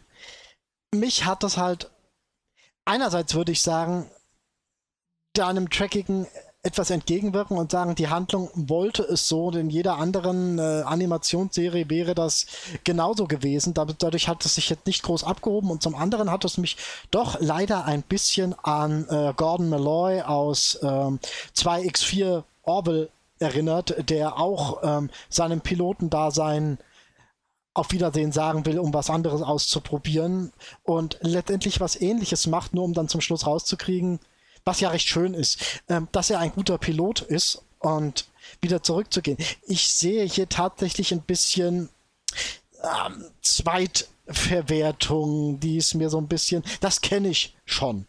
Mich 0.93 1.25
hat 1.25 1.43
das 1.43 1.57
halt. 1.57 1.91
Einerseits 2.85 3.33
würde 3.33 3.51
ich 3.51 3.61
sagen, 3.61 4.09
deinem 5.33 5.69
Trackigen 5.69 6.27
etwas 6.65 6.89
entgegenwirken 6.89 7.57
und 7.57 7.71
sagen, 7.71 7.93
die 7.93 8.07
Handlung 8.07 8.49
wollte 8.55 9.03
es 9.03 9.27
so, 9.27 9.51
denn 9.51 9.61
in 9.61 9.69
jeder 9.69 9.97
anderen 9.97 10.57
äh, 10.57 10.81
Animationsserie 10.83 11.89
wäre 11.89 12.15
das 12.15 12.47
genauso 12.83 13.27
gewesen. 13.27 13.75
Dadurch 13.75 14.27
hat 14.27 14.43
es 14.45 14.55
sich 14.55 14.69
jetzt 14.71 14.87
nicht 14.87 15.03
groß 15.03 15.23
abgehoben 15.23 15.69
und 15.69 15.83
zum 15.83 15.93
anderen 15.93 16.31
hat 16.31 16.43
es 16.43 16.57
mich 16.57 16.77
doch 17.11 17.39
leider 17.39 17.85
ein 17.85 18.01
bisschen 18.01 18.55
an 18.63 19.07
äh, 19.09 19.33
Gordon 19.35 19.69
Malloy 19.69 20.21
aus 20.21 20.79
ähm, 20.81 21.19
2x4 21.55 22.43
Orville 22.63 23.09
erinnert, 23.39 24.09
der 24.09 24.39
auch 24.39 24.81
ähm, 24.83 25.09
seinem 25.29 25.61
Pilotendasein 25.61 26.77
auf 27.73 27.91
Wiedersehen 27.91 28.31
sagen 28.31 28.65
will, 28.65 28.79
um 28.79 28.93
was 28.93 29.09
anderes 29.09 29.41
auszuprobieren 29.41 30.53
und 30.83 31.17
letztendlich 31.21 31.81
was 31.81 31.99
ähnliches 31.99 32.47
macht, 32.47 32.73
nur 32.73 32.85
um 32.85 32.93
dann 32.93 33.09
zum 33.09 33.21
Schluss 33.21 33.45
rauszukriegen, 33.45 34.19
was 34.63 34.79
ja 34.79 34.89
recht 34.89 35.09
schön 35.09 35.33
ist, 35.33 35.81
ähm, 35.89 36.07
dass 36.11 36.29
er 36.29 36.39
ein 36.39 36.53
guter 36.53 36.77
Pilot 36.77 37.21
ist 37.21 37.61
und 37.79 38.29
wieder 38.61 38.81
zurückzugehen. 38.81 39.37
Ich 39.67 39.91
sehe 39.91 40.25
hier 40.25 40.47
tatsächlich 40.47 41.11
ein 41.11 41.21
bisschen 41.21 41.89
ähm, 42.81 43.25
Zweitverwertung, 43.41 45.59
die 45.59 45.77
ist 45.77 45.95
mir 45.95 46.09
so 46.09 46.17
ein 46.17 46.27
bisschen, 46.27 46.63
das 46.79 47.01
kenne 47.01 47.29
ich 47.29 47.55
schon. 47.65 48.05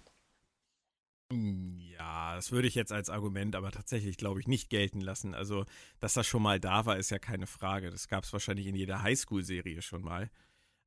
Das 2.36 2.52
würde 2.52 2.68
ich 2.68 2.74
jetzt 2.74 2.92
als 2.92 3.08
Argument 3.08 3.56
aber 3.56 3.70
tatsächlich, 3.70 4.18
glaube 4.18 4.40
ich, 4.40 4.46
nicht 4.46 4.68
gelten 4.68 5.00
lassen. 5.00 5.34
Also, 5.34 5.64
dass 6.00 6.14
das 6.14 6.26
schon 6.26 6.42
mal 6.42 6.60
da 6.60 6.84
war, 6.84 6.98
ist 6.98 7.10
ja 7.10 7.18
keine 7.18 7.46
Frage. 7.46 7.90
Das 7.90 8.08
gab 8.08 8.24
es 8.24 8.32
wahrscheinlich 8.32 8.66
in 8.66 8.76
jeder 8.76 9.02
Highschool-Serie 9.02 9.80
schon 9.80 10.02
mal. 10.02 10.30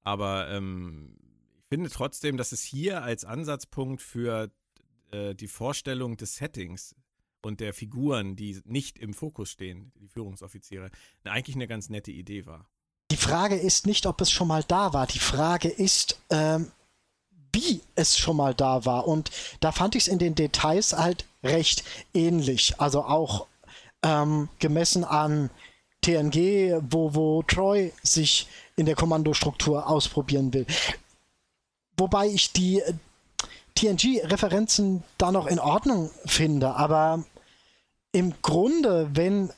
Aber 0.04 0.48
ähm, 0.50 1.18
ich 1.58 1.66
finde 1.70 1.90
trotzdem, 1.90 2.38
dass 2.38 2.52
es 2.52 2.62
hier 2.62 3.04
als 3.04 3.26
Ansatzpunkt 3.26 4.02
für 4.02 4.52
äh, 5.12 5.34
die 5.34 5.48
Vorstellung 5.48 6.18
des 6.18 6.36
Settings 6.36 6.96
und 7.42 7.62
der 7.62 7.74
Figuren, 7.74 8.36
die 8.36 8.62
nicht 8.66 9.00
im 9.00 9.16
Fokus 9.16 9.50
stehen, 9.50 9.92
die 10.00 10.08
Führungsoffiziere, 10.08 10.92
eigentlich 11.24 11.56
eine 11.56 11.68
ganz 11.68 11.90
nette 11.90 12.12
Idee 12.12 12.46
war. 12.46 12.70
Die 13.12 13.18
Frage 13.18 13.56
ist 13.56 13.88
nicht, 13.88 14.06
ob 14.06 14.22
es 14.22 14.30
schon 14.30 14.48
mal 14.48 14.64
da 14.64 14.94
war. 14.94 15.08
Die 15.08 15.20
Frage 15.20 15.68
ist, 15.68 16.22
ähm, 16.30 16.72
wie 17.54 17.82
es 17.96 18.18
schon 18.18 18.38
mal 18.38 18.54
da 18.54 18.86
war. 18.86 19.08
Und 19.08 19.32
da 19.60 19.72
fand 19.72 19.96
ich 19.96 20.04
es 20.04 20.08
in 20.08 20.20
den 20.20 20.36
Details 20.36 20.94
halt 20.94 21.26
recht 21.44 21.84
ähnlich. 22.14 22.80
Also 22.80 23.04
auch 23.04 23.48
ähm, 24.04 24.50
gemessen 24.60 25.04
an 25.04 25.50
TNG, 26.02 26.82
wo, 26.90 27.14
wo 27.14 27.44
Troy 27.44 27.92
sich 28.04 28.48
in 28.76 28.86
der 28.86 28.96
Kommandostruktur 28.96 29.88
ausprobieren 29.88 30.54
will. 30.54 30.66
Wobei 31.98 32.28
ich 32.28 32.54
die 32.54 32.80
äh, 32.80 32.94
TNG-Referenzen 33.76 35.04
da 35.18 35.32
noch 35.32 35.48
in 35.48 35.60
Ordnung 35.60 36.12
finde, 36.26 36.76
aber 36.76 37.24
im 38.12 38.34
Grunde, 38.42 39.10
wenn 39.14 39.52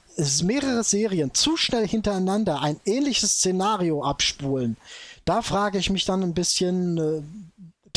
mehrere 0.43 0.83
Serien 0.83 1.33
zu 1.33 1.55
schnell 1.55 1.87
hintereinander 1.87 2.61
ein 2.61 2.79
ähnliches 2.85 3.37
Szenario 3.37 4.03
abspulen, 4.03 4.77
da 5.25 5.41
frage 5.41 5.77
ich 5.77 5.89
mich 5.89 6.05
dann 6.05 6.23
ein 6.23 6.33
bisschen, 6.33 6.97
äh, 6.97 7.21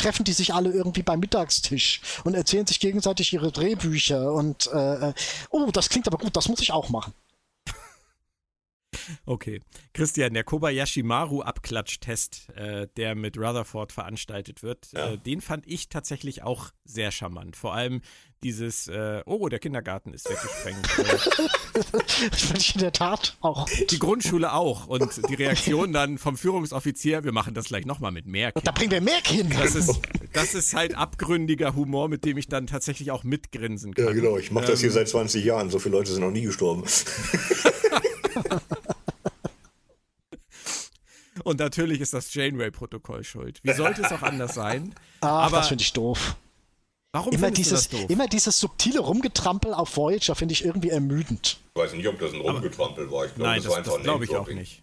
treffen 0.05 0.25
die 0.25 0.35
sich 0.35 0.53
alle 0.53 0.71
irgendwie 0.71 1.03
beim 1.03 1.19
Mittagstisch 1.21 2.03
und 2.25 2.35
erzählen 2.35 2.67
sich 2.67 2.79
gegenseitig 2.79 3.33
ihre 3.33 3.51
Drehbücher 3.51 4.33
und 4.33 4.67
äh, 4.67 5.09
äh, 5.09 5.15
oh, 5.49 5.71
das 5.73 5.89
klingt 5.89 6.07
aber 6.07 6.19
gut, 6.19 6.37
das 6.37 6.49
muss 6.51 6.61
ich 6.61 6.73
auch 6.73 6.91
machen. 6.91 7.15
Okay. 9.27 9.61
Christian, 9.93 10.35
der 10.35 10.45
Kobayashi 10.45 11.03
Maru 11.03 11.43
Abklatschtest, 11.43 12.51
äh, 12.57 12.89
der 12.97 13.15
mit 13.15 13.37
Rutherford 13.39 13.93
veranstaltet 13.93 14.63
wird, 14.63 14.93
ja. 14.93 15.13
äh, 15.13 15.19
den 15.19 15.41
fand 15.41 15.67
ich 15.67 15.89
tatsächlich 15.89 16.43
auch 16.43 16.71
sehr 16.85 17.11
charmant. 17.11 17.57
Vor 17.57 17.75
allem 17.75 18.01
dieses, 18.45 18.89
äh, 18.89 19.23
oh, 19.25 19.49
der 19.49 19.59
Kindergarten 19.59 20.13
ist 20.13 20.29
weggesprengt. 20.29 20.87
das 22.31 22.43
fand 22.43 22.59
ich 22.59 22.75
in 22.75 22.81
der 22.83 22.93
Tat 22.93 23.37
auch. 23.41 23.67
Die 23.91 23.99
Grundschule 23.99 24.53
auch. 24.53 24.87
Und 24.87 25.29
die 25.29 25.35
Reaktion 25.35 25.93
dann 25.93 26.19
vom 26.19 26.37
Führungsoffizier, 26.37 27.25
wir 27.25 27.33
machen 27.33 27.55
das 27.55 27.67
gleich 27.67 27.87
nochmal 27.87 28.13
mit 28.13 28.27
mehr 28.27 28.53
Kindern. 28.53 28.65
Da 28.65 28.73
bringen 28.73 28.91
wir 28.93 29.01
mehr 29.01 29.23
Kinder. 29.23 29.57
Das 29.59 29.75
ist, 29.75 29.99
das 30.35 30.55
ist 30.55 30.75
halt 30.75 30.95
abgründiger 30.95 31.75
Humor, 31.75 32.09
mit 32.09 32.25
dem 32.25 32.37
ich 32.37 32.47
dann 32.47 32.67
tatsächlich 32.67 33.11
auch 33.11 33.25
mitgrinsen 33.25 33.95
kann. 33.95 34.05
Ja, 34.05 34.13
genau. 34.13 34.37
Ich 34.37 34.51
mache 34.51 34.67
das 34.67 34.81
hier 34.81 34.91
ähm, 34.91 34.95
seit 34.95 35.09
20 35.09 35.43
Jahren. 35.43 35.71
So 35.71 35.79
viele 35.79 35.97
Leute 35.97 36.13
sind 36.13 36.21
noch 36.21 36.31
nie 36.31 36.43
gestorben. 36.43 36.85
Und 41.45 41.61
natürlich 41.61 42.01
ist 42.01 42.15
das 42.15 42.33
Janeway-Protokoll 42.35 43.23
schuld. 43.23 43.61
Wie 43.63 43.73
sollte 43.73 44.03
es 44.03 44.11
auch 44.11 44.23
anders 44.23 44.55
sein? 44.55 44.95
Ach, 45.21 45.47
Aber 45.47 45.59
das 45.59 45.69
finde 45.69 45.83
ich 45.83 45.93
doof. 45.93 46.37
Warum 47.13 47.33
immer 47.33 47.51
dieses, 47.53 47.87
immer 48.09 48.27
dieses 48.27 48.59
subtile 48.59 48.99
Rumgetrampel 48.99 49.73
auf 49.73 49.97
Voyager 49.97 50.35
finde 50.35 50.53
ich 50.53 50.65
irgendwie 50.65 50.91
ermüdend. 50.91 51.59
Ich 51.77 51.81
weiß 51.81 51.93
nicht, 51.93 52.09
ob 52.09 52.19
das 52.19 52.33
ein 52.33 52.41
Rumgetrampel 52.41 53.09
war. 53.11 53.27
Ich 53.27 53.35
glaub, 53.35 53.47
nein, 53.47 53.63
das, 53.63 53.73
das, 53.73 53.87
das 53.87 54.03
glaube 54.03 54.25
ich 54.25 54.35
auch 54.35 54.49
nicht. 54.49 54.83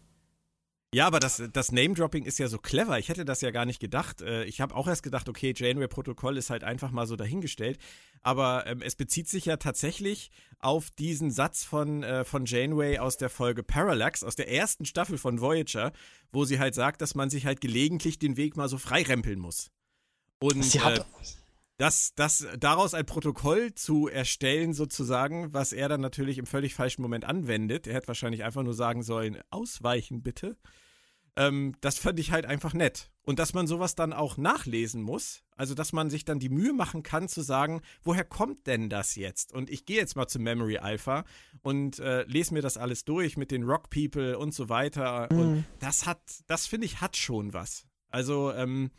Ja, 0.94 1.08
aber 1.08 1.22
das, 1.22 1.42
das 1.54 1.72
Name-Dropping 1.72 2.26
ist 2.26 2.38
ja 2.38 2.50
so 2.50 2.58
clever. 2.58 3.00
Ich 3.00 3.08
hätte 3.08 3.24
das 3.24 3.40
ja 3.40 3.52
gar 3.52 3.66
nicht 3.66 3.80
gedacht. 3.80 4.22
Äh, 4.22 4.44
ich 4.44 4.60
habe 4.60 4.76
auch 4.76 4.90
erst 4.90 5.04
gedacht, 5.04 5.30
okay, 5.30 5.54
Janeway-Protokoll 5.56 6.36
ist 6.36 6.50
halt 6.50 6.66
einfach 6.66 6.92
mal 6.92 7.08
so 7.08 7.16
dahingestellt. 7.16 7.80
Aber 8.22 8.68
ähm, 8.68 8.82
es 8.82 8.96
bezieht 8.96 9.30
sich 9.30 9.46
ja 9.46 9.56
tatsächlich 9.56 10.32
auf 10.60 10.90
diesen 10.92 11.32
Satz 11.32 11.64
von, 11.64 12.04
äh, 12.04 12.26
von 12.26 12.46
Janeway 12.46 13.00
aus 13.00 13.16
der 13.16 13.30
Folge 13.30 13.64
Parallax, 13.64 14.22
aus 14.22 14.36
der 14.36 14.52
ersten 14.52 14.86
Staffel 14.86 15.18
von 15.18 15.40
Voyager, 15.40 15.94
wo 16.34 16.44
sie 16.44 16.60
halt 16.60 16.76
sagt, 16.76 17.02
dass 17.02 17.16
man 17.16 17.30
sich 17.30 17.46
halt 17.46 17.62
gelegentlich 17.62 18.20
den 18.20 18.36
Weg 18.36 18.58
mal 18.58 18.68
so 18.68 18.78
freirempeln 18.78 19.40
muss. 19.40 19.72
Und 20.40 20.62
sie 20.62 20.82
hat, 20.82 21.00
äh, 21.00 21.04
das, 21.82 22.14
das, 22.14 22.48
daraus 22.60 22.94
ein 22.94 23.08
Protokoll 23.08 23.74
zu 23.74 24.08
erstellen, 24.08 24.76
sozusagen, 24.76 25.52
was 25.52 25.74
er 25.74 25.90
dann 25.90 26.00
natürlich 26.00 26.38
im 26.38 26.46
völlig 26.46 26.76
falschen 26.76 27.02
Moment 27.02 27.26
anwendet. 27.26 27.88
Er 27.88 27.96
hätte 27.96 28.08
wahrscheinlich 28.08 28.44
einfach 28.44 28.62
nur 28.62 28.76
sagen 28.76 29.02
sollen, 29.02 29.40
ausweichen 29.50 30.22
bitte. 30.22 30.58
Ähm, 31.36 31.74
das 31.82 31.98
fand 31.98 32.20
ich 32.20 32.32
halt 32.32 32.46
einfach 32.46 32.76
nett. 32.76 33.10
Und 33.24 33.40
dass 33.40 33.56
man 33.56 33.66
sowas 33.66 33.96
dann 33.96 34.14
auch 34.14 34.38
nachlesen 34.38 35.02
muss, 35.02 35.44
also 35.56 35.74
dass 35.74 35.92
man 35.92 36.12
sich 36.12 36.24
dann 36.24 36.38
die 36.38 36.50
Mühe 36.50 36.72
machen 36.72 37.02
kann 37.02 37.28
zu 37.28 37.42
sagen, 37.42 37.82
woher 38.04 38.26
kommt 38.26 38.68
denn 38.68 38.88
das 38.88 39.16
jetzt? 39.16 39.52
Und 39.52 39.72
ich 39.72 39.88
gehe 39.88 39.98
jetzt 39.98 40.16
mal 40.16 40.28
zu 40.28 40.38
Memory 40.38 40.78
Alpha 40.78 41.26
und 41.64 41.98
äh, 41.98 42.26
lese 42.26 42.54
mir 42.54 42.62
das 42.62 42.78
alles 42.78 43.06
durch 43.06 43.38
mit 43.38 43.50
den 43.50 43.64
Rock 43.64 43.90
People 43.90 44.38
und 44.38 44.54
so 44.54 44.70
weiter. 44.70 45.30
Mhm. 45.32 45.40
Und 45.40 45.66
das 45.80 46.06
hat, 46.06 46.22
das 46.46 46.68
finde 46.68 46.86
ich, 46.86 47.02
hat 47.02 47.18
schon 47.18 47.54
was. 47.54 47.88
Also, 48.10 48.54
ähm, 48.54 48.92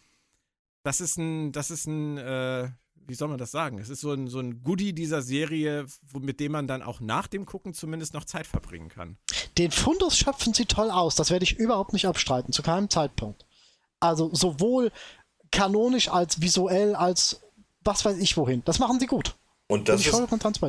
das 0.82 1.00
ist 1.00 1.16
ein, 1.18 1.52
das 1.52 1.70
ist 1.70 1.86
ein, 1.86 2.18
äh, 2.18 2.68
wie 3.06 3.14
soll 3.14 3.28
man 3.28 3.38
das 3.38 3.50
sagen? 3.50 3.78
Es 3.78 3.88
ist 3.88 4.00
so 4.00 4.12
ein, 4.12 4.28
so 4.28 4.38
ein 4.38 4.62
Goodie 4.62 4.92
dieser 4.92 5.22
Serie, 5.22 5.86
wo, 6.10 6.18
mit 6.18 6.40
dem 6.40 6.52
man 6.52 6.66
dann 6.66 6.82
auch 6.82 7.00
nach 7.00 7.26
dem 7.26 7.46
Gucken 7.46 7.74
zumindest 7.74 8.14
noch 8.14 8.24
Zeit 8.24 8.46
verbringen 8.46 8.88
kann. 8.88 9.16
Den 9.58 9.70
Fundus 9.70 10.16
schöpfen 10.16 10.54
sie 10.54 10.66
toll 10.66 10.90
aus, 10.90 11.14
das 11.14 11.30
werde 11.30 11.44
ich 11.44 11.58
überhaupt 11.58 11.92
nicht 11.92 12.06
abstreiten, 12.06 12.52
zu 12.52 12.62
keinem 12.62 12.90
Zeitpunkt. 12.90 13.44
Also 14.00 14.34
sowohl 14.34 14.90
kanonisch 15.50 16.08
als 16.08 16.40
visuell 16.40 16.94
als 16.94 17.40
was 17.84 18.04
weiß 18.04 18.18
ich 18.18 18.36
wohin. 18.36 18.62
Das 18.64 18.78
machen 18.78 19.00
sie 19.00 19.06
gut. 19.06 19.36
Und 19.68 19.88
das, 19.88 20.06
ist, 20.06 20.12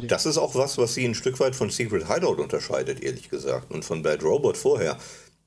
das 0.08 0.26
ist 0.26 0.38
auch 0.38 0.56
was, 0.56 0.78
was 0.78 0.94
sie 0.94 1.04
ein 1.04 1.14
Stück 1.16 1.40
weit 1.40 1.56
von 1.56 1.70
Secret 1.70 2.08
Hideout 2.08 2.42
unterscheidet, 2.42 3.04
ehrlich 3.04 3.30
gesagt, 3.30 3.72
und 3.72 3.84
von 3.84 4.02
Bad 4.02 4.24
Robot 4.24 4.56
vorher. 4.56 4.98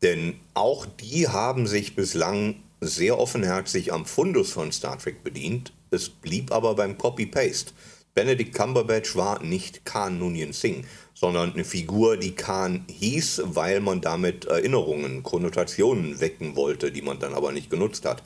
Denn 0.03 0.39
auch 0.53 0.85
die 0.85 1.29
haben 1.29 1.67
sich 1.67 1.97
bislang 1.97 2.62
sehr 2.81 3.18
offenherzig 3.18 3.93
am 3.93 4.07
Fundus 4.07 4.53
von 4.53 4.72
Star 4.72 4.99
Trek 4.99 5.24
bedient. 5.24 5.72
Es 5.91 6.09
blieb 6.09 6.53
aber 6.53 6.74
beim 6.74 6.99
Copy-Paste. 6.99 7.72
Benedict 8.14 8.55
Cumberbatch 8.55 9.14
war 9.16 9.43
nicht 9.43 9.85
Khan 9.85 10.18
Noonien 10.18 10.53
Singh, 10.53 10.87
sondern 11.14 11.53
eine 11.53 11.64
Figur, 11.64 12.16
die 12.16 12.35
Khan 12.35 12.85
hieß, 12.89 13.43
weil 13.45 13.81
man 13.81 14.01
damit 14.01 14.47
Erinnerungen, 14.47 15.22
Konnotationen 15.22 16.20
wecken 16.20 16.57
wollte, 16.57 16.91
die 16.91 17.03
man 17.03 17.18
dann 17.18 17.35
aber 17.35 17.53
nicht 17.53 17.68
genutzt 17.70 18.07
hat 18.07 18.22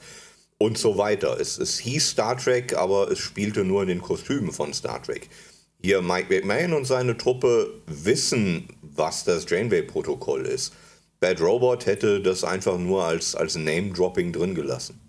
und 0.57 0.77
so 0.77 0.97
weiter. 0.97 1.39
Es, 1.39 1.57
es 1.57 1.79
hieß 1.79 2.11
Star 2.11 2.37
Trek, 2.37 2.77
aber 2.77 3.11
es 3.11 3.19
spielte 3.19 3.63
nur 3.63 3.81
in 3.81 3.89
den 3.89 4.01
Kostümen 4.01 4.51
von 4.51 4.73
Star 4.73 5.01
Trek. 5.01 5.29
Hier 5.83 6.01
Mike 6.01 6.33
McMahon 6.33 6.73
und 6.73 6.85
seine 6.85 7.17
Truppe 7.17 7.81
wissen, 7.87 8.69
was 8.81 9.23
das 9.23 9.49
Janeway-Protokoll 9.49 10.45
ist. 10.45 10.73
Bad 11.21 11.39
Robot 11.39 11.85
hätte 11.85 12.19
das 12.19 12.43
einfach 12.43 12.77
nur 12.77 13.05
als, 13.05 13.35
als 13.35 13.55
Name-Dropping 13.55 14.33
drin 14.33 14.55
gelassen. 14.55 14.99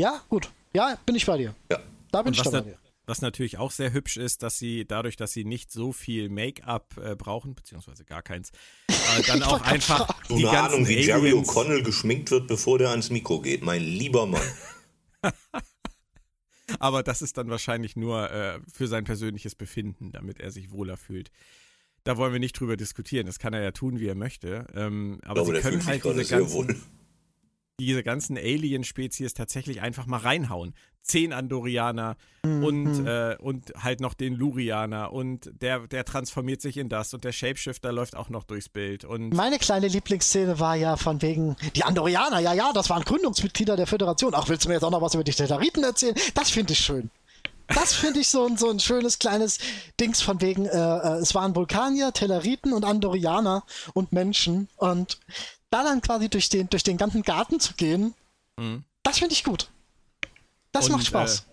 Ja, 0.00 0.20
gut. 0.28 0.50
Ja, 0.74 0.98
bin 1.06 1.14
ich 1.14 1.24
bei 1.24 1.38
dir. 1.38 1.54
Ja. 1.70 1.78
Da 2.10 2.22
bin 2.22 2.32
und 2.32 2.38
ich 2.38 2.50
bei 2.50 2.60
dir. 2.60 2.76
Was 3.06 3.22
natürlich 3.22 3.58
auch 3.58 3.70
sehr 3.70 3.92
hübsch 3.92 4.16
ist, 4.16 4.42
dass 4.42 4.58
sie 4.58 4.84
dadurch, 4.84 5.16
dass 5.16 5.32
sie 5.32 5.44
nicht 5.44 5.72
so 5.72 5.92
viel 5.92 6.28
Make-up 6.28 6.96
äh, 7.02 7.14
brauchen, 7.16 7.54
beziehungsweise 7.54 8.04
gar 8.04 8.22
keins, 8.22 8.50
äh, 8.88 9.22
dann 9.26 9.42
auch 9.44 9.60
einfach. 9.62 10.08
So 10.28 10.36
eine 10.36 10.50
Ahnung, 10.50 10.86
wie 10.86 10.98
Jerry 10.98 11.32
O'Connell 11.32 11.82
geschminkt 11.82 12.30
wird, 12.30 12.48
bevor 12.48 12.78
der 12.78 12.90
ans 12.90 13.10
Mikro 13.10 13.40
geht. 13.40 13.62
Mein 13.62 13.82
lieber 13.82 14.26
Mann. 14.26 14.42
Aber 16.78 17.02
das 17.02 17.22
ist 17.22 17.36
dann 17.36 17.50
wahrscheinlich 17.50 17.96
nur 17.96 18.30
äh, 18.30 18.60
für 18.72 18.86
sein 18.86 19.04
persönliches 19.04 19.54
Befinden, 19.54 20.12
damit 20.12 20.40
er 20.40 20.50
sich 20.50 20.70
wohler 20.70 20.96
fühlt. 20.96 21.30
Da 22.04 22.16
wollen 22.16 22.32
wir 22.32 22.40
nicht 22.40 22.58
drüber 22.58 22.76
diskutieren. 22.76 23.26
Das 23.26 23.38
kann 23.38 23.52
er 23.52 23.62
ja 23.62 23.72
tun, 23.72 24.00
wie 24.00 24.06
er 24.06 24.14
möchte. 24.14 24.66
Ähm, 24.74 25.18
aber 25.24 25.44
glaube, 25.44 25.56
sie 25.56 25.62
können 25.62 25.86
halt 25.86 26.04
diese 26.04 26.24
ganzen, 26.24 26.82
diese 27.80 28.02
ganzen 28.02 28.36
Alien-Spezies 28.36 29.34
tatsächlich 29.34 29.80
einfach 29.80 30.06
mal 30.06 30.18
reinhauen. 30.18 30.74
Zehn 31.02 31.32
Andorianer 31.32 32.16
mhm. 32.44 32.62
und, 32.62 33.06
äh, 33.06 33.36
und 33.40 33.72
halt 33.82 34.00
noch 34.00 34.12
den 34.12 34.34
Lurianer 34.34 35.12
und 35.12 35.50
der, 35.60 35.86
der 35.86 36.04
transformiert 36.04 36.60
sich 36.60 36.76
in 36.76 36.90
das 36.90 37.14
und 37.14 37.24
der 37.24 37.32
Shapeshifter 37.32 37.90
läuft 37.90 38.16
auch 38.16 38.28
noch 38.28 38.44
durchs 38.44 38.68
Bild. 38.68 39.06
Und 39.06 39.34
Meine 39.34 39.58
kleine 39.58 39.88
Lieblingsszene 39.88 40.60
war 40.60 40.76
ja 40.76 40.96
von 40.96 41.22
wegen, 41.22 41.56
die 41.74 41.84
Andorianer, 41.84 42.38
ja, 42.40 42.52
ja, 42.52 42.72
das 42.74 42.90
waren 42.90 43.02
Gründungsmitglieder 43.02 43.76
der 43.76 43.86
Föderation. 43.86 44.34
Ach, 44.34 44.48
willst 44.50 44.64
du 44.64 44.68
mir 44.68 44.74
jetzt 44.74 44.84
auch 44.84 44.90
noch 44.90 45.00
was 45.00 45.14
über 45.14 45.24
die 45.24 45.32
Tellariten 45.32 45.82
erzählen? 45.82 46.14
Das 46.34 46.50
finde 46.50 46.74
ich 46.74 46.78
schön. 46.78 47.10
Das 47.74 47.94
finde 47.94 48.20
ich 48.20 48.28
so 48.28 48.46
ein, 48.46 48.56
so 48.56 48.68
ein 48.68 48.80
schönes 48.80 49.18
kleines 49.18 49.58
Dings 49.98 50.20
von 50.20 50.40
wegen, 50.40 50.66
äh, 50.66 50.76
äh, 50.76 51.18
es 51.18 51.34
waren 51.34 51.54
Vulkanier, 51.54 52.12
Telleriten 52.12 52.72
und 52.72 52.84
Andorianer 52.84 53.64
und 53.94 54.12
Menschen 54.12 54.68
und 54.76 55.18
da 55.70 55.84
dann 55.84 56.00
quasi 56.00 56.28
durch 56.28 56.48
den, 56.48 56.68
durch 56.68 56.82
den 56.82 56.96
ganzen 56.96 57.22
Garten 57.22 57.60
zu 57.60 57.74
gehen, 57.74 58.14
mhm. 58.56 58.84
das 59.02 59.18
finde 59.18 59.34
ich 59.34 59.44
gut. 59.44 59.70
Das 60.72 60.86
und, 60.86 60.92
macht 60.92 61.06
Spaß. 61.06 61.40
Äh, 61.40 61.50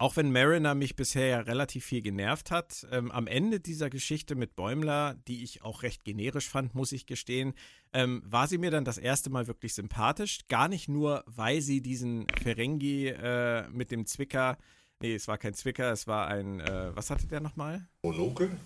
auch 0.00 0.16
wenn 0.16 0.30
Mariner 0.30 0.76
mich 0.76 0.94
bisher 0.94 1.26
ja 1.26 1.40
relativ 1.40 1.84
viel 1.84 2.02
genervt 2.02 2.52
hat, 2.52 2.86
ähm, 2.92 3.10
am 3.10 3.26
Ende 3.26 3.58
dieser 3.58 3.90
Geschichte 3.90 4.36
mit 4.36 4.54
Bäumler, 4.54 5.16
die 5.26 5.42
ich 5.42 5.62
auch 5.62 5.82
recht 5.82 6.04
generisch 6.04 6.48
fand, 6.48 6.74
muss 6.74 6.92
ich 6.92 7.04
gestehen, 7.06 7.54
ähm, 7.92 8.22
war 8.24 8.46
sie 8.46 8.58
mir 8.58 8.70
dann 8.70 8.84
das 8.84 8.98
erste 8.98 9.28
Mal 9.28 9.48
wirklich 9.48 9.74
sympathisch. 9.74 10.40
Gar 10.48 10.68
nicht 10.68 10.88
nur, 10.88 11.24
weil 11.26 11.60
sie 11.62 11.80
diesen 11.80 12.26
Ferengi 12.40 13.08
äh, 13.08 13.68
mit 13.70 13.90
dem 13.90 14.06
Zwicker, 14.06 14.56
nee, 15.00 15.14
es 15.14 15.28
war 15.28 15.38
kein 15.38 15.54
Zwicker, 15.54 15.92
es 15.92 16.06
war 16.06 16.28
ein, 16.28 16.60
äh, 16.60 16.96
was 16.96 17.10
hatte 17.10 17.26
der 17.26 17.40
nochmal? 17.40 17.88
Monokel? 18.02 18.56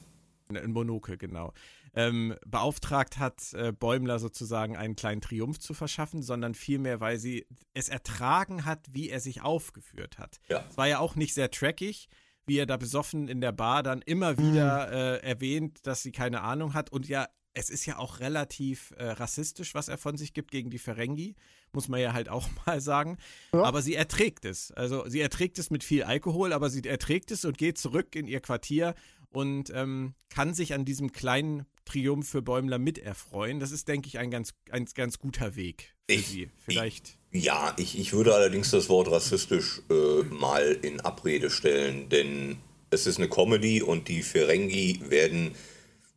Ein 0.48 0.72
Monokel, 0.72 1.16
genau 1.16 1.52
ähm, 1.94 2.34
beauftragt 2.46 3.18
hat, 3.18 3.52
äh, 3.52 3.72
Bäumler 3.72 4.18
sozusagen 4.18 4.76
einen 4.76 4.96
kleinen 4.96 5.20
Triumph 5.20 5.58
zu 5.58 5.74
verschaffen, 5.74 6.22
sondern 6.22 6.54
vielmehr, 6.54 7.00
weil 7.00 7.18
sie 7.18 7.46
es 7.74 7.88
ertragen 7.88 8.64
hat, 8.64 8.86
wie 8.90 9.10
er 9.10 9.20
sich 9.20 9.42
aufgeführt 9.42 10.18
hat. 10.18 10.40
Ja. 10.48 10.64
Es 10.68 10.76
war 10.76 10.88
ja 10.88 10.98
auch 10.98 11.16
nicht 11.16 11.34
sehr 11.34 11.50
trackig, 11.50 12.08
wie 12.46 12.58
er 12.58 12.66
da 12.66 12.76
besoffen 12.76 13.28
in 13.28 13.40
der 13.40 13.52
Bar 13.52 13.82
dann 13.82 14.02
immer 14.02 14.38
wieder 14.38 14.86
mhm. 14.86 14.92
äh, 14.92 15.16
erwähnt, 15.18 15.86
dass 15.86 16.02
sie 16.02 16.12
keine 16.12 16.40
Ahnung 16.40 16.74
hat 16.74 16.90
und 16.90 17.08
ja 17.08 17.28
es 17.54 17.70
ist 17.70 17.86
ja 17.86 17.98
auch 17.98 18.20
relativ 18.20 18.92
äh, 18.96 19.04
rassistisch, 19.04 19.74
was 19.74 19.88
er 19.88 19.98
von 19.98 20.16
sich 20.16 20.32
gibt 20.32 20.50
gegen 20.50 20.70
die 20.70 20.78
Ferengi, 20.78 21.34
muss 21.72 21.88
man 21.88 22.00
ja 22.00 22.12
halt 22.12 22.28
auch 22.28 22.48
mal 22.66 22.80
sagen. 22.80 23.18
Ja. 23.52 23.62
Aber 23.62 23.82
sie 23.82 23.94
erträgt 23.94 24.44
es. 24.44 24.72
Also 24.72 25.08
sie 25.08 25.20
erträgt 25.20 25.58
es 25.58 25.70
mit 25.70 25.84
viel 25.84 26.04
Alkohol, 26.04 26.52
aber 26.52 26.70
sie 26.70 26.82
erträgt 26.84 27.30
es 27.30 27.44
und 27.44 27.58
geht 27.58 27.78
zurück 27.78 28.16
in 28.16 28.26
ihr 28.26 28.40
Quartier 28.40 28.94
und 29.30 29.70
ähm, 29.74 30.14
kann 30.28 30.54
sich 30.54 30.74
an 30.74 30.84
diesem 30.84 31.12
kleinen 31.12 31.66
Triumph 31.84 32.28
für 32.28 32.42
Bäumler 32.42 32.78
miterfreuen. 32.78 33.60
Das 33.60 33.72
ist, 33.72 33.88
denke 33.88 34.08
ich, 34.08 34.18
ein 34.18 34.30
ganz, 34.30 34.52
ein 34.70 34.86
ganz 34.94 35.18
guter 35.18 35.56
Weg 35.56 35.94
für 36.06 36.14
ich, 36.14 36.26
sie. 36.26 36.50
Vielleicht. 36.58 37.18
Ich, 37.30 37.44
ja, 37.44 37.74
ich, 37.78 37.98
ich 37.98 38.12
würde 38.12 38.34
allerdings 38.34 38.70
das 38.70 38.88
Wort 38.88 39.10
rassistisch 39.10 39.82
äh, 39.90 40.22
mal 40.24 40.78
in 40.82 41.00
Abrede 41.00 41.50
stellen, 41.50 42.08
denn 42.08 42.58
es 42.90 43.06
ist 43.06 43.18
eine 43.18 43.28
Comedy 43.28 43.82
und 43.82 44.08
die 44.08 44.22
Ferengi 44.22 45.00
werden 45.08 45.54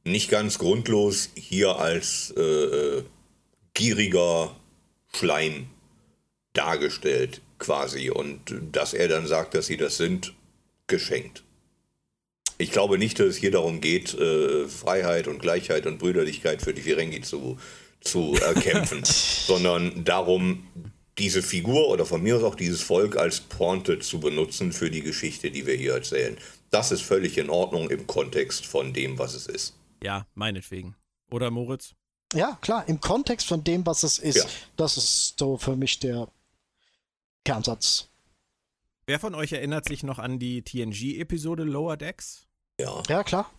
nicht 0.05 0.29
ganz 0.29 0.59
grundlos 0.59 1.29
hier 1.35 1.77
als 1.77 2.31
äh, 2.31 3.03
gieriger 3.73 4.55
Schleim 5.13 5.67
dargestellt, 6.53 7.41
quasi. 7.59 8.09
Und 8.09 8.55
dass 8.71 8.93
er 8.93 9.07
dann 9.07 9.27
sagt, 9.27 9.55
dass 9.55 9.65
sie 9.65 9.77
das 9.77 9.97
sind, 9.97 10.33
geschenkt. 10.87 11.43
Ich 12.57 12.71
glaube 12.71 12.97
nicht, 12.97 13.19
dass 13.19 13.27
es 13.27 13.37
hier 13.37 13.51
darum 13.51 13.81
geht, 13.81 14.13
äh, 14.13 14.67
Freiheit 14.67 15.27
und 15.27 15.39
Gleichheit 15.39 15.85
und 15.87 15.97
Brüderlichkeit 15.97 16.61
für 16.61 16.73
die 16.73 16.83
Ferengi 16.83 17.21
zu, 17.21 17.57
zu 17.99 18.35
erkämpfen, 18.35 19.01
sondern 19.03 20.05
darum, 20.05 20.67
diese 21.17 21.41
Figur 21.41 21.89
oder 21.89 22.05
von 22.05 22.21
mir 22.21 22.37
aus 22.37 22.43
auch 22.43 22.55
dieses 22.55 22.81
Volk 22.81 23.17
als 23.17 23.41
Pointe 23.41 23.99
zu 23.99 24.19
benutzen 24.19 24.71
für 24.71 24.91
die 24.91 25.01
Geschichte, 25.01 25.49
die 25.49 25.65
wir 25.65 25.75
hier 25.75 25.93
erzählen. 25.93 26.37
Das 26.71 26.91
ist 26.91 27.01
völlig 27.01 27.37
in 27.37 27.49
Ordnung 27.49 27.89
im 27.89 28.05
Kontext 28.05 28.65
von 28.65 28.93
dem, 28.93 29.17
was 29.17 29.33
es 29.33 29.47
ist. 29.47 29.73
Ja, 30.05 30.27
meinetwegen. 30.35 30.95
Oder 31.31 31.49
Moritz? 31.49 31.95
Ja, 32.31 32.59
klar, 32.61 32.87
im 32.87 32.99
Kontext 32.99 33.47
von 33.47 33.63
dem, 33.63 33.87
was 33.87 34.03
es 34.03 34.19
ist. 34.19 34.35
Ja. 34.35 34.45
Das 34.75 34.97
ist 34.97 35.39
so 35.39 35.57
für 35.57 35.75
mich 35.75 35.97
der 35.97 36.27
Kernsatz. 37.43 38.07
Wer 39.07 39.19
von 39.19 39.33
euch 39.33 39.51
erinnert 39.51 39.87
sich 39.87 40.03
noch 40.03 40.19
an 40.19 40.37
die 40.37 40.61
TNG-Episode 40.61 41.63
Lower 41.63 41.97
Decks? 41.97 42.47
Ja. 42.79 43.01
Ja, 43.09 43.23
klar. 43.23 43.49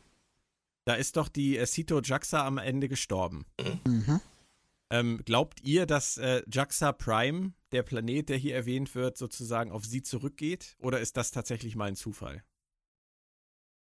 Da 0.85 0.95
ist 0.95 1.17
doch 1.17 1.29
die 1.29 1.59
äh, 1.59 1.67
Sito 1.67 2.01
Jaxa 2.01 2.47
am 2.47 2.59
Ende 2.59 2.89
gestorben. 2.89 3.45
Mhm. 3.85 4.21
Ähm, 4.91 5.23
glaubt 5.25 5.65
ihr, 5.65 5.85
dass 5.85 6.17
äh, 6.17 6.43
Jaxa 6.49 6.93
Prime, 6.93 7.55
der 7.73 7.83
Planet, 7.83 8.29
der 8.29 8.37
hier 8.37 8.55
erwähnt 8.55 8.95
wird, 8.95 9.19
sozusagen 9.19 9.73
auf 9.73 9.85
sie 9.85 10.03
zurückgeht? 10.03 10.77
Oder 10.79 11.01
ist 11.01 11.17
das 11.17 11.33
tatsächlich 11.33 11.75
mal 11.75 11.87
ein 11.87 11.97
Zufall? 11.97 12.45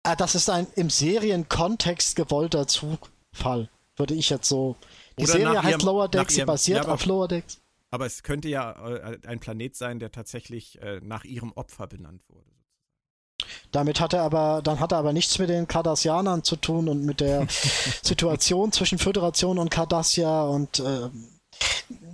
Ah, 0.06 0.14
das 0.14 0.36
ist 0.36 0.48
ein 0.48 0.68
im 0.76 0.88
Serienkontext 0.88 2.14
gewollter 2.14 2.68
Zufall, 2.68 3.68
würde 3.96 4.14
ich 4.14 4.30
jetzt 4.30 4.48
so. 4.48 4.76
Die 5.18 5.24
Oder 5.24 5.32
Serie 5.32 5.62
heißt 5.64 5.78
ihrem, 5.82 5.86
Lower 5.86 6.08
Decks, 6.08 6.34
sie 6.34 6.44
basiert 6.44 6.84
ja, 6.84 6.92
auf 6.92 7.04
Lower 7.06 7.26
Decks. 7.26 7.60
Aber 7.90 8.06
es 8.06 8.22
könnte 8.22 8.48
ja 8.48 8.70
äh, 8.88 9.18
ein 9.26 9.40
Planet 9.40 9.74
sein, 9.74 9.98
der 9.98 10.12
tatsächlich 10.12 10.80
äh, 10.80 11.00
nach 11.02 11.24
ihrem 11.24 11.50
Opfer 11.54 11.88
benannt 11.88 12.22
wurde. 12.28 12.46
Damit 13.72 13.98
hat 13.98 14.12
er 14.12 14.22
aber, 14.22 14.62
dann 14.62 14.78
hat 14.78 14.92
er 14.92 14.98
aber 14.98 15.12
nichts 15.12 15.40
mit 15.40 15.48
den 15.48 15.66
Cardassianern 15.66 16.44
zu 16.44 16.54
tun 16.54 16.88
und 16.88 17.04
mit 17.04 17.18
der 17.18 17.48
Situation 18.02 18.70
zwischen 18.70 18.98
Föderation 18.98 19.58
und 19.58 19.70
Cardassia 19.70 20.44
und 20.44 20.78
äh, 20.78 21.08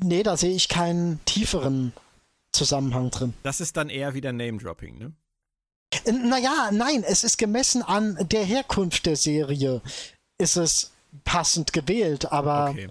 nee, 0.03 0.23
da 0.23 0.39
sehe 0.39 0.55
ich 0.55 0.71
keinen 0.71 1.23
tieferen 1.27 1.93
Zusammenhang 2.53 3.11
drin. 3.11 3.35
Das 3.43 3.61
ist 3.61 3.77
dann 3.77 3.91
eher 3.91 4.15
wieder 4.15 4.33
Name-Dropping, 4.33 4.97
ne? 4.97 5.13
Naja, 6.07 6.71
nein, 6.73 7.05
es 7.07 7.25
ist 7.25 7.39
gemessen 7.39 7.83
an 7.83 8.17
der 8.31 8.45
Herkunft 8.45 9.07
der 9.07 9.17
Serie, 9.17 9.83
ist 10.39 10.57
es 10.57 10.93
passend 11.25 11.73
gewählt, 11.73 12.33
aber. 12.33 12.71
Okay. 12.71 12.89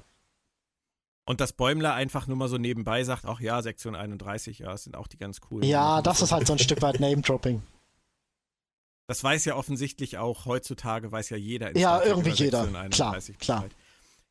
Und 1.25 1.39
dass 1.39 1.53
Bäumler 1.53 1.93
einfach 1.93 2.27
nur 2.27 2.35
mal 2.35 2.49
so 2.49 2.57
nebenbei 2.57 3.03
sagt, 3.03 3.25
ach 3.25 3.39
ja, 3.39 3.61
Sektion 3.61 3.95
31, 3.95 4.59
ja, 4.59 4.71
das 4.71 4.83
sind 4.83 4.95
auch 4.95 5.07
die 5.07 5.17
ganz 5.17 5.39
coolen. 5.39 5.67
Ja, 5.67 6.01
das 6.01 6.21
ist 6.21 6.31
halt 6.31 6.47
so 6.47 6.53
ein 6.53 6.59
Stück 6.59 6.81
weit 6.81 6.99
Name-Dropping. 6.99 7.61
Das 9.07 9.23
weiß 9.23 9.45
ja 9.45 9.55
offensichtlich 9.55 10.17
auch 10.17 10.45
heutzutage, 10.45 11.11
weiß 11.11 11.29
ja 11.29 11.37
jeder. 11.37 11.77
ja, 11.77 12.01
irgendwie 12.01 12.31
jeder. 12.31 12.67
Klar, 12.89 13.19
klar. 13.39 13.65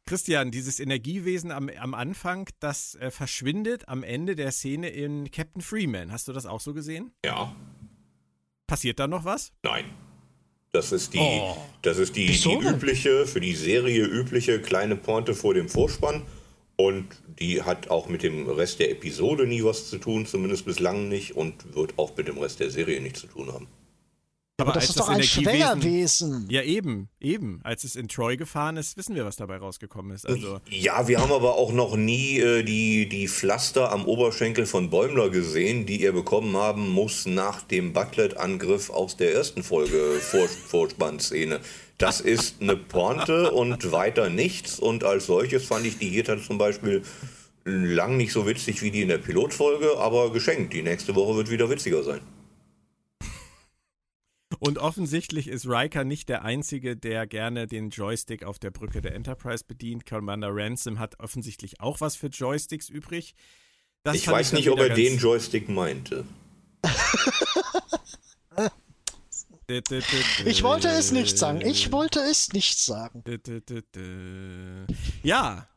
Christian, 0.06 0.50
dieses 0.50 0.80
Energiewesen 0.80 1.52
am, 1.52 1.68
am 1.68 1.94
Anfang, 1.94 2.48
das 2.58 2.96
äh, 2.96 3.10
verschwindet 3.10 3.88
am 3.88 4.02
Ende 4.02 4.34
der 4.34 4.50
Szene 4.50 4.88
in 4.88 5.30
Captain 5.30 5.62
Freeman. 5.62 6.10
Hast 6.10 6.28
du 6.28 6.32
das 6.32 6.46
auch 6.46 6.60
so 6.60 6.74
gesehen? 6.74 7.12
Ja. 7.24 7.54
Passiert 8.70 9.00
da 9.00 9.08
noch 9.08 9.24
was? 9.24 9.52
Nein. 9.64 9.84
Das 10.70 10.92
ist 10.92 11.12
die, 11.12 11.18
Oh. 11.18 11.56
das 11.82 11.98
ist 11.98 12.14
die, 12.14 12.28
die 12.28 12.54
übliche, 12.54 13.26
für 13.26 13.40
die 13.40 13.56
Serie 13.56 14.04
übliche 14.04 14.60
kleine 14.62 14.94
Pointe 14.94 15.34
vor 15.34 15.54
dem 15.54 15.68
Vorspann. 15.68 16.22
Und 16.76 17.06
die 17.40 17.62
hat 17.62 17.90
auch 17.90 18.08
mit 18.08 18.22
dem 18.22 18.48
Rest 18.48 18.78
der 18.78 18.92
Episode 18.92 19.48
nie 19.48 19.64
was 19.64 19.90
zu 19.90 19.98
tun, 19.98 20.24
zumindest 20.24 20.66
bislang 20.66 21.08
nicht, 21.08 21.32
und 21.36 21.74
wird 21.74 21.94
auch 21.98 22.16
mit 22.16 22.28
dem 22.28 22.38
Rest 22.38 22.60
der 22.60 22.70
Serie 22.70 23.00
nichts 23.00 23.22
zu 23.22 23.26
tun 23.26 23.52
haben. 23.52 23.66
Aber 24.60 24.72
das 24.72 24.84
als 24.84 24.90
ist 24.90 25.00
doch 25.00 25.08
ein 25.08 25.22
Schwängerwesen. 25.22 26.46
Ja, 26.50 26.62
eben, 26.62 27.08
eben. 27.20 27.60
Als 27.64 27.84
es 27.84 27.96
in 27.96 28.08
Troy 28.08 28.36
gefahren 28.36 28.76
ist, 28.76 28.96
wissen 28.96 29.14
wir, 29.14 29.24
was 29.24 29.36
dabei 29.36 29.58
rausgekommen 29.58 30.14
ist. 30.14 30.26
Also, 30.26 30.60
Ja, 30.68 31.08
wir 31.08 31.20
haben 31.20 31.32
aber 31.32 31.54
auch 31.54 31.72
noch 31.72 31.96
nie 31.96 32.38
äh, 32.38 32.62
die, 32.62 33.08
die 33.08 33.28
Pflaster 33.28 33.92
am 33.92 34.04
Oberschenkel 34.06 34.66
von 34.66 34.90
Bäumler 34.90 35.30
gesehen, 35.30 35.86
die 35.86 36.02
er 36.04 36.12
bekommen 36.12 36.56
haben 36.56 36.88
muss 36.88 37.26
nach 37.26 37.62
dem 37.62 37.92
Butlet-Angriff 37.92 38.90
aus 38.90 39.16
der 39.16 39.34
ersten 39.34 39.62
Folge 39.62 40.20
Vor 40.20 40.48
Vorspannszene. 40.48 41.60
Das 41.98 42.20
ist 42.20 42.62
eine 42.62 42.76
Pointe 42.76 43.50
und 43.50 43.92
weiter 43.92 44.30
nichts. 44.30 44.78
Und 44.78 45.04
als 45.04 45.26
solches 45.26 45.66
fand 45.66 45.84
ich 45.84 45.98
die 45.98 46.08
hier 46.08 46.24
dann 46.24 46.42
zum 46.42 46.56
Beispiel 46.56 47.02
lang 47.64 48.16
nicht 48.16 48.32
so 48.32 48.46
witzig 48.46 48.82
wie 48.82 48.90
die 48.90 49.02
in 49.02 49.08
der 49.08 49.18
Pilotfolge, 49.18 49.98
aber 49.98 50.32
geschenkt. 50.32 50.72
Die 50.72 50.82
nächste 50.82 51.14
Woche 51.14 51.36
wird 51.36 51.50
wieder 51.50 51.68
witziger 51.68 52.02
sein. 52.02 52.20
Und 54.58 54.78
offensichtlich 54.78 55.48
ist 55.48 55.66
Riker 55.66 56.04
nicht 56.04 56.28
der 56.28 56.42
Einzige, 56.42 56.96
der 56.96 57.26
gerne 57.26 57.66
den 57.66 57.90
Joystick 57.90 58.42
auf 58.42 58.58
der 58.58 58.70
Brücke 58.70 59.00
der 59.00 59.14
Enterprise 59.14 59.64
bedient. 59.66 60.06
Commander 60.06 60.50
Ransom 60.52 60.98
hat 60.98 61.20
offensichtlich 61.20 61.80
auch 61.80 62.00
was 62.00 62.16
für 62.16 62.26
Joysticks 62.26 62.88
übrig. 62.88 63.34
Das 64.02 64.16
ich 64.16 64.26
weiß 64.26 64.50
dann 64.50 64.58
nicht, 64.58 64.70
ob 64.70 64.78
er 64.78 64.90
den 64.90 65.18
Joystick 65.18 65.68
meinte. 65.68 66.24
Ich 70.44 70.64
wollte 70.64 70.88
es 70.88 71.12
nicht 71.12 71.38
sagen. 71.38 71.60
Ich 71.60 71.92
wollte 71.92 72.18
es 72.18 72.52
nicht 72.52 72.76
sagen. 72.76 73.22
Ja, 75.22 75.68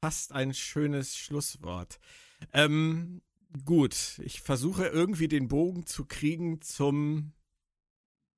fast 0.00 0.32
ein 0.32 0.54
schönes 0.54 1.16
Schlusswort. 1.16 1.98
Ähm, 2.54 3.20
gut, 3.66 4.18
ich 4.24 4.40
versuche 4.40 4.86
irgendwie 4.86 5.28
den 5.28 5.48
Bogen 5.48 5.84
zu 5.84 6.06
kriegen 6.06 6.62
zum 6.62 7.32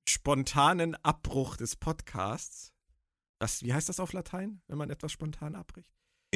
spontanen 0.07 0.95
Abbruch 1.03 1.57
des 1.57 1.75
Podcasts. 1.75 2.73
Was, 3.39 3.63
wie 3.63 3.73
heißt 3.73 3.89
das 3.89 3.99
auf 3.99 4.13
Latein, 4.13 4.61
wenn 4.67 4.77
man 4.77 4.89
etwas 4.89 5.11
spontan 5.11 5.55
abbricht? 5.55 5.89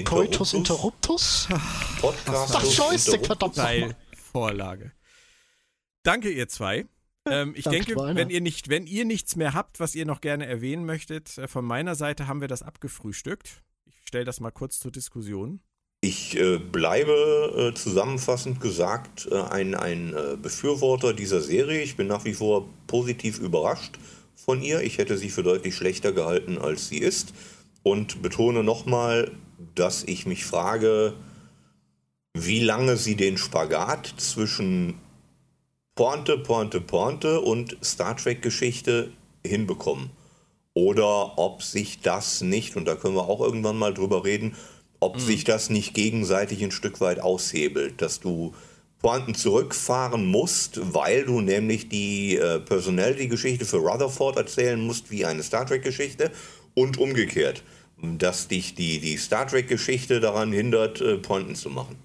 Coitus 0.03 0.53
interruptus? 0.53 1.47
Podcast. 2.01 2.55
Ach, 2.55 2.63
Joystick, 2.63 3.25
verdammt. 3.25 3.55
Teilvorlage. 3.55 4.91
Danke, 6.03 6.29
ihr 6.29 6.49
zwei. 6.49 6.85
Ähm, 7.27 7.53
ich 7.55 7.63
Danke, 7.63 7.95
denke, 7.95 8.15
wenn 8.15 8.29
ihr, 8.29 8.41
nicht, 8.41 8.69
wenn 8.69 8.85
ihr 8.85 9.05
nichts 9.05 9.35
mehr 9.35 9.53
habt, 9.53 9.79
was 9.79 9.95
ihr 9.95 10.05
noch 10.05 10.21
gerne 10.21 10.45
erwähnen 10.45 10.85
möchtet, 10.85 11.37
äh, 11.37 11.47
von 11.47 11.65
meiner 11.65 11.95
Seite 11.95 12.27
haben 12.27 12.41
wir 12.41 12.47
das 12.47 12.61
abgefrühstückt. 12.61 13.63
Ich 13.85 13.95
stelle 14.05 14.25
das 14.25 14.39
mal 14.39 14.51
kurz 14.51 14.79
zur 14.79 14.91
Diskussion. 14.91 15.61
Ich 16.05 16.37
äh, 16.37 16.59
bleibe 16.59 17.71
äh, 17.71 17.73
zusammenfassend 17.73 18.61
gesagt 18.61 19.27
äh, 19.31 19.41
ein, 19.41 19.73
ein 19.73 20.13
äh, 20.13 20.37
Befürworter 20.39 21.13
dieser 21.13 21.41
Serie. 21.41 21.81
Ich 21.81 21.97
bin 21.97 22.05
nach 22.05 22.25
wie 22.25 22.35
vor 22.35 22.69
positiv 22.85 23.39
überrascht 23.39 23.97
von 24.35 24.61
ihr. 24.61 24.81
Ich 24.81 24.99
hätte 24.99 25.17
sie 25.17 25.31
für 25.31 25.41
deutlich 25.41 25.73
schlechter 25.75 26.11
gehalten, 26.11 26.59
als 26.59 26.89
sie 26.89 26.99
ist. 26.99 27.33
Und 27.81 28.21
betone 28.21 28.63
nochmal, 28.63 29.31
dass 29.73 30.03
ich 30.03 30.27
mich 30.27 30.45
frage, 30.45 31.13
wie 32.35 32.59
lange 32.59 32.97
sie 32.97 33.15
den 33.15 33.39
Spagat 33.39 34.13
zwischen 34.17 34.99
Pointe, 35.95 36.37
Pointe, 36.37 36.81
Pointe 36.81 37.41
und 37.41 37.77
Star 37.83 38.15
Trek-Geschichte 38.15 39.11
hinbekommen. 39.43 40.11
Oder 40.75 41.39
ob 41.39 41.63
sich 41.63 42.01
das 42.01 42.41
nicht, 42.41 42.75
und 42.75 42.85
da 42.85 42.93
können 42.93 43.15
wir 43.15 43.27
auch 43.27 43.41
irgendwann 43.41 43.77
mal 43.77 43.93
drüber 43.93 44.23
reden, 44.23 44.55
ob 44.99 45.19
sich 45.19 45.43
das 45.43 45.69
nicht 45.69 45.93
gegenseitig 45.93 46.63
ein 46.63 46.71
Stück 46.71 47.01
weit 47.01 47.19
aushebelt, 47.19 48.01
dass 48.01 48.19
du 48.19 48.53
Pointen 48.99 49.35
zurückfahren 49.35 50.25
musst, 50.25 50.79
weil 50.93 51.25
du 51.25 51.41
nämlich 51.41 51.89
die 51.89 52.37
äh, 52.37 52.59
Personality-Geschichte 52.59 53.65
für 53.65 53.77
Rutherford 53.77 54.37
erzählen 54.37 54.81
musst 54.81 55.11
wie 55.11 55.25
eine 55.25 55.43
Star 55.43 55.65
Trek-Geschichte 55.65 56.31
und 56.73 56.97
umgekehrt, 56.97 57.61
dass 58.01 58.47
dich 58.47 58.73
die, 58.73 58.99
die 58.99 59.17
Star 59.17 59.47
Trek-Geschichte 59.47 60.19
daran 60.19 60.51
hindert, 60.51 61.01
äh, 61.01 61.17
Pointen 61.17 61.55
zu 61.55 61.69
machen. 61.69 61.97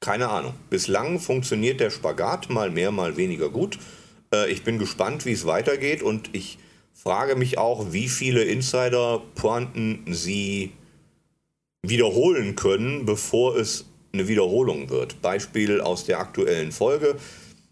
Keine 0.00 0.30
Ahnung. 0.30 0.54
Bislang 0.70 1.20
funktioniert 1.20 1.80
der 1.80 1.90
Spagat 1.90 2.48
mal 2.48 2.70
mehr, 2.70 2.90
mal 2.90 3.18
weniger 3.18 3.50
gut. 3.50 3.78
Äh, 4.32 4.50
ich 4.50 4.64
bin 4.64 4.78
gespannt, 4.78 5.26
wie 5.26 5.32
es 5.32 5.44
weitergeht 5.44 6.02
und 6.02 6.30
ich 6.34 6.58
frage 6.92 7.36
mich 7.36 7.58
auch, 7.58 7.92
wie 7.92 8.08
viele 8.08 8.44
Insider-Pointen 8.44 10.04
sie 10.08 10.72
wiederholen 11.82 12.56
können, 12.56 13.06
bevor 13.06 13.56
es 13.56 13.86
eine 14.12 14.28
Wiederholung 14.28 14.90
wird. 14.90 15.22
Beispiel 15.22 15.80
aus 15.80 16.04
der 16.04 16.20
aktuellen 16.20 16.72
Folge. 16.72 17.16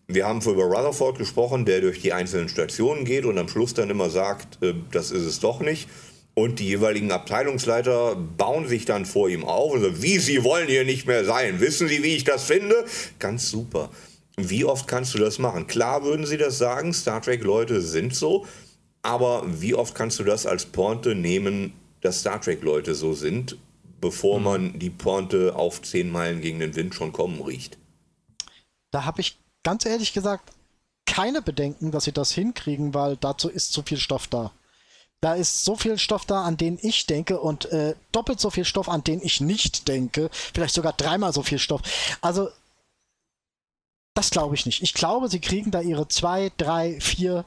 Wir 0.07 0.27
haben 0.27 0.41
über 0.41 0.65
Rutherford 0.65 1.19
gesprochen, 1.19 1.67
der 1.67 1.83
durch 1.83 2.01
die 2.01 2.15
einzelnen 2.15 2.49
Stationen 2.49 3.05
geht 3.05 3.27
und 3.27 3.37
am 3.37 3.49
Schluss 3.49 3.75
dann 3.75 3.91
immer 3.91 4.09
sagt, 4.09 4.63
äh, 4.63 4.75
das 4.91 5.11
ist 5.11 5.25
es 5.25 5.41
doch 5.41 5.61
nicht. 5.61 5.89
Und 6.35 6.61
die 6.61 6.69
jeweiligen 6.69 7.11
Abteilungsleiter 7.11 8.15
bauen 8.15 8.69
sich 8.69 8.85
dann 8.85 9.05
vor 9.05 9.29
ihm 9.29 9.45
auf 9.45 9.73
und 9.73 9.83
sagen, 9.83 10.01
wie, 10.03 10.19
Sie 10.19 10.45
wollen 10.45 10.69
hier 10.69 10.85
nicht 10.85 11.07
mehr 11.07 11.25
sein. 11.25 11.61
Wissen 11.61 11.89
Sie, 11.89 12.03
wie 12.03 12.15
ich 12.15 12.25
das 12.25 12.45
finde? 12.45 12.85
Ganz 13.19 13.51
super. 13.51 13.91
Wie 14.37 14.65
oft 14.65 14.87
kannst 14.87 15.15
du 15.15 15.19
das 15.19 15.41
machen? 15.41 15.67
Klar 15.67 16.05
würden 16.05 16.25
sie 16.25 16.37
das 16.37 16.59
sagen, 16.59 16.93
Star 16.95 17.21
Trek-Leute 17.21 17.81
sind 17.81 18.15
so, 18.15 18.47
aber 19.03 19.43
wie 19.61 19.75
oft 19.75 19.95
kannst 19.95 20.19
du 20.19 20.25
das 20.25 20.47
als 20.47 20.67
Pointe 20.67 21.15
nehmen, 21.15 21.73
dass 22.01 22.21
Star 22.21 22.41
Trek-Leute 22.41 22.95
so 22.95 23.15
sind, 23.15 23.57
bevor 24.01 24.41
man 24.41 24.79
die 24.79 24.91
Pointe 24.91 25.55
auf 25.55 25.83
zehn 25.83 26.11
Meilen 26.11 26.41
gegen 26.41 26.61
den 26.61 26.77
Wind 26.77 26.95
schon 26.95 27.13
kommen 27.13 27.41
riecht? 27.43 27.79
Da 28.91 29.05
habe 29.05 29.21
ich 29.21 29.39
ganz 29.63 29.85
ehrlich 29.85 30.13
gesagt 30.13 30.53
keine 31.07 31.43
Bedenken, 31.43 31.91
dass 31.91 32.05
sie 32.05 32.13
das 32.13 32.33
hinkriegen, 32.33 32.95
weil 32.95 33.17
dazu 33.17 33.49
ist 33.49 33.73
zu 33.73 33.83
viel 33.83 33.99
Stoff 33.99 34.27
da. 34.27 34.53
Da 35.21 35.35
ist 35.35 35.65
so 35.65 35.75
viel 35.75 35.99
Stoff 35.99 36.27
da, 36.27 36.45
an 36.45 36.57
den 36.57 36.79
ich 36.81 37.07
denke 37.07 37.41
und 37.41 37.65
äh, 37.73 37.97
doppelt 38.13 38.39
so 38.39 38.51
viel 38.51 38.65
Stoff, 38.65 38.89
an 38.89 39.03
den 39.03 39.21
ich 39.21 39.41
nicht 39.41 39.89
denke. 39.89 40.31
Vielleicht 40.33 40.75
sogar 40.75 40.93
dreimal 40.93 41.33
so 41.33 41.43
viel 41.43 41.59
Stoff. 41.59 41.83
Also, 42.21 42.51
das 44.15 44.31
glaube 44.31 44.55
ich 44.55 44.65
nicht. 44.65 44.83
Ich 44.83 44.95
glaube, 44.95 45.29
sie 45.29 45.41
kriegen 45.41 45.73
da 45.73 45.81
ihre 45.81 46.07
zwei, 46.07 46.53
drei, 46.57 47.01
vier, 47.01 47.45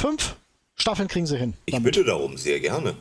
fünf 0.00 0.36
Staffeln 0.76 1.08
kriegen 1.08 1.26
sie 1.26 1.38
hin. 1.38 1.54
Ich 1.66 1.74
damit. 1.74 1.92
bitte 1.94 2.04
darum, 2.04 2.36
sehr 2.36 2.60
gerne. 2.60 2.96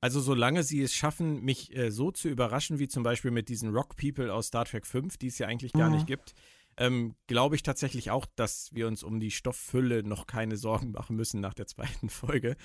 Also 0.00 0.20
solange 0.20 0.62
sie 0.62 0.82
es 0.82 0.94
schaffen, 0.94 1.42
mich 1.42 1.74
äh, 1.74 1.90
so 1.90 2.10
zu 2.10 2.28
überraschen, 2.28 2.78
wie 2.78 2.88
zum 2.88 3.02
Beispiel 3.02 3.30
mit 3.30 3.48
diesen 3.48 3.74
Rock 3.74 3.96
People 3.96 4.32
aus 4.32 4.48
Star 4.48 4.66
Trek 4.66 4.86
5, 4.86 5.16
die 5.16 5.28
es 5.28 5.38
ja 5.38 5.46
eigentlich 5.46 5.72
gar 5.72 5.88
Mhm. 5.88 5.94
nicht 5.94 6.06
gibt, 6.06 6.34
ähm, 6.76 7.14
glaube 7.26 7.54
ich 7.56 7.62
tatsächlich 7.62 8.10
auch, 8.10 8.26
dass 8.36 8.68
wir 8.74 8.86
uns 8.86 9.02
um 9.02 9.18
die 9.18 9.30
Stofffülle 9.30 10.02
noch 10.02 10.26
keine 10.26 10.56
Sorgen 10.58 10.90
machen 10.90 11.16
müssen 11.16 11.40
nach 11.40 11.54
der 11.54 11.66
zweiten 11.66 12.08
Folge. 12.10 12.56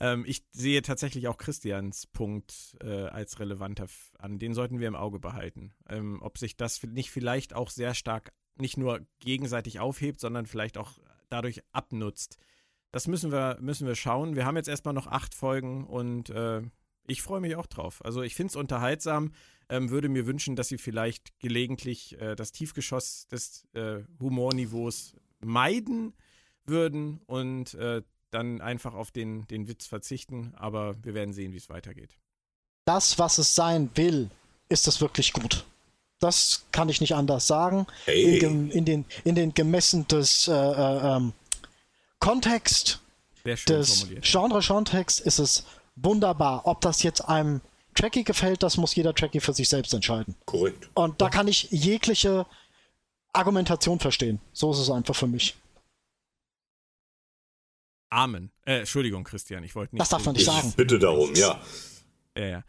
Ähm, 0.00 0.24
ich 0.26 0.44
sehe 0.52 0.80
tatsächlich 0.80 1.28
auch 1.28 1.36
Christians 1.36 2.06
Punkt 2.06 2.76
äh, 2.80 2.86
als 3.08 3.38
relevanter 3.38 3.86
an. 4.18 4.38
Den 4.38 4.54
sollten 4.54 4.78
wir 4.80 4.88
im 4.88 4.96
Auge 4.96 5.18
behalten. 5.18 5.74
Ähm, 5.90 6.22
ob 6.22 6.38
sich 6.38 6.56
das 6.56 6.82
nicht 6.84 7.10
vielleicht 7.10 7.52
auch 7.52 7.68
sehr 7.68 7.92
stark 7.94 8.32
nicht 8.56 8.78
nur 8.78 9.06
gegenseitig 9.20 9.78
aufhebt, 9.78 10.20
sondern 10.20 10.46
vielleicht 10.46 10.78
auch 10.78 10.98
dadurch 11.28 11.62
abnutzt. 11.72 12.38
Das 12.90 13.06
müssen 13.06 13.30
wir, 13.30 13.58
müssen 13.60 13.86
wir 13.86 13.94
schauen. 13.94 14.34
Wir 14.36 14.46
haben 14.46 14.56
jetzt 14.56 14.68
erstmal 14.68 14.94
noch 14.94 15.06
acht 15.06 15.34
Folgen 15.34 15.84
und 15.84 16.30
äh, 16.30 16.62
ich 17.06 17.22
freue 17.22 17.40
mich 17.40 17.56
auch 17.56 17.66
drauf. 17.66 18.04
Also 18.04 18.22
ich 18.22 18.34
finde 18.34 18.50
es 18.52 18.56
unterhaltsam, 18.56 19.32
ähm, 19.68 19.90
würde 19.90 20.08
mir 20.08 20.26
wünschen, 20.26 20.56
dass 20.56 20.68
sie 20.68 20.78
vielleicht 20.78 21.38
gelegentlich 21.38 22.20
äh, 22.20 22.34
das 22.34 22.52
Tiefgeschoss 22.52 23.26
des 23.26 23.66
äh, 23.74 24.00
Humorniveaus 24.20 25.14
meiden 25.40 26.14
würden 26.64 27.20
und 27.26 27.74
äh, 27.74 28.02
dann 28.30 28.60
einfach 28.60 28.94
auf 28.94 29.10
den, 29.10 29.46
den 29.48 29.68
Witz 29.68 29.86
verzichten. 29.86 30.52
Aber 30.56 30.96
wir 31.02 31.14
werden 31.14 31.32
sehen, 31.32 31.52
wie 31.52 31.56
es 31.56 31.68
weitergeht. 31.68 32.18
Das, 32.84 33.18
was 33.18 33.38
es 33.38 33.54
sein 33.54 33.90
will, 33.94 34.30
ist 34.68 34.88
es 34.88 35.00
wirklich 35.00 35.32
gut. 35.32 35.64
Das 36.20 36.66
kann 36.72 36.88
ich 36.88 37.00
nicht 37.00 37.14
anders 37.14 37.46
sagen. 37.46 37.86
Hey. 38.04 38.38
In, 38.38 38.70
in, 38.70 38.84
den, 38.84 39.04
in 39.24 39.34
den 39.34 39.54
gemessen 39.54 40.06
des 40.08 40.48
äh, 40.48 40.52
äh, 40.52 41.16
ähm, 41.16 41.32
Kontext 42.20 43.00
des. 43.44 44.06
Genre-Kontext 44.22 45.20
ist 45.20 45.38
es 45.38 45.64
wunderbar. 45.96 46.66
Ob 46.66 46.80
das 46.80 47.02
jetzt 47.02 47.20
einem 47.22 47.60
Trekkie 47.94 48.24
gefällt, 48.24 48.62
das 48.62 48.76
muss 48.76 48.94
jeder 48.94 49.14
Trekkie 49.14 49.40
für 49.40 49.52
sich 49.52 49.68
selbst 49.68 49.92
entscheiden. 49.94 50.34
Korrekt. 50.46 50.88
Und 50.94 51.20
da 51.20 51.30
kann 51.30 51.48
ich 51.48 51.68
jegliche 51.70 52.46
Argumentation 53.32 53.98
verstehen. 53.98 54.40
So 54.52 54.72
ist 54.72 54.78
es 54.78 54.90
einfach 54.90 55.14
für 55.14 55.26
mich. 55.26 55.56
Amen. 58.10 58.50
Äh, 58.64 58.80
Entschuldigung, 58.80 59.24
Christian, 59.24 59.64
ich 59.64 59.74
wollte 59.74 59.94
nicht. 59.94 60.00
Das 60.00 60.08
darf 60.08 60.24
man 60.24 60.34
nicht 60.34 60.46
sagen. 60.46 60.68
Ich 60.68 60.76
bitte 60.76 60.98
darum, 60.98 61.34
ja. 61.34 61.60
Ja, 62.36 62.46
ja. 62.46 62.64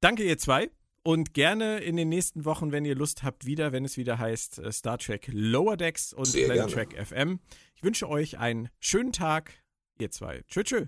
Danke, 0.00 0.22
ihr 0.22 0.38
zwei. 0.38 0.70
Und 1.06 1.34
gerne 1.34 1.78
in 1.78 1.96
den 1.96 2.08
nächsten 2.08 2.44
Wochen, 2.44 2.72
wenn 2.72 2.84
ihr 2.84 2.96
Lust 2.96 3.22
habt, 3.22 3.46
wieder, 3.46 3.70
wenn 3.70 3.84
es 3.84 3.96
wieder 3.96 4.18
heißt 4.18 4.58
äh, 4.58 4.72
Star 4.72 4.98
Trek 4.98 5.28
Lower 5.32 5.76
Decks 5.76 6.12
und 6.12 6.24
Sehr 6.24 6.46
Planet 6.46 6.74
gerne. 6.74 6.88
Trek 6.88 7.06
FM. 7.06 7.38
Ich 7.76 7.84
wünsche 7.84 8.08
euch 8.08 8.40
einen 8.40 8.70
schönen 8.80 9.12
Tag, 9.12 9.52
ihr 10.00 10.10
zwei. 10.10 10.42
Tschö, 10.48 10.64
tschö. 10.64 10.86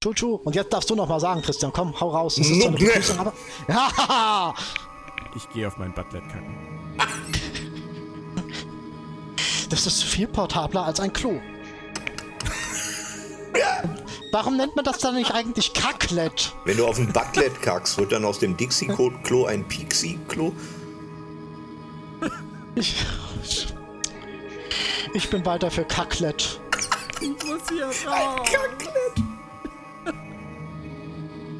Tschu, 0.00 0.14
tschu. 0.14 0.34
Und 0.36 0.54
jetzt 0.54 0.72
darfst 0.72 0.88
du 0.88 0.94
noch 0.94 1.10
mal 1.10 1.20
sagen, 1.20 1.42
Christian. 1.42 1.74
Komm, 1.74 2.00
hau 2.00 2.08
raus. 2.08 2.36
Das 2.36 2.48
ist 2.48 2.58
so 2.58 2.68
eine 2.68 2.78
Begrüßung, 2.78 3.18
aber. 3.18 3.34
Ja! 3.68 4.54
Ich 5.36 5.46
gehe 5.50 5.68
auf 5.68 5.76
mein 5.76 5.92
Butlet 5.92 6.26
kacken. 6.30 6.56
Das 9.68 9.86
ist 9.86 10.02
viel 10.02 10.26
portabler 10.26 10.86
als 10.86 11.00
ein 11.00 11.12
Klo. 11.12 11.34
Warum 14.32 14.56
nennt 14.56 14.76
man 14.76 14.84
das 14.84 14.98
dann 14.98 15.16
nicht 15.16 15.32
eigentlich 15.32 15.72
Kacklet? 15.72 16.52
Wenn 16.64 16.76
du 16.76 16.86
auf 16.86 16.98
ein 16.98 17.12
Buttlet 17.12 17.60
kackst, 17.62 17.98
wird 17.98 18.12
dann 18.12 18.24
aus 18.24 18.38
dem 18.38 18.56
Dixie-Klo 18.56 19.46
ein 19.46 19.66
Pixie-Klo? 19.66 20.52
Ich, 22.76 22.94
ich 25.12 25.28
bin 25.28 25.44
weiter 25.44 25.70
für 25.70 25.84
Kacklet. 25.84 26.60
Ich 27.20 27.28
muss 27.44 27.62
hier 27.68 27.86
raus. 27.86 28.48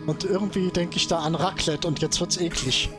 Und 0.06 0.24
irgendwie 0.24 0.70
denke 0.70 0.96
ich 0.96 1.08
da 1.08 1.18
an 1.18 1.34
Raclette 1.34 1.86
und 1.86 2.00
jetzt 2.00 2.20
wird's 2.20 2.36
eklig. 2.36 2.90